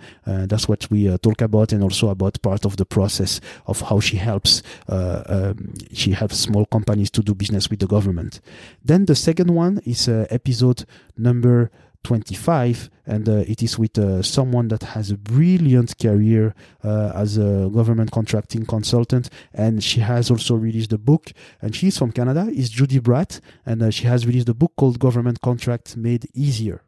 that's 0.49 0.67
what 0.67 0.89
we 0.89 1.17
talk 1.17 1.41
about, 1.41 1.73
and 1.73 1.83
also 1.83 2.09
about 2.09 2.41
part 2.41 2.65
of 2.65 2.75
the 2.75 2.85
process 2.85 3.41
of 3.65 3.81
how 3.81 3.99
she 4.01 4.17
helps. 4.17 4.63
Um, 4.87 5.73
she 5.93 6.13
helps 6.13 6.37
small 6.37 6.65
companies 6.65 7.11
to 7.11 7.21
do 7.21 7.35
business 7.35 7.69
with 7.69 7.79
the 7.79 7.87
government. 7.87 8.41
Then 8.85 9.05
the 9.05 9.15
second 9.15 9.49
one 9.55 9.81
is 9.85 10.09
episode 10.09 10.85
number 11.15 11.69
25 12.03 12.89
and 13.05 13.27
uh, 13.27 13.43
it 13.47 13.61
is 13.63 13.77
with 13.77 13.97
uh, 13.97 14.21
someone 14.21 14.67
that 14.67 14.83
has 14.83 15.11
a 15.11 15.17
brilliant 15.17 15.97
career 15.97 16.53
uh, 16.83 17.11
as 17.15 17.37
a 17.37 17.69
government 17.73 18.11
contracting 18.11 18.65
consultant 18.65 19.29
and 19.53 19.83
she 19.83 19.99
has 19.99 20.29
also 20.29 20.55
released 20.55 20.93
a 20.93 20.97
book 20.97 21.31
and 21.61 21.75
she's 21.75 21.97
from 21.97 22.11
canada 22.11 22.49
is 22.53 22.69
judy 22.69 22.99
Bradt 22.99 23.39
and 23.65 23.81
uh, 23.81 23.91
she 23.91 24.05
has 24.05 24.25
released 24.25 24.49
a 24.49 24.53
book 24.53 24.73
called 24.77 24.99
government 24.99 25.41
contracts 25.41 25.95
made 25.95 26.27
easier 26.33 26.83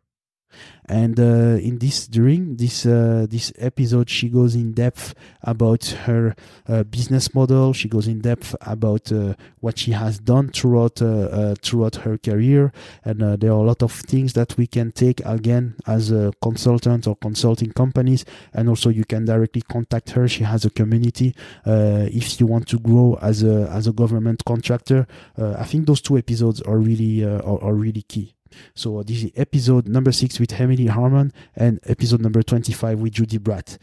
and 0.88 1.20
uh, 1.20 1.58
in 1.60 1.80
this 1.80 2.08
during 2.08 2.58
this 2.58 2.86
uh, 2.86 3.26
this 3.30 3.52
episode 3.58 4.10
she 4.10 4.30
goes 4.30 4.56
in 4.56 4.72
depth 4.72 5.16
about 5.42 5.86
her 6.06 6.36
uh, 6.68 6.84
business 6.84 7.34
model. 7.34 7.74
She 7.74 7.90
goes 7.90 8.08
in 8.08 8.20
depth 8.20 8.56
about 8.62 9.12
uh, 9.12 9.34
what 9.62 9.80
she 9.80 9.92
has 9.92 10.20
done 10.20 10.50
throughout 10.50 11.02
uh, 11.02 11.06
uh, 11.06 11.56
throughout 11.62 11.96
her 11.98 12.18
career. 12.18 12.72
And 13.04 13.40
there 13.40 13.52
are 13.52 13.64
a 13.64 13.68
lot 13.68 13.82
of 13.82 13.92
things 13.92 14.34
that 14.34 14.58
we 14.58 14.68
can 14.68 14.92
take 14.92 15.22
again 15.26 15.76
as 15.88 16.12
a 16.12 16.32
consultant 16.42 17.08
or 17.08 17.16
consulting 17.16 17.72
companies. 17.72 18.26
And 18.54 18.70
also 18.70 18.90
you 18.90 19.06
can 19.06 19.26
directly 19.26 19.62
contact 19.62 20.12
her. 20.12 20.28
She 20.28 20.44
has 20.44 20.66
a 20.66 20.70
community 20.70 21.36
if 21.66 22.40
you 22.40 22.46
want 22.46 22.68
to 22.70 22.80
grow 22.80 23.18
as 23.22 23.44
a 23.44 23.70
as 23.72 23.88
a 23.88 23.92
government 23.92 24.44
contractor. 24.46 25.08
I 25.38 25.64
think 25.64 25.88
those 25.88 26.02
two 26.02 26.18
episodes 26.18 26.62
are 26.62 26.78
really 26.78 27.24
are, 27.24 27.62
are 27.62 27.74
really 27.74 28.04
key 28.04 28.36
so 28.74 29.04
this 29.04 29.24
is 29.24 29.32
episode 29.36 29.88
number 29.88 30.12
six 30.12 30.40
with 30.40 30.60
Emily 30.60 30.88
Harmon 30.88 31.32
and 31.56 31.80
episode 31.86 32.22
number 32.22 32.44
25 32.44 33.00
with 33.00 33.14
Judy 33.14 33.40
Bradt. 33.40 33.78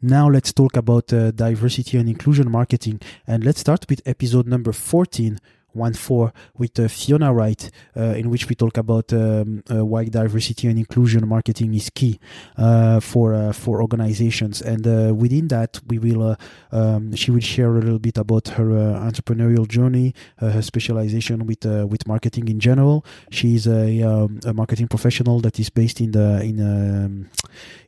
Now 0.00 0.28
let's 0.28 0.52
talk 0.52 0.76
about 0.76 1.12
uh, 1.12 1.30
diversity 1.30 1.96
and 1.96 2.08
inclusion 2.08 2.50
marketing 2.50 3.00
and 3.26 3.44
let's 3.44 3.60
start 3.60 3.86
with 3.88 4.02
episode 4.04 4.46
number 4.46 4.72
14 4.72 5.38
one 5.72 5.94
four 5.94 6.32
with 6.56 6.78
uh, 6.78 6.88
Fiona 6.88 7.32
Wright, 7.32 7.70
uh, 7.96 8.14
in 8.16 8.30
which 8.30 8.48
we 8.48 8.54
talk 8.54 8.76
about 8.76 9.12
um, 9.12 9.62
uh, 9.70 9.84
why 9.84 10.04
diversity 10.04 10.68
and 10.68 10.78
inclusion 10.78 11.26
marketing 11.26 11.74
is 11.74 11.90
key 11.90 12.18
uh, 12.56 13.00
for 13.00 13.34
uh, 13.34 13.52
for 13.52 13.80
organizations. 13.82 14.60
And 14.62 14.86
uh, 14.86 15.14
within 15.14 15.48
that, 15.48 15.80
we 15.86 15.98
will 15.98 16.36
um, 16.70 17.14
she 17.14 17.30
will 17.30 17.40
share 17.40 17.70
a 17.74 17.80
little 17.80 17.98
bit 17.98 18.18
about 18.18 18.48
her 18.48 18.70
entrepreneurial 19.08 19.66
journey, 19.66 20.14
her 20.38 20.62
specialization 20.62 21.46
with 21.46 21.64
with 21.64 22.06
marketing 22.06 22.48
in 22.48 22.60
general. 22.60 23.04
She's 23.30 23.66
a, 23.66 24.02
um, 24.02 24.40
a 24.44 24.52
marketing 24.52 24.88
professional 24.88 25.40
that 25.40 25.58
is 25.58 25.70
based 25.70 26.00
in 26.00 26.12
the 26.12 26.42
in 26.42 26.60
um, 26.60 27.30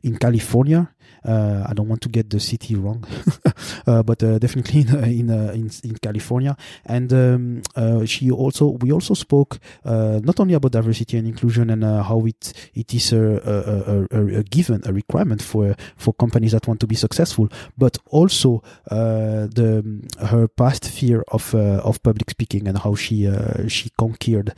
in 0.03 0.17
California. 0.17 0.89
Uh, 1.25 1.65
I 1.67 1.73
don't 1.73 1.87
want 1.87 2.01
to 2.01 2.09
get 2.09 2.29
the 2.29 2.39
city 2.39 2.75
wrong, 2.75 3.03
uh, 3.87 4.03
but 4.03 4.21
uh, 4.21 4.37
definitely 4.37 4.81
in 4.81 5.29
uh, 5.31 5.35
uh, 5.35 5.51
in, 5.53 5.71
in, 5.83 5.97
California. 5.97 6.55
And 6.85 7.11
um, 7.13 7.61
uh, 7.75 8.05
she 8.05 8.29
also 8.29 8.67
we 8.81 8.91
also 8.91 9.13
spoke 9.15 9.59
not 9.83 10.39
only 10.39 10.53
about 10.53 10.71
diversity 10.71 11.17
and 11.17 11.27
inclusion 11.27 11.69
and 11.69 11.83
how 11.83 12.25
it 12.25 12.53
it 12.73 12.93
is 12.93 13.11
a, 13.13 13.17
a, 13.17 14.17
a, 14.17 14.39
a, 14.39 14.43
given 14.43 14.81
a 14.85 14.93
requirement 14.93 15.41
for 15.41 15.75
for 15.97 16.13
companies 16.13 16.51
that 16.51 16.67
want 16.67 16.79
to 16.79 16.87
be 16.87 16.95
successful, 16.95 17.49
but 17.77 17.97
also 18.11 18.61
the 18.89 19.83
her 20.27 20.47
past 20.47 20.89
fear 20.89 21.23
of 21.29 21.55
of 21.55 22.01
public 22.03 22.29
speaking 22.29 22.67
and 22.67 22.77
how 22.77 22.93
she 22.93 23.27
she 23.67 23.89
conquered 23.97 24.53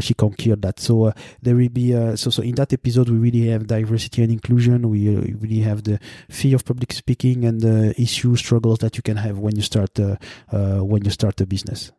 she 0.00 0.14
conquered 0.14 0.62
that. 0.62 0.80
So 0.80 1.12
there 1.40 1.54
will 1.54 1.68
be 1.68 1.92
so 2.16 2.30
so 2.30 2.42
in 2.42 2.56
that 2.56 2.72
episode 2.72 3.08
we 3.08 3.18
really 3.18 3.48
have 3.48 3.66
diversity 3.66 4.22
and 4.22 4.32
inclusion. 4.32 4.88
We 4.90 5.08
really 5.40 5.60
have 5.60 5.84
the 5.84 5.99
fear 6.28 6.56
of 6.56 6.64
public 6.64 6.92
speaking 6.92 7.44
and 7.44 7.60
the 7.60 7.94
issue 8.00 8.36
struggles 8.36 8.78
that 8.78 8.96
you 8.96 9.02
can 9.02 9.16
have 9.16 9.38
when 9.38 9.56
you 9.56 9.62
start 9.62 9.98
uh, 9.98 10.16
uh, 10.52 10.78
when 10.78 11.04
you 11.04 11.10
start 11.10 11.40
a 11.40 11.46
business. 11.46 11.92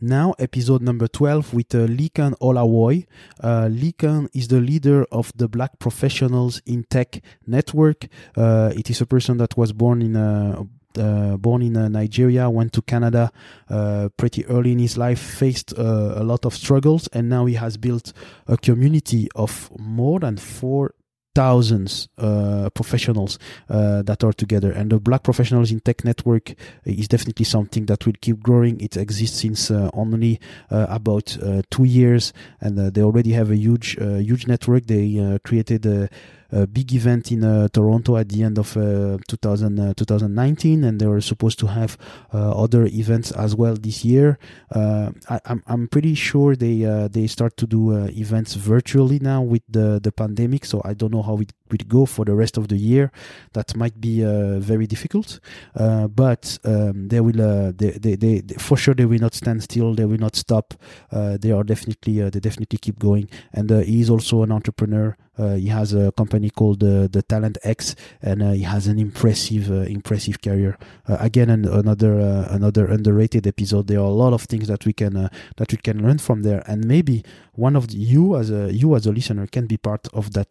Now, 0.00 0.32
episode 0.38 0.80
number 0.80 1.08
12 1.08 1.54
with 1.54 1.74
uh, 1.74 1.78
Lekan 1.88 2.34
Olawoy. 2.38 3.04
Uh, 3.42 3.66
Lekan 3.68 4.28
is 4.32 4.46
the 4.46 4.60
leader 4.60 5.04
of 5.10 5.32
the 5.34 5.48
Black 5.48 5.80
Professionals 5.80 6.62
in 6.66 6.84
Tech 6.84 7.20
Network. 7.48 8.06
Uh, 8.36 8.72
it 8.76 8.90
is 8.90 9.00
a 9.00 9.06
person 9.06 9.38
that 9.38 9.56
was 9.56 9.72
born 9.72 10.00
in 10.02 10.14
uh, 10.14 10.62
uh, 10.96 11.36
born 11.36 11.62
in 11.62 11.76
uh, 11.76 11.88
Nigeria, 11.88 12.48
went 12.50 12.72
to 12.72 12.82
Canada 12.82 13.30
uh, 13.68 14.08
pretty 14.16 14.44
early 14.46 14.72
in 14.72 14.78
his 14.78 14.96
life, 14.96 15.18
faced 15.18 15.72
uh, 15.78 16.14
a 16.16 16.24
lot 16.24 16.44
of 16.44 16.54
struggles, 16.54 17.08
and 17.12 17.28
now 17.28 17.46
he 17.46 17.54
has 17.54 17.76
built 17.76 18.12
a 18.46 18.56
community 18.56 19.28
of 19.34 19.70
more 19.78 20.20
than 20.20 20.36
four 20.36 20.94
thousands 21.38 22.08
uh, 22.18 22.68
professionals 22.74 23.38
uh, 23.70 24.02
that 24.02 24.24
are 24.24 24.32
together. 24.32 24.72
And 24.72 24.90
the 24.90 24.98
Black 24.98 25.22
Professionals 25.22 25.70
in 25.70 25.78
Tech 25.78 26.04
Network 26.04 26.46
is 26.84 27.06
definitely 27.06 27.44
something 27.44 27.86
that 27.86 28.04
will 28.04 28.18
keep 28.20 28.42
growing. 28.42 28.80
It 28.80 28.96
exists 28.96 29.38
since 29.42 29.70
uh, 29.70 29.88
only 29.92 30.40
uh, 30.68 30.86
about 30.88 31.38
uh, 31.40 31.62
two 31.70 31.84
years, 31.84 32.32
and 32.60 32.76
uh, 32.76 32.90
they 32.90 33.04
already 33.04 33.32
have 33.34 33.52
a 33.52 33.56
huge, 33.56 33.96
huge 34.30 34.48
network. 34.48 34.86
They 34.86 35.38
created 35.44 35.86
a 35.86 36.08
a 36.50 36.66
big 36.66 36.92
event 36.94 37.30
in 37.30 37.44
uh, 37.44 37.68
Toronto 37.68 38.16
at 38.16 38.28
the 38.28 38.42
end 38.42 38.58
of 38.58 38.76
uh, 38.76 39.18
2000, 39.28 39.78
uh, 39.78 39.94
2019, 39.94 40.84
and 40.84 41.00
they 41.00 41.06
were 41.06 41.20
supposed 41.20 41.58
to 41.58 41.66
have 41.66 41.98
other 42.32 42.86
events 42.86 43.30
as 43.32 43.54
well 43.54 43.74
this 43.74 44.04
year. 44.04 44.38
I, 44.74 44.78
am 44.78 45.40
I'm, 45.44 45.62
I'm 45.66 45.88
pretty 45.88 46.14
sure 46.14 46.56
they 46.56 47.08
they 47.10 47.26
start 47.26 47.56
to 47.58 47.66
do 47.66 47.92
events 48.06 48.54
virtually 48.54 49.18
now 49.18 49.42
with 49.42 49.62
the 49.68 50.00
the 50.02 50.12
pandemic. 50.12 50.64
So 50.64 50.80
I 50.84 50.94
don't 50.94 51.12
know 51.12 51.22
how 51.22 51.36
it 51.38 51.52
will 51.70 51.86
go 51.86 52.06
for 52.06 52.24
the 52.24 52.34
rest 52.34 52.56
of 52.56 52.68
the 52.68 52.76
year. 52.76 53.10
That 53.52 53.76
might 53.76 54.00
be 54.00 54.24
uh, 54.24 54.58
very 54.58 54.86
difficult, 54.86 55.40
uh, 55.74 56.08
but 56.08 56.58
um, 56.64 57.08
they 57.08 57.20
will 57.20 57.40
uh, 57.40 57.72
they, 57.74 57.92
they, 57.92 58.16
they, 58.16 58.42
for 58.58 58.76
sure 58.76 58.94
they 58.94 59.06
will 59.06 59.20
not 59.20 59.34
stand 59.34 59.62
still. 59.62 59.94
They 59.94 60.04
will 60.04 60.18
not 60.18 60.36
stop. 60.36 60.74
they 61.10 61.52
are 61.52 61.64
definitely 61.64 62.28
they 62.30 62.40
definitely 62.40 62.78
keep 62.78 62.98
going. 62.98 63.28
And 63.52 63.70
he 63.70 64.00
is 64.00 64.10
also 64.10 64.42
an 64.42 64.52
entrepreneur. 64.52 65.16
Uh, 65.38 65.54
he 65.54 65.68
has 65.68 65.94
a 65.94 66.10
company 66.12 66.50
called 66.50 66.82
uh, 66.82 67.06
the 67.06 67.22
Talent 67.22 67.58
X, 67.62 67.94
and 68.20 68.42
uh, 68.42 68.50
he 68.50 68.62
has 68.62 68.88
an 68.88 68.98
impressive, 68.98 69.70
impressive 69.88 70.42
career. 70.42 70.76
again, 71.06 71.48
an, 71.48 71.64
another 71.64 72.18
another 72.50 72.86
underrated 72.86 73.46
episode. 73.46 73.86
There 73.86 74.00
are 74.00 74.10
a 74.16 74.18
lot 74.24 74.32
of 74.32 74.42
things 74.42 74.66
that 74.66 74.84
we 74.84 74.92
can 74.92 75.30
that 75.56 75.70
we 75.70 75.78
can 75.78 76.02
learn 76.02 76.18
from 76.18 76.42
there, 76.42 76.62
and 76.66 76.84
maybe 76.84 77.22
one 77.52 77.76
of 77.76 77.88
the, 77.88 77.96
you 77.96 78.36
as 78.36 78.50
a 78.50 78.72
you 78.72 78.96
as 78.96 79.06
a 79.06 79.12
listener 79.12 79.46
can 79.46 79.66
be 79.66 79.76
part 79.76 80.08
of 80.12 80.32
that 80.32 80.50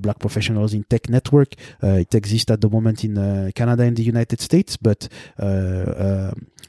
Black 0.00 0.18
Professionals 0.52 0.74
in 0.74 0.84
Tech 0.84 1.08
network. 1.08 1.54
it 1.82 2.14
exists 2.14 2.50
at 2.50 2.60
the 2.60 2.68
moment 2.68 3.04
in 3.04 3.52
Canada 3.52 3.82
and 3.84 3.96
the 3.96 4.02
United 4.02 4.40
States, 4.40 4.76
but 4.76 5.08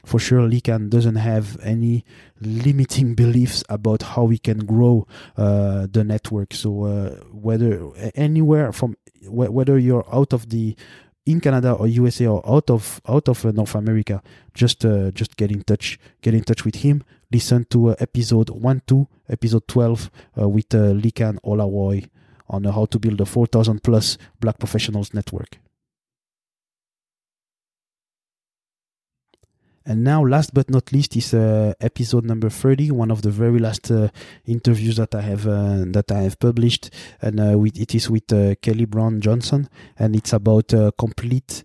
for 0.04 0.18
sure, 0.18 0.46
Lekan 0.48 0.90
doesn't 0.90 1.16
have 1.16 1.58
any 1.62 2.04
limiting 2.40 3.14
beliefs 3.14 3.64
about 3.68 4.02
how 4.02 4.24
we 4.24 4.38
can 4.38 4.58
grow 4.66 5.06
uh, 5.36 5.86
the 5.90 6.04
network. 6.04 6.52
So 6.52 6.84
uh, 6.84 7.10
whether 7.32 7.90
anywhere 8.14 8.72
from 8.72 8.96
whether 9.26 9.78
you're 9.78 10.04
out 10.12 10.32
of 10.32 10.50
the 10.50 10.76
in 11.26 11.40
Canada 11.40 11.72
or 11.72 11.86
USA 11.86 12.26
or 12.26 12.42
out 12.46 12.68
of 12.68 13.00
out 13.08 13.28
of 13.28 13.44
uh, 13.46 13.50
North 13.52 13.74
America, 13.74 14.22
just 14.52 14.84
uh, 14.84 15.10
just 15.12 15.36
get 15.36 15.50
in 15.50 15.62
touch. 15.62 15.98
Get 16.20 16.34
in 16.34 16.44
touch 16.44 16.64
with 16.64 16.76
him. 16.76 17.02
Listen 17.32 17.64
to 17.70 17.90
uh, 17.90 17.94
episode 17.98 18.50
one, 18.50 18.82
two, 18.86 19.08
episode 19.28 19.66
twelve 19.66 20.10
uh, 20.38 20.48
with 20.48 20.74
uh, 20.74 20.92
Lekan 20.92 21.38
Olawoy 21.42 22.08
on 22.48 22.64
how 22.64 22.86
to 22.86 22.98
build 22.98 23.20
a 23.20 23.26
four 23.26 23.46
thousand 23.46 23.82
plus 23.82 24.18
Black 24.40 24.58
professionals 24.58 25.14
network. 25.14 25.58
And 29.86 30.02
now, 30.02 30.24
last 30.24 30.54
but 30.54 30.70
not 30.70 30.92
least, 30.92 31.14
is 31.14 31.34
uh, 31.34 31.74
episode 31.78 32.24
number 32.24 32.48
thirty, 32.48 32.90
one 32.90 33.10
of 33.10 33.20
the 33.20 33.30
very 33.30 33.58
last 33.58 33.90
uh, 33.90 34.08
interviews 34.46 34.96
that 34.96 35.14
I 35.14 35.20
have 35.20 35.46
uh, 35.46 35.84
that 35.88 36.10
I 36.10 36.22
have 36.22 36.38
published, 36.38 36.88
and 37.20 37.38
uh, 37.38 37.58
with, 37.58 37.78
it 37.78 37.94
is 37.94 38.08
with 38.08 38.32
uh, 38.32 38.54
Kelly 38.62 38.86
Brown 38.86 39.20
Johnson, 39.20 39.68
and 39.98 40.16
it's 40.16 40.32
about 40.32 40.72
uh, 40.72 40.90
complete 40.96 41.62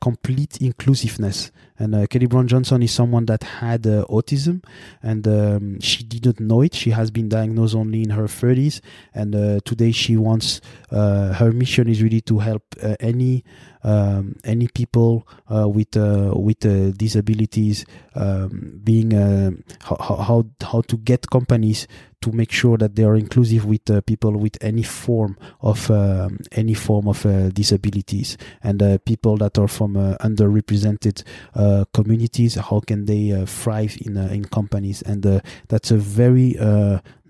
complete 0.00 0.60
inclusiveness. 0.60 1.52
And 1.78 2.10
Kelly 2.10 2.26
Brown 2.26 2.48
Johnson 2.48 2.82
is 2.82 2.90
someone 2.90 3.26
that 3.26 3.44
had 3.44 3.82
autism, 3.82 4.64
and 5.00 5.28
um, 5.28 5.80
she 5.80 6.02
didn't 6.02 6.40
know 6.40 6.62
it. 6.62 6.74
She 6.74 6.90
has 6.90 7.12
been 7.12 7.28
diagnosed 7.28 7.76
only 7.76 8.02
in 8.02 8.10
her 8.10 8.26
thirties, 8.26 8.80
and 9.14 9.32
today 9.64 9.92
she 9.92 10.16
wants 10.16 10.60
her 10.90 11.52
mission 11.52 11.88
is 11.88 12.02
really 12.02 12.20
to 12.22 12.38
help 12.40 12.64
any 12.98 13.44
um, 13.84 14.36
any 14.44 14.68
people 14.68 15.26
uh, 15.54 15.68
with 15.68 15.96
uh, 15.96 16.32
with 16.34 16.64
uh, 16.64 16.90
disabilities 16.92 17.84
um, 18.14 18.80
being 18.82 19.14
uh, 19.14 19.50
how, 19.80 20.16
how 20.16 20.44
how 20.62 20.80
to 20.82 20.96
get 20.98 21.28
companies 21.30 21.86
to 22.20 22.32
make 22.32 22.50
sure 22.50 22.76
that 22.76 22.96
they 22.96 23.04
are 23.04 23.14
inclusive 23.14 23.64
with 23.64 23.88
uh, 23.88 24.00
people 24.00 24.36
with 24.36 24.58
any 24.60 24.82
form 24.82 25.36
of 25.60 25.90
um, 25.90 26.38
any 26.52 26.74
form 26.74 27.06
of 27.06 27.24
uh, 27.24 27.48
disabilities 27.50 28.36
and 28.62 28.82
uh, 28.82 28.98
people 28.98 29.36
that 29.36 29.56
are 29.56 29.68
from 29.68 29.96
uh, 29.96 30.16
underrepresented 30.16 31.22
uh, 31.54 31.84
communities 31.94 32.56
how 32.56 32.80
can 32.80 33.04
they 33.04 33.32
uh, 33.32 33.46
thrive 33.46 33.96
in 34.00 34.16
in 34.16 34.44
companies? 34.44 35.02
And 35.02 35.42
that's 35.68 35.90
a 35.90 35.96
very 35.96 36.56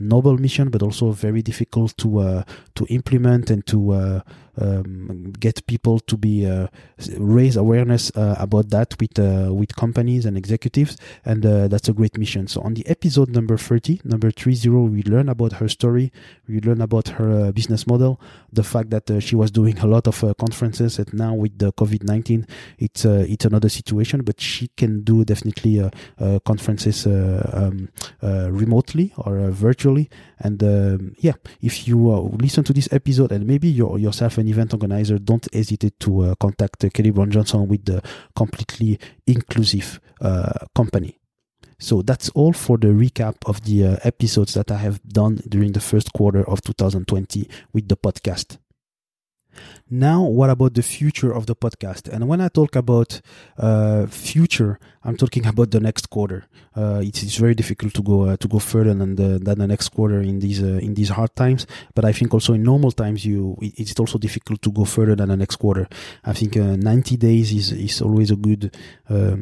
noble 0.00 0.38
mission, 0.38 0.70
but 0.70 0.82
also 0.82 1.12
very 1.12 1.42
difficult 1.42 1.96
to 1.98 2.20
uh, 2.20 2.42
to 2.74 2.86
implement 2.86 3.50
and 3.50 3.66
to 3.66 3.92
uh, 3.92 4.20
um, 4.60 5.32
get 5.38 5.66
people 5.66 6.00
to 6.00 6.16
be 6.16 6.46
uh, 6.46 6.66
raise 7.16 7.56
awareness 7.56 8.10
uh, 8.16 8.36
about 8.38 8.70
that 8.70 8.94
with 9.00 9.18
uh, 9.18 9.52
with 9.52 9.74
companies 9.76 10.26
and 10.26 10.36
executives, 10.36 10.96
and 11.24 11.42
that's 11.42 11.88
a 11.88 11.92
great 11.92 12.18
mission. 12.18 12.46
So 12.48 12.60
on 12.62 12.74
the 12.74 12.86
episode 12.88 13.28
number 13.30 13.56
thirty, 13.56 14.00
number 14.04 14.30
three 14.30 14.54
zero, 14.54 14.82
we 14.82 15.02
learn 15.02 15.28
about 15.28 15.54
her 15.54 15.68
story, 15.68 16.12
we 16.48 16.60
learn 16.60 16.80
about 16.80 17.08
her 17.08 17.52
business 17.52 17.86
model, 17.86 18.20
the 18.52 18.64
fact 18.64 18.90
that 18.90 19.22
she 19.22 19.36
was 19.36 19.50
doing 19.50 19.78
a 19.78 19.86
lot 19.86 20.06
of 20.06 20.24
conferences, 20.38 20.98
and 20.98 21.12
now 21.12 21.34
with 21.34 21.58
the 21.58 21.72
COVID 21.72 22.02
nineteen, 22.04 22.46
it's 22.78 23.04
it's 23.04 23.44
another 23.44 23.68
situation, 23.68 24.22
but 24.22 24.40
she 24.40 24.68
can 24.76 25.02
do 25.02 25.24
definitely 25.24 25.88
conferences 26.44 27.06
um, 27.06 27.88
remotely 28.22 29.12
or 29.18 29.50
virtually, 29.50 30.10
and 30.40 30.62
um, 30.62 31.14
yeah, 31.18 31.34
if 31.62 31.86
you 31.86 31.96
listen 32.40 32.64
to 32.64 32.72
this 32.72 32.88
episode 32.92 33.32
and 33.32 33.46
maybe 33.46 33.68
you're 33.68 33.98
yourself 33.98 34.38
event 34.48 34.72
organizer, 34.72 35.18
don't 35.18 35.46
hesitate 35.52 35.98
to 36.00 36.20
uh, 36.20 36.34
contact 36.36 36.84
Kelly 36.92 37.10
Brown 37.10 37.30
Johnson 37.30 37.68
with 37.68 37.84
the 37.84 38.02
completely 38.34 38.98
inclusive 39.26 40.00
uh, 40.20 40.66
company. 40.74 41.18
So 41.78 42.02
that's 42.02 42.28
all 42.30 42.52
for 42.52 42.76
the 42.76 42.88
recap 42.88 43.36
of 43.46 43.62
the 43.64 43.86
uh, 43.86 43.96
episodes 44.02 44.54
that 44.54 44.70
I 44.70 44.76
have 44.76 45.00
done 45.02 45.40
during 45.48 45.72
the 45.72 45.80
first 45.80 46.12
quarter 46.12 46.48
of 46.48 46.60
2020 46.62 47.48
with 47.72 47.88
the 47.88 47.96
podcast. 47.96 48.58
Now, 49.90 50.22
what 50.22 50.50
about 50.50 50.74
the 50.74 50.82
future 50.82 51.32
of 51.32 51.46
the 51.46 51.56
podcast? 51.56 52.08
And 52.08 52.28
when 52.28 52.40
I 52.40 52.48
talk 52.48 52.76
about 52.76 53.20
uh, 53.58 54.06
future, 54.06 54.78
I'm 55.04 55.16
talking 55.16 55.46
about 55.52 55.70
the 55.70 55.80
next 55.80 56.10
quarter. 56.10 56.44
Uh, 56.76 57.00
it's, 57.02 57.22
it's, 57.22 57.36
very 57.36 57.54
difficult 57.54 57.94
to 57.94 58.02
go 58.02 58.22
uh, 58.22 58.36
to 58.36 58.48
go 58.48 58.58
further 58.58 58.94
than 58.94 59.16
the 59.16 59.38
than 59.38 59.58
the 59.58 59.66
next 59.66 59.88
quarter 59.88 60.20
in 60.20 60.38
these 60.40 60.62
uh, 60.62 60.78
in 60.86 60.94
these 60.94 61.08
hard 61.08 61.34
times. 61.34 61.66
But 61.94 62.04
I 62.04 62.12
think 62.12 62.34
also 62.34 62.52
in 62.52 62.62
normal 62.62 62.92
times, 62.92 63.24
you 63.24 63.56
it's 63.60 63.98
also 63.98 64.18
difficult 64.18 64.60
to 64.62 64.70
go 64.70 64.84
further 64.84 65.16
than 65.16 65.28
the 65.28 65.36
next 65.36 65.56
quarter. 65.56 65.88
I 66.24 66.32
think 66.32 66.56
uh, 66.56 66.76
90 66.76 67.16
days 67.16 67.52
is 67.52 67.72
is 67.72 68.02
always 68.02 68.30
a 68.30 68.36
good 68.36 68.76
uh, 69.08 69.36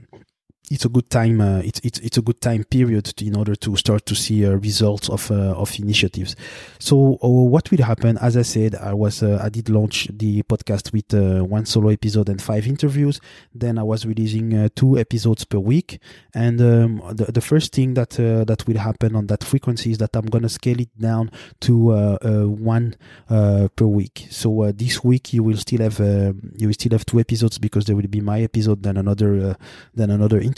it's 0.71 0.85
a 0.85 0.89
good 0.89 1.09
time. 1.11 1.41
Uh, 1.41 1.59
it's 1.59 1.81
it's 1.85 1.99
it's 2.01 2.19
a 2.19 2.23
good 2.23 2.41
time 2.41 2.65
period 2.65 3.05
to, 3.05 3.25
in 3.25 3.37
order 3.37 3.55
to 3.55 3.77
start 3.77 4.05
to 4.07 4.15
see 4.15 4.45
uh, 4.45 4.51
results 4.51 5.09
of 5.09 5.31
uh, 5.31 5.55
of 5.55 5.79
initiatives. 5.79 6.35
So 6.79 7.19
uh, 7.23 7.29
what 7.29 7.71
will 7.71 7.85
happen? 7.85 8.19
As 8.19 8.37
I 8.37 8.43
said, 8.43 8.75
I 8.75 8.93
was 8.93 9.23
uh, 9.23 9.41
I 9.43 9.49
did 9.49 9.69
launch 9.69 10.09
the 10.13 10.43
podcast 10.43 10.93
with 10.93 11.15
uh, 11.15 11.45
one 11.45 11.67
solo 11.67 11.91
episode 11.91 12.29
and 12.29 12.43
five 12.43 12.67
interviews. 12.67 13.21
Then 13.55 13.79
I 13.79 13.85
was 13.85 14.07
releasing 14.07 14.69
two 14.71 14.99
episodes 14.99 15.45
per 15.45 15.59
week. 15.59 16.01
And 16.35 16.61
um, 16.61 17.03
the 17.13 17.31
the 17.31 17.41
first 17.41 17.73
thing 17.73 17.95
that 17.95 18.11
that 18.11 18.67
will 18.67 18.79
happen 18.79 19.15
on 19.15 19.29
that 19.29 19.45
frequency 19.45 19.93
is 19.93 19.99
that 19.99 20.17
I'm 20.17 20.27
gonna 20.27 20.49
scale 20.49 20.81
it 20.81 20.91
down 20.99 21.31
to 21.61 22.17
one 22.59 22.97
per 23.29 23.87
week. 23.87 24.27
So 24.31 24.73
this 24.73 25.05
week 25.05 25.33
you 25.33 25.45
will 25.45 25.57
still 25.59 25.81
have 25.81 26.01
you 26.01 26.67
will 26.67 26.75
still 26.75 26.93
have 26.93 27.07
two 27.07 27.21
episodes 27.21 27.59
because 27.59 27.85
there 27.85 27.95
will 27.95 28.09
be 28.09 28.21
my 28.21 28.41
episode 28.41 28.83
then 28.83 28.97
another 28.97 29.57
then 29.95 30.11
another 30.11 30.41
interview. 30.41 30.56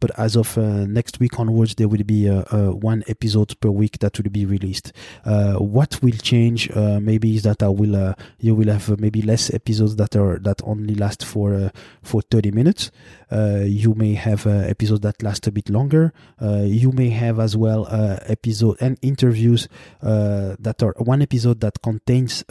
But 0.00 0.18
as 0.18 0.36
of 0.36 0.58
uh, 0.58 0.84
next 0.86 1.20
week 1.20 1.38
onwards, 1.38 1.74
there 1.76 1.88
will 1.88 2.04
be 2.04 2.28
uh, 2.28 2.44
uh, 2.50 2.70
one 2.72 3.02
episode 3.08 3.58
per 3.60 3.70
week 3.70 3.98
that 4.00 4.18
will 4.18 4.30
be 4.30 4.44
released. 4.44 4.92
Uh, 5.24 5.54
what 5.54 6.02
will 6.02 6.16
change 6.16 6.70
uh, 6.76 7.00
maybe 7.00 7.36
is 7.36 7.42
that 7.44 7.62
I 7.62 7.68
will 7.68 7.96
uh, 7.96 8.14
you 8.38 8.54
will 8.54 8.70
have 8.70 9.00
maybe 9.00 9.22
less 9.22 9.52
episodes 9.52 9.96
that 9.96 10.16
are 10.16 10.38
that 10.40 10.60
only 10.64 10.94
last 10.94 11.24
for 11.24 11.70
for 12.02 12.22
30 12.22 12.50
minutes. 12.50 12.90
you 13.30 13.94
may 13.94 14.14
have 14.14 14.46
episodes 14.46 15.00
that 15.00 15.22
last 15.22 15.46
a 15.46 15.52
bit 15.52 15.68
longer. 15.68 16.12
you 16.40 16.92
may 16.92 17.10
have 17.10 17.40
as 17.40 17.56
well 17.56 17.86
episode 18.26 18.76
and 18.80 18.98
interviews 19.02 19.68
that 20.00 20.82
are 20.82 20.94
one 20.98 21.22
episode 21.22 21.60
that 21.60 21.82
contains 21.82 22.44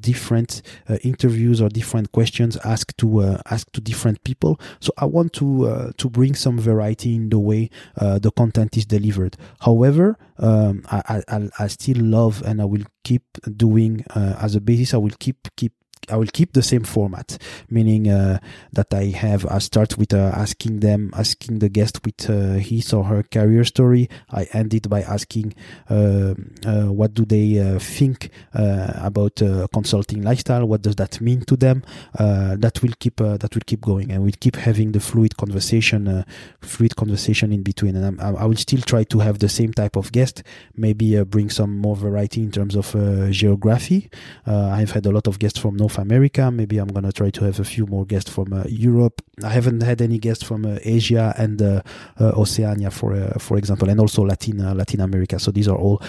different 0.00 0.62
interviews 1.02 1.60
or 1.60 1.68
different 1.68 2.12
questions 2.12 2.56
asked 2.64 2.98
to 2.98 3.38
asked 3.46 3.72
to 3.74 3.80
different 3.80 4.24
people. 4.24 4.58
So 4.80 4.92
I 4.98 5.04
want 5.04 5.32
to 5.34 5.92
to 5.96 6.08
bring 6.18 6.34
some 6.34 6.58
variety 6.58 7.14
in 7.14 7.28
the 7.28 7.38
way 7.38 7.70
uh, 8.02 8.18
the 8.18 8.32
content 8.32 8.76
is 8.76 8.84
delivered. 8.84 9.36
However, 9.60 10.18
um, 10.38 10.82
I, 10.90 11.22
I, 11.28 11.48
I 11.60 11.66
still 11.68 12.00
love 12.02 12.42
and 12.44 12.60
I 12.60 12.64
will 12.64 12.86
keep 13.04 13.22
doing 13.56 14.04
uh, 14.16 14.34
as 14.40 14.56
a 14.56 14.60
basis. 14.60 14.94
I 14.94 14.96
will 14.96 15.14
keep 15.20 15.46
keep 15.56 15.74
I 16.08 16.16
will 16.16 16.26
keep 16.32 16.52
the 16.52 16.62
same 16.62 16.84
format, 16.84 17.38
meaning 17.70 18.08
uh, 18.08 18.38
that 18.72 18.92
I 18.92 19.06
have 19.06 19.46
I 19.46 19.58
start 19.58 19.98
with 19.98 20.14
uh, 20.14 20.32
asking 20.34 20.80
them, 20.80 21.10
asking 21.16 21.58
the 21.58 21.68
guest 21.68 22.04
with 22.04 22.28
uh, 22.28 22.54
his 22.54 22.92
or 22.92 23.04
her 23.04 23.22
career 23.22 23.64
story. 23.64 24.08
I 24.30 24.44
end 24.52 24.74
it 24.74 24.88
by 24.88 25.02
asking 25.02 25.54
um, 25.88 26.54
uh, 26.66 26.92
what 26.92 27.14
do 27.14 27.24
they 27.24 27.58
uh, 27.58 27.78
think 27.78 28.30
uh, 28.54 28.92
about 28.96 29.36
consulting 29.72 30.22
lifestyle. 30.22 30.66
What 30.66 30.82
does 30.82 30.96
that 30.96 31.20
mean 31.20 31.42
to 31.42 31.56
them? 31.56 31.84
that 32.18 32.82
will 32.82 32.94
keep 32.98 33.16
that 33.16 33.54
will 33.54 33.62
keep 33.66 33.80
going, 33.80 34.10
and 34.10 34.22
we'll 34.22 34.40
keep 34.40 34.56
having 34.56 34.92
the 34.92 35.00
fluid 35.00 35.36
conversation, 35.36 36.24
fluid 36.60 36.96
conversation 36.96 37.52
in 37.52 37.62
between. 37.62 37.96
And 37.96 38.20
I'm, 38.20 38.36
i 38.36 38.44
will 38.44 38.56
still 38.56 38.80
try 38.80 39.04
to 39.04 39.18
have 39.20 39.38
the 39.38 39.48
same 39.48 39.72
type 39.72 39.96
of 39.96 40.12
guest, 40.12 40.42
maybe 40.76 41.22
bring 41.24 41.50
some 41.50 41.78
more 41.78 41.96
variety 41.96 42.42
in 42.42 42.50
terms 42.50 42.74
of 42.76 42.86
geography. 43.30 44.10
I've 44.46 44.92
had 44.92 45.06
a 45.06 45.10
lot 45.10 45.26
of 45.26 45.38
guests 45.38 45.58
from 45.58 45.76
North 45.76 45.87
North 45.88 45.98
America. 45.98 46.50
Maybe 46.50 46.76
I'm 46.76 46.88
gonna 46.88 47.12
try 47.12 47.30
to 47.30 47.44
have 47.46 47.60
a 47.60 47.64
few 47.64 47.86
more 47.86 48.04
guests 48.04 48.30
from 48.30 48.52
uh, 48.52 48.64
Europe. 48.68 49.22
I 49.42 49.48
haven't 49.48 49.82
had 49.82 50.02
any 50.02 50.18
guests 50.18 50.44
from 50.44 50.66
uh, 50.66 50.78
Asia 50.84 51.32
and 51.38 51.62
uh, 51.62 51.80
uh 52.20 52.32
Oceania, 52.36 52.90
for 52.90 53.14
uh, 53.14 53.38
for 53.38 53.56
example, 53.56 53.88
and 53.88 53.98
also 53.98 54.22
Latin 54.22 54.58
Latin 54.76 55.00
America. 55.00 55.38
So 55.38 55.50
these 55.50 55.66
are 55.66 55.78
all 55.78 56.02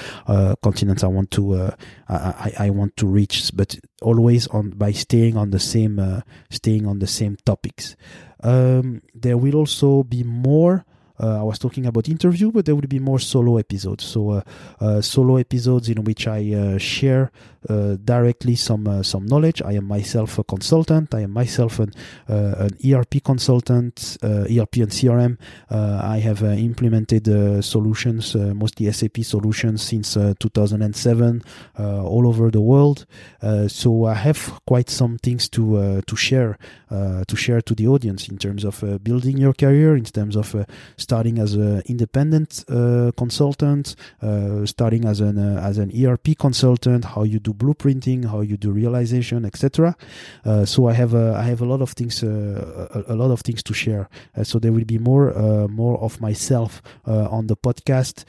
continents 0.61 1.03
I 1.03 1.07
want 1.07 1.31
to 1.31 1.71
I, 2.09 2.51
I 2.59 2.69
want 2.71 2.97
to 2.97 3.07
reach, 3.07 3.51
but 3.55 3.79
always 4.01 4.47
on 4.47 4.71
by 4.71 4.91
staying 4.91 5.37
on 5.37 5.51
the 5.51 5.59
same 5.59 6.23
staying 6.49 6.85
on 6.85 6.99
the 6.99 7.07
same 7.07 7.37
topics. 7.45 7.95
Um, 8.43 9.01
there 9.15 9.37
will 9.37 9.55
also 9.55 10.03
be 10.03 10.23
more 10.23 10.85
uh, 11.21 11.39
I 11.39 11.43
was 11.43 11.59
talking 11.59 11.85
about 11.85 12.07
interview, 12.07 12.51
but 12.51 12.65
there 12.65 12.75
will 12.75 12.87
be 12.87 12.99
more 12.99 13.19
solo 13.19 13.57
episodes. 13.57 14.05
So 14.05 14.29
uh, 14.29 14.41
uh, 14.79 15.01
solo 15.01 15.35
episodes 15.35 15.89
in 15.89 16.03
which 16.05 16.27
I 16.27 16.77
share 16.77 17.31
Uh, 17.67 17.97
directly 18.05 18.55
some 18.55 18.87
uh, 18.87 19.03
some 19.03 19.25
knowledge. 19.25 19.61
I 19.61 19.73
am 19.73 19.85
myself 19.85 20.39
a 20.39 20.43
consultant. 20.43 21.13
I 21.13 21.21
am 21.21 21.31
myself 21.31 21.79
an 21.79 21.91
uh, 22.29 22.67
an 22.67 22.77
ERP 22.85 23.23
consultant, 23.23 24.17
ERP 24.23 24.77
and 24.77 24.91
CRM. 24.91 25.37
I 25.69 26.19
have 26.19 26.41
implemented 26.43 27.25
solutions, 27.63 28.35
mostly 28.35 28.91
SAP 28.91 29.19
solutions, 29.23 29.81
since 29.81 30.13
2007 30.39 31.43
all 31.77 32.27
over 32.27 32.49
the 32.49 32.61
world. 32.61 33.05
so 33.67 34.05
I 34.05 34.13
have 34.13 34.59
quite 34.65 34.89
some 34.89 35.17
things 35.17 35.49
to 35.49 36.01
to 36.01 36.15
share 36.15 36.57
to 36.89 37.35
share 37.35 37.61
to 37.61 37.75
the 37.75 37.87
audience 37.87 38.29
in 38.29 38.37
terms 38.37 38.63
of 38.63 38.83
building 39.03 39.37
your 39.37 39.53
career, 39.53 39.97
in 39.97 40.05
terms 40.05 40.35
of 40.35 40.55
starting 40.97 41.39
as 41.39 41.55
an 41.55 41.81
independent 41.87 42.63
uh, 42.69 43.11
consultant, 43.17 43.95
uh, 44.21 44.65
starting 44.65 45.05
as 45.05 45.19
an 45.19 45.37
uh, 45.37 45.61
as 45.61 45.77
an 45.77 45.91
ERP 45.91 46.37
consultant, 46.37 47.05
how 47.05 47.23
you 47.23 47.39
do 47.39 47.48
blueprinting, 47.53 48.25
how 48.25 48.41
you 48.41 48.57
do 48.57 48.71
realization, 48.71 49.45
etc. 49.45 49.95
Uh, 50.45 50.65
so 50.65 50.87
I 50.87 50.93
have 50.93 51.13
I 51.15 51.43
have 51.43 51.61
a 51.61 51.65
lot 51.65 51.81
of 51.81 51.91
things 51.91 52.23
uh, 52.23 52.87
a, 53.07 53.13
a, 53.13 53.15
lot 53.15 53.31
of 53.31 53.41
things 53.41 53.63
to 53.63 53.73
share. 53.73 54.09
Uh, 54.35 54.43
so 54.43 54.59
there 54.59 54.71
will 54.71 54.85
be 54.85 54.97
more 54.97 55.33
more 55.67 55.99
of 55.99 56.21
myself 56.21 56.81
on 57.05 57.47
the 57.47 57.57
podcast, 57.57 58.25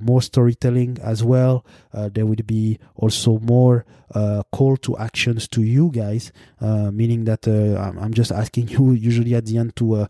more 0.00 0.22
storytelling 0.22 0.98
as 1.02 1.22
well. 1.24 1.64
there 1.92 2.26
will 2.26 2.44
be 2.46 2.78
also 2.96 3.38
more 3.38 3.84
call 4.50 4.76
to 4.76 4.96
actions 4.98 5.48
to 5.48 5.62
you 5.62 5.90
guys, 5.90 6.32
meaning 6.60 7.24
that 7.24 7.46
I'm 7.46 8.12
just 8.14 8.32
asking 8.32 8.68
you 8.74 8.92
usually 8.92 9.34
at 9.34 9.46
the 9.46 9.58
end 9.58 9.76
to 9.76 10.06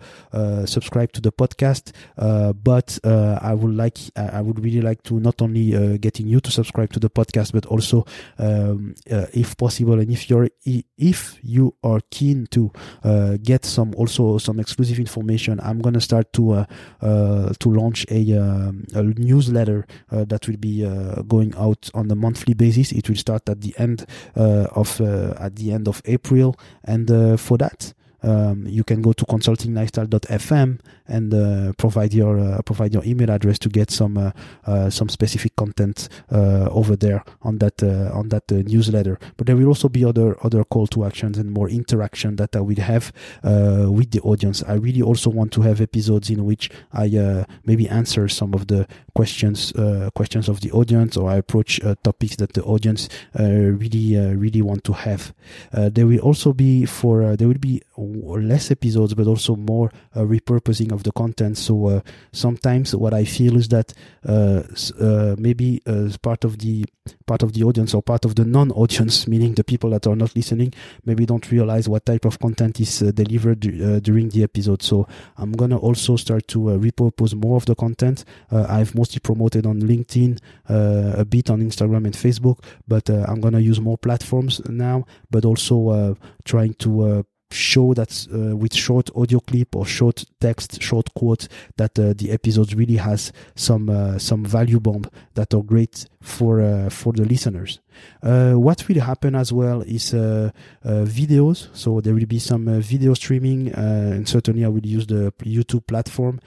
subscribe 0.67 1.13
to 1.13 1.21
the 1.21 1.33
podcast 1.33 1.93
uh, 2.19 2.53
but 2.53 2.99
uh, 3.05 3.39
I 3.41 3.55
would 3.55 3.75
like, 3.75 3.99
I 4.17 4.41
would 4.41 4.63
really 4.63 4.81
like 4.81 5.03
to 5.05 5.19
not 5.21 5.43
only 5.43 5.75
uh, 5.75 5.97
getting 5.99 6.27
you 6.27 6.41
to 6.41 6.51
subscribe 6.51 6.93
to 6.93 7.01
the 7.01 7.11
podcast, 7.11 7.53
but 7.53 7.67
also, 7.67 8.05
um, 8.43 8.95
uh, 9.11 9.27
if 9.33 9.57
possible, 9.57 10.01
and 10.01 10.11
if 10.11 10.29
you're, 10.29 10.49
if 10.65 11.39
you 11.43 11.75
are 11.85 12.01
keen 12.11 12.47
to 12.49 12.73
uh, 13.05 13.37
get 13.43 13.65
some 13.65 13.95
also 13.95 14.39
some 14.39 14.59
exclusive 14.59 14.99
information, 14.99 15.61
I'm 15.63 15.81
gonna 15.81 16.01
start 16.01 16.33
to 16.35 16.67
uh, 17.01 17.53
to 17.59 17.71
launch 17.71 18.05
a, 18.11 18.37
um, 18.37 18.85
a 18.95 19.03
newsletter 19.03 19.87
that 20.11 20.49
will 20.49 20.57
be 20.57 20.83
going 21.29 21.55
out 21.57 21.89
on 21.95 22.11
a 22.11 22.17
monthly 22.17 22.55
basis. 22.55 22.93
It 22.93 23.09
will 23.09 23.17
start 23.17 23.49
at 23.49 23.61
the 23.61 23.75
end 23.79 24.07
of 24.35 25.01
at 25.01 25.57
the 25.57 25.73
end 25.73 25.87
of 25.87 26.03
April, 26.05 26.57
and 26.85 27.41
for 27.41 27.59
that. 27.59 27.95
Um, 28.23 28.67
you 28.67 28.85
can 28.85 29.03
go 29.03 29.13
to 29.13 29.25
consultinglifestyle.fm 29.25 30.79
and 31.09 31.35
uh, 31.35 31.73
provide 31.77 32.15
your 32.15 32.39
uh, 32.39 32.63
provide 32.63 32.95
your 32.95 33.05
email 33.05 33.31
address 33.31 33.59
to 33.59 33.69
get 33.69 33.91
some 33.91 34.17
uh, 34.17 34.31
uh, 34.67 34.89
some 34.91 35.09
specific 35.09 35.55
content 35.57 36.09
uh, 36.31 36.69
over 36.71 36.97
there 36.97 37.25
on 37.43 37.59
that 37.59 37.83
on 37.83 38.29
that 38.29 38.51
newsletter. 38.51 39.19
But 39.37 39.47
there 39.47 39.57
will 39.57 39.69
also 39.69 39.89
be 39.89 40.05
other 40.05 40.37
other 40.45 40.65
call 40.65 40.87
to 40.89 41.05
actions 41.05 41.39
and 41.39 41.51
more 41.53 41.69
interaction 41.69 42.37
that 42.37 42.55
I 42.57 42.61
will 42.61 42.81
have 42.81 43.13
with 43.43 44.11
the 44.11 44.21
audience. 44.23 44.63
I 44.67 44.75
really 44.75 45.03
also 45.03 45.31
want 45.31 45.53
to 45.53 45.63
have 45.63 45.81
episodes 45.81 46.31
in 46.31 46.45
which 46.45 46.71
I 46.93 47.45
maybe 47.65 47.89
answer 47.89 48.29
some 48.29 48.55
of 48.55 48.69
the 48.69 48.87
questions 49.15 49.73
questions 50.15 50.49
of 50.49 50.61
the 50.61 50.71
audience 50.73 51.17
or 51.17 51.31
I 51.31 51.37
approach 51.37 51.81
topics 52.03 52.37
that 52.37 52.53
the 52.55 52.63
audience 52.63 53.09
really 53.39 54.17
really 54.37 54.63
want 54.63 54.85
to 54.85 54.93
have. 54.93 55.35
there 55.73 56.07
will 56.07 56.21
also 56.21 56.53
be 56.53 56.87
for 56.87 57.37
there 57.37 57.49
will 57.49 57.59
be 57.59 57.83
less 58.03 58.71
episodes, 58.71 59.15
but 59.15 59.27
also 59.27 59.57
more 59.57 59.91
uh, 60.15 60.21
repurposing 60.21 60.93
of 60.93 61.03
the 61.03 61.13
content. 61.13 61.59
So 61.59 61.87
uh, 61.89 62.01
sometimes 62.33 62.95
what 62.95 63.15
I 63.15 63.25
feel 63.25 63.57
is 63.57 63.69
that 63.69 63.93
uh, 64.27 64.63
uh 65.01 65.37
maybe 65.39 65.83
uh, 65.87 66.09
part 66.23 66.45
of 66.45 66.59
the 66.59 66.85
part 67.27 67.43
of 67.43 67.53
the 67.53 67.65
audience 67.65 67.95
or 67.95 68.03
part 68.03 68.25
of 68.25 68.37
the 68.37 68.45
non-audience, 68.45 69.27
meaning 69.27 69.55
the 69.55 69.65
people 69.65 69.91
that 69.91 70.07
are 70.07 70.15
not 70.15 70.37
listening, 70.37 70.73
maybe 71.05 71.27
don't 71.27 71.51
realize 71.51 71.89
what 71.89 72.07
type 72.07 72.25
of 72.25 72.39
content 72.39 72.79
is 72.79 73.03
uh, 73.03 73.11
delivered 73.11 73.61
during 74.03 74.29
the 74.29 74.43
episode. 74.45 74.83
So 74.83 75.09
I'm 75.37 75.53
gonna 75.53 75.79
also 75.79 76.17
start 76.17 76.47
to 76.49 76.59
repurpose 76.59 77.35
more 77.35 77.57
of 77.57 77.67
the 77.67 77.75
content. 77.75 78.25
I've 78.51 78.95
mostly 78.95 79.19
promoted 79.19 79.67
on 79.67 79.81
LinkedIn, 79.81 80.39
a 80.69 81.25
bit 81.25 81.51
on 81.51 81.61
Instagram 81.61 82.05
and 82.05 82.15
Facebook, 82.15 82.63
but 82.87 83.11
I'm 83.11 83.41
gonna 83.41 83.61
use 83.61 83.81
more 83.81 83.99
platforms 83.99 84.61
now, 84.69 85.05
but 85.31 85.45
also 85.45 86.17
trying 86.45 86.75
to 86.75 87.25
show 87.53 87.95
that 87.95 88.27
uh, 88.33 88.57
with 88.57 88.75
short 88.75 89.11
audio 89.15 89.41
clip 89.41 89.77
or 89.77 89.87
short 89.87 90.25
text, 90.41 90.83
short 90.83 91.13
quote, 91.15 91.49
that 91.77 91.99
uh, 91.99 92.15
the 92.17 92.31
episode 92.31 92.73
really 92.75 92.97
has 92.97 93.33
some 93.55 93.89
uh, 93.89 94.19
some 94.19 94.45
value 94.45 94.81
bomb 94.81 95.05
that 95.35 95.55
are 95.55 95.63
great 95.63 96.07
for 96.23 96.61
uh, 96.61 96.89
for 96.89 97.13
the 97.13 97.25
listeners. 97.25 97.81
Uh, 98.23 98.53
what 98.53 98.89
will 98.89 99.01
happen 99.01 99.35
as 99.35 99.53
well 99.53 99.83
is 99.83 100.15
uh, 100.15 100.51
uh 100.85 101.05
videos. 101.05 101.69
So 101.75 102.01
there 102.01 102.15
will 102.15 102.27
be 102.27 102.39
some 102.39 102.69
uh, 102.69 102.79
video 102.79 103.15
streaming, 103.15 103.73
uh, 103.75 104.13
and 104.15 104.29
certainly 104.29 104.65
I 104.65 104.69
will 104.69 104.87
use 104.87 105.07
the 105.07 105.33
YouTube 105.43 105.87
platform. 105.87 106.41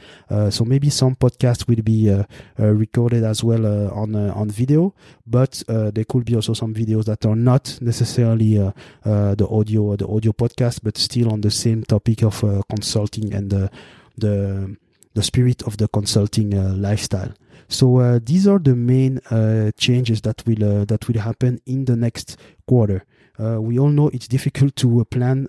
so 0.50 0.66
maybe 0.66 0.90
some 0.90 1.16
podcasts 1.16 1.68
will 1.68 1.84
be 1.84 2.12
recorded 2.58 3.24
as 3.24 3.44
well 3.44 3.66
on 3.92 4.16
on 4.16 4.50
video, 4.50 4.94
but 5.28 5.64
there 5.68 6.06
could 6.06 6.26
be 6.26 6.36
also 6.36 6.54
some 6.54 6.74
videos 6.74 7.06
that 7.06 7.26
are 7.26 7.36
not 7.36 7.78
necessarily 7.82 8.58
the 9.04 9.48
audio 9.50 9.96
the 9.96 10.08
audio 10.08 10.32
podcast, 10.32 10.80
but 10.84 10.98
still 10.98 11.32
on 11.32 11.42
the 11.42 11.52
same 11.52 11.84
topic 11.84 12.24
of 12.24 12.44
consulting 12.70 13.34
and 13.34 13.50
the 13.50 13.70
the 14.18 14.78
the 15.16 15.24
spirit 15.24 15.64
of 15.64 15.78
the 15.78 15.88
consulting 15.88 16.52
lifestyle. 16.80 17.34
So 17.68 17.98
uh, 17.98 18.20
these 18.24 18.48
are 18.48 18.60
the 18.60 18.76
main 18.76 19.20
uh, 19.32 19.72
changes 19.78 20.22
that 20.22 20.44
will 20.46 20.82
uh, 20.82 20.86
that 20.86 21.08
will 21.08 21.20
happen 21.20 21.60
in 21.66 21.86
the 21.86 21.96
next 21.96 22.38
quarter. 22.68 23.04
we 23.38 23.78
all 23.80 23.90
know 23.90 24.10
it's 24.14 24.28
difficult 24.28 24.76
to 24.76 25.04
plan 25.06 25.48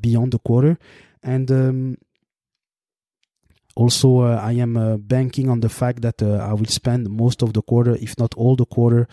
beyond 0.00 0.32
the 0.32 0.40
quarter, 0.44 0.78
and 1.22 1.50
um, 1.50 1.96
also 3.74 4.20
uh, 4.20 4.40
i 4.42 4.52
am 4.52 4.76
uh, 4.76 4.96
banking 4.96 5.48
on 5.48 5.60
the 5.60 5.68
fact 5.68 6.02
that 6.02 6.22
uh, 6.22 6.36
i 6.50 6.52
will 6.52 6.66
spend 6.66 7.08
most 7.08 7.42
of 7.42 7.52
the 7.52 7.62
quarter 7.62 7.96
if 7.96 8.18
not 8.18 8.34
all 8.34 8.56
the 8.56 8.66
quarter 8.66 9.08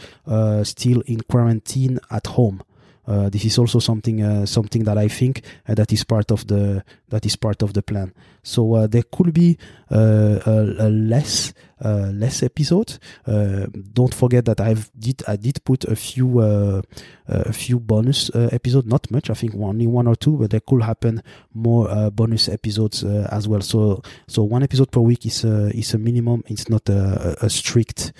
still 0.63 1.01
in 1.05 1.21
quarantine 1.21 1.99
at 2.11 2.27
home 2.27 2.61
Uh, 3.09 3.27
this 3.27 3.43
is 3.43 3.57
also 3.57 3.79
something 3.79 4.21
uh, 4.21 4.45
something 4.45 4.83
that 4.83 4.95
i 4.95 5.07
think 5.07 5.41
uh, 5.67 5.73
that 5.73 5.91
is 5.91 6.03
part 6.03 6.29
of 6.29 6.45
the 6.45 6.83
that 7.09 7.25
is 7.25 7.35
part 7.35 7.63
of 7.63 7.73
the 7.73 7.81
plan. 7.81 8.13
So 8.43 8.87
there 8.87 9.03
could 9.11 9.33
be 9.33 9.57
a, 9.89 10.41
a 10.79 10.89
less 10.89 11.53
uh, 11.81 12.11
less 12.13 12.43
episodes. 12.43 12.99
Uh, 13.25 13.67
don't 13.93 14.13
forget 14.13 14.43
that 14.45 14.59
I've 14.59 14.91
did 14.99 15.23
I 15.27 15.37
did 15.37 15.63
put 15.63 15.85
a 15.85 15.95
few 15.95 16.39
uh, 16.39 16.81
uh 17.29 17.43
a 17.45 17.53
few 17.53 17.79
bonus 17.79 18.29
uh, 18.31 18.49
episodes, 18.51 18.87
not 18.87 19.09
much. 19.11 19.29
I 19.29 19.33
think 19.33 19.55
only 19.55 19.87
one 19.87 20.07
or 20.07 20.15
two, 20.15 20.37
but 20.37 20.51
there 20.51 20.59
could 20.59 20.81
happen 20.81 21.23
more 21.53 21.89
uh, 21.89 22.09
bonus 22.09 22.49
episodes 22.49 23.03
as 23.03 23.47
well. 23.47 23.61
So 23.61 24.01
so 24.27 24.43
one 24.43 24.63
episode 24.63 24.91
per 24.91 24.99
week 24.99 25.25
is 25.25 25.45
a, 25.45 25.69
is 25.69 25.93
a 25.93 25.97
minimum. 25.97 26.43
It's 26.47 26.69
not 26.69 26.89
a, 26.89 27.37
a 27.45 27.49
strict 27.49 28.11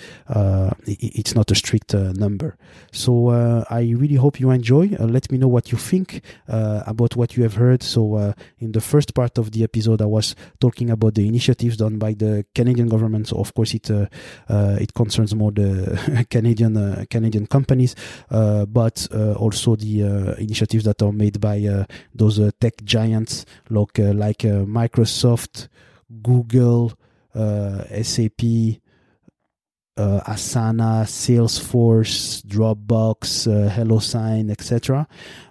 it's 0.86 1.34
not 1.34 1.50
a 1.50 1.54
strict 1.54 1.94
number. 1.94 2.56
So 2.92 3.30
I 3.68 3.94
really 3.96 4.16
hope 4.16 4.40
you 4.40 4.50
enjoy. 4.50 4.96
let 4.98 5.30
me 5.30 5.38
know 5.38 5.48
what 5.48 5.70
you 5.72 5.78
think 5.78 6.22
about 6.48 7.16
what 7.16 7.36
you 7.36 7.42
have 7.42 7.54
heard. 7.54 7.82
So 7.82 8.34
in 8.58 8.72
the 8.72 8.80
first 8.80 9.14
part 9.14 9.38
of 9.38 9.52
the 9.52 9.64
episode, 9.64 10.00
I 10.00 10.06
was 10.06 10.34
talking 10.60 10.90
about 10.90 11.14
the 11.14 11.26
initiatives 11.28 11.76
done 11.76 11.98
by 11.98 12.14
the 12.14 12.46
Canadian 12.54 12.88
government. 12.88 13.28
So 13.28 13.49
of 13.50 13.54
course, 13.54 13.74
it 13.74 13.90
uh, 13.90 14.06
uh, 14.48 14.76
it 14.80 14.94
concerns 14.94 15.34
more 15.34 15.50
the 15.50 16.26
Canadian 16.30 16.76
uh, 16.76 17.04
Canadian 17.10 17.46
companies, 17.46 17.96
uh, 18.30 18.64
but 18.66 19.08
uh, 19.12 19.32
also 19.32 19.74
the 19.74 20.04
uh, 20.04 20.32
initiatives 20.34 20.84
that 20.84 21.02
are 21.02 21.12
made 21.12 21.40
by 21.40 21.86
those 22.14 22.40
tech 22.60 22.74
giants 22.84 23.44
like 23.68 23.98
like 23.98 24.38
Microsoft, 24.38 25.68
Google, 26.22 26.92
SAP 27.34 28.79
uh, 30.00 30.22
Asana, 30.26 31.04
Salesforce, 31.04 32.42
Dropbox, 32.46 33.46
uh, 33.46 33.70
HelloSign, 33.70 34.50
etc. 34.50 35.06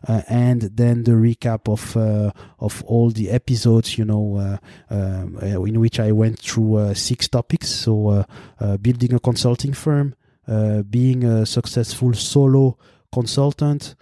Uh, 0.08 0.22
and 0.28 0.62
then 0.62 1.04
the 1.04 1.12
recap 1.12 1.70
of 1.72 1.96
uh, 1.96 2.32
of 2.60 2.84
all 2.86 3.12
the 3.12 3.30
episodes, 3.30 3.98
you 3.98 4.06
know, 4.06 4.38
uh, 4.38 4.94
uh, 4.94 5.64
in 5.64 5.80
which 5.80 6.00
I 6.00 6.12
went 6.12 6.40
through 6.40 6.96
six 6.96 7.28
topics. 7.28 7.70
So, 7.70 8.26
building 8.82 9.14
a 9.14 9.20
consulting 9.20 9.74
firm, 9.74 10.16
being 10.90 11.24
a 11.24 11.46
successful 11.46 12.14
solo 12.14 12.78
consultant, 13.12 13.96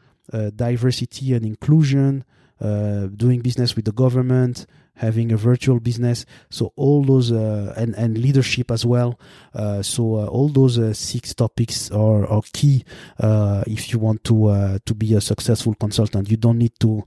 diversity 0.55 1.33
and 1.33 1.45
inclusion, 1.45 2.23
doing 2.61 3.41
business 3.41 3.75
with 3.75 3.85
the 3.85 3.91
government, 3.91 4.65
having 4.97 5.31
a 5.31 5.37
virtual 5.37 5.79
business. 5.79 6.25
So 6.49 6.73
all 6.75 7.03
those 7.03 7.31
uh, 7.31 7.73
and 7.77 7.95
and 7.95 8.17
leadership 8.17 8.71
as 8.71 8.85
well. 8.85 9.19
Uh, 9.53 9.81
so 9.81 10.15
uh, 10.15 10.25
all 10.27 10.49
those 10.49 10.77
uh, 10.77 10.93
six 10.93 11.33
topics 11.33 11.89
are, 11.91 12.27
are 12.27 12.41
key 12.53 12.83
uh, 13.19 13.63
if 13.65 13.91
you 13.91 13.99
want 13.99 14.23
to 14.25 14.47
uh, 14.47 14.79
to 14.85 14.93
be 14.93 15.13
a 15.13 15.21
successful 15.21 15.73
consultant. 15.75 16.29
You 16.29 16.37
don't 16.37 16.57
need 16.57 16.79
to 16.79 17.03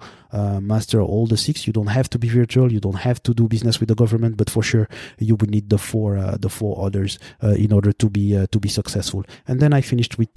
master 0.61 1.01
all 1.01 1.27
the 1.27 1.37
six. 1.37 1.67
You 1.67 1.73
don't 1.73 1.89
have 1.89 2.09
to 2.11 2.19
be 2.19 2.29
virtual. 2.29 2.73
You 2.73 2.81
don't 2.81 3.03
have 3.09 3.23
to 3.25 3.35
do 3.35 3.49
business 3.49 3.81
with 3.81 3.89
the 3.89 3.95
government, 3.95 4.37
but 4.37 4.49
for 4.49 4.63
sure 4.63 4.89
you 5.19 5.35
will 5.37 5.49
need 5.49 5.71
the 5.71 5.79
four 5.79 6.17
the 6.39 6.49
four 6.49 6.85
others 6.87 7.19
in 7.43 7.73
order 7.73 7.93
to 7.93 8.09
be 8.09 8.47
to 8.47 8.59
be 8.59 8.69
successful. 8.69 9.25
And 9.49 9.61
then 9.61 9.73
I 9.73 9.81
finished 9.81 10.19
with 10.19 10.35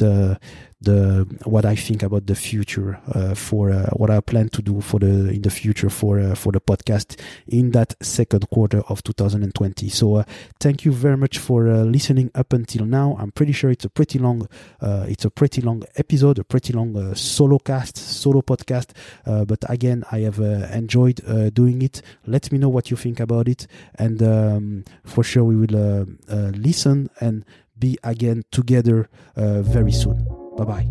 the 0.83 1.25
what 1.45 1.65
I 1.65 1.75
think 1.75 2.03
about 2.03 2.27
the 2.27 2.35
future 2.35 2.99
for 3.35 3.71
what 3.93 4.09
I 4.09 4.19
plan 4.21 4.49
to 4.49 4.61
do 4.61 4.81
for 4.81 4.99
the 4.99 5.29
in 5.29 5.41
the 5.41 5.49
future 5.49 5.89
for 5.89 6.35
for 6.35 6.51
the 6.51 6.61
podcast 6.61 7.19
in 7.47 7.71
that 7.71 7.95
second 8.01 8.49
quarter 8.49 8.81
of 8.89 9.03
2020. 9.03 9.89
So 9.89 10.15
uh, 10.15 10.23
thank 10.59 10.85
you 10.85 10.91
very 10.91 11.17
much 11.17 11.37
for 11.37 11.67
uh, 11.67 11.83
listening 11.83 12.31
up 12.35 12.53
until 12.53 12.85
now. 12.85 13.17
I'm 13.19 13.31
pretty 13.31 13.51
sure 13.51 13.71
it's 13.71 13.85
a 13.85 13.89
pretty 13.89 14.19
long, 14.19 14.47
uh, 14.81 15.05
it's 15.07 15.25
a 15.25 15.29
pretty 15.29 15.61
long 15.61 15.83
episode, 15.95 16.39
a 16.39 16.43
pretty 16.43 16.73
long 16.73 16.95
uh, 16.95 17.13
solo 17.13 17.59
cast, 17.59 17.97
solo 17.97 18.41
podcast. 18.41 18.91
Uh, 19.25 19.45
but 19.45 19.63
again, 19.69 20.03
I 20.11 20.19
have 20.19 20.39
uh, 20.39 20.67
enjoyed 20.73 21.21
doing 21.53 21.81
it. 21.81 22.01
Let 22.25 22.51
me 22.51 22.57
know 22.57 22.69
what 22.69 22.91
you 22.91 22.97
think 22.97 23.19
about 23.19 23.47
it, 23.47 23.67
and 23.95 24.21
um, 24.21 24.85
for 25.03 25.23
sure 25.23 25.43
we 25.43 25.55
will 25.55 26.07
listen 26.29 27.09
and 27.19 27.45
be 27.77 27.97
again 28.03 28.43
together 28.51 29.09
very 29.35 29.91
soon. 29.91 30.42
Bye 30.57 30.65
bye. 30.65 30.87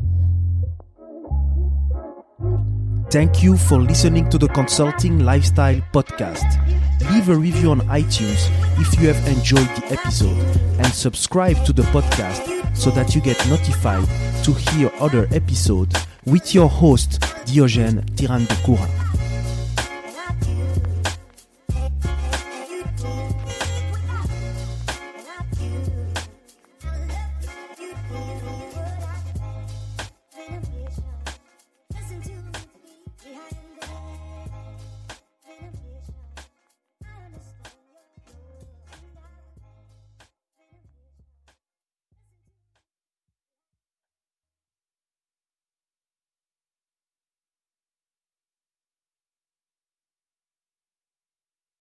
Thank 3.11 3.43
you 3.43 3.59
for 3.59 3.79
listening 3.79 4.31
to 4.31 4.39
the 4.39 4.49
Consulting 4.49 5.19
Lifestyle 5.19 5.83
Podcast. 5.93 6.49
Leave 7.13 7.29
a 7.29 7.37
review 7.37 7.71
on 7.71 7.81
iTunes 7.83 8.49
if 8.81 8.99
you 8.99 9.13
have 9.13 9.29
enjoyed 9.29 9.69
the 9.77 9.85
episode 9.91 10.39
and 10.79 10.87
subscribe 10.87 11.63
to 11.67 11.75
the 11.75 11.83
podcast 11.93 12.77
so 12.77 12.91
that 12.93 13.15
you 13.15 13.21
get 13.21 13.37
notified 13.51 14.09
to 14.45 14.53
hear 14.53 14.91
other 14.99 15.29
episodes 15.31 15.95
with 16.25 16.55
your 16.55 16.71
host 16.71 17.21
Diogène 17.45 18.03
Tirandekura. 18.17 19.12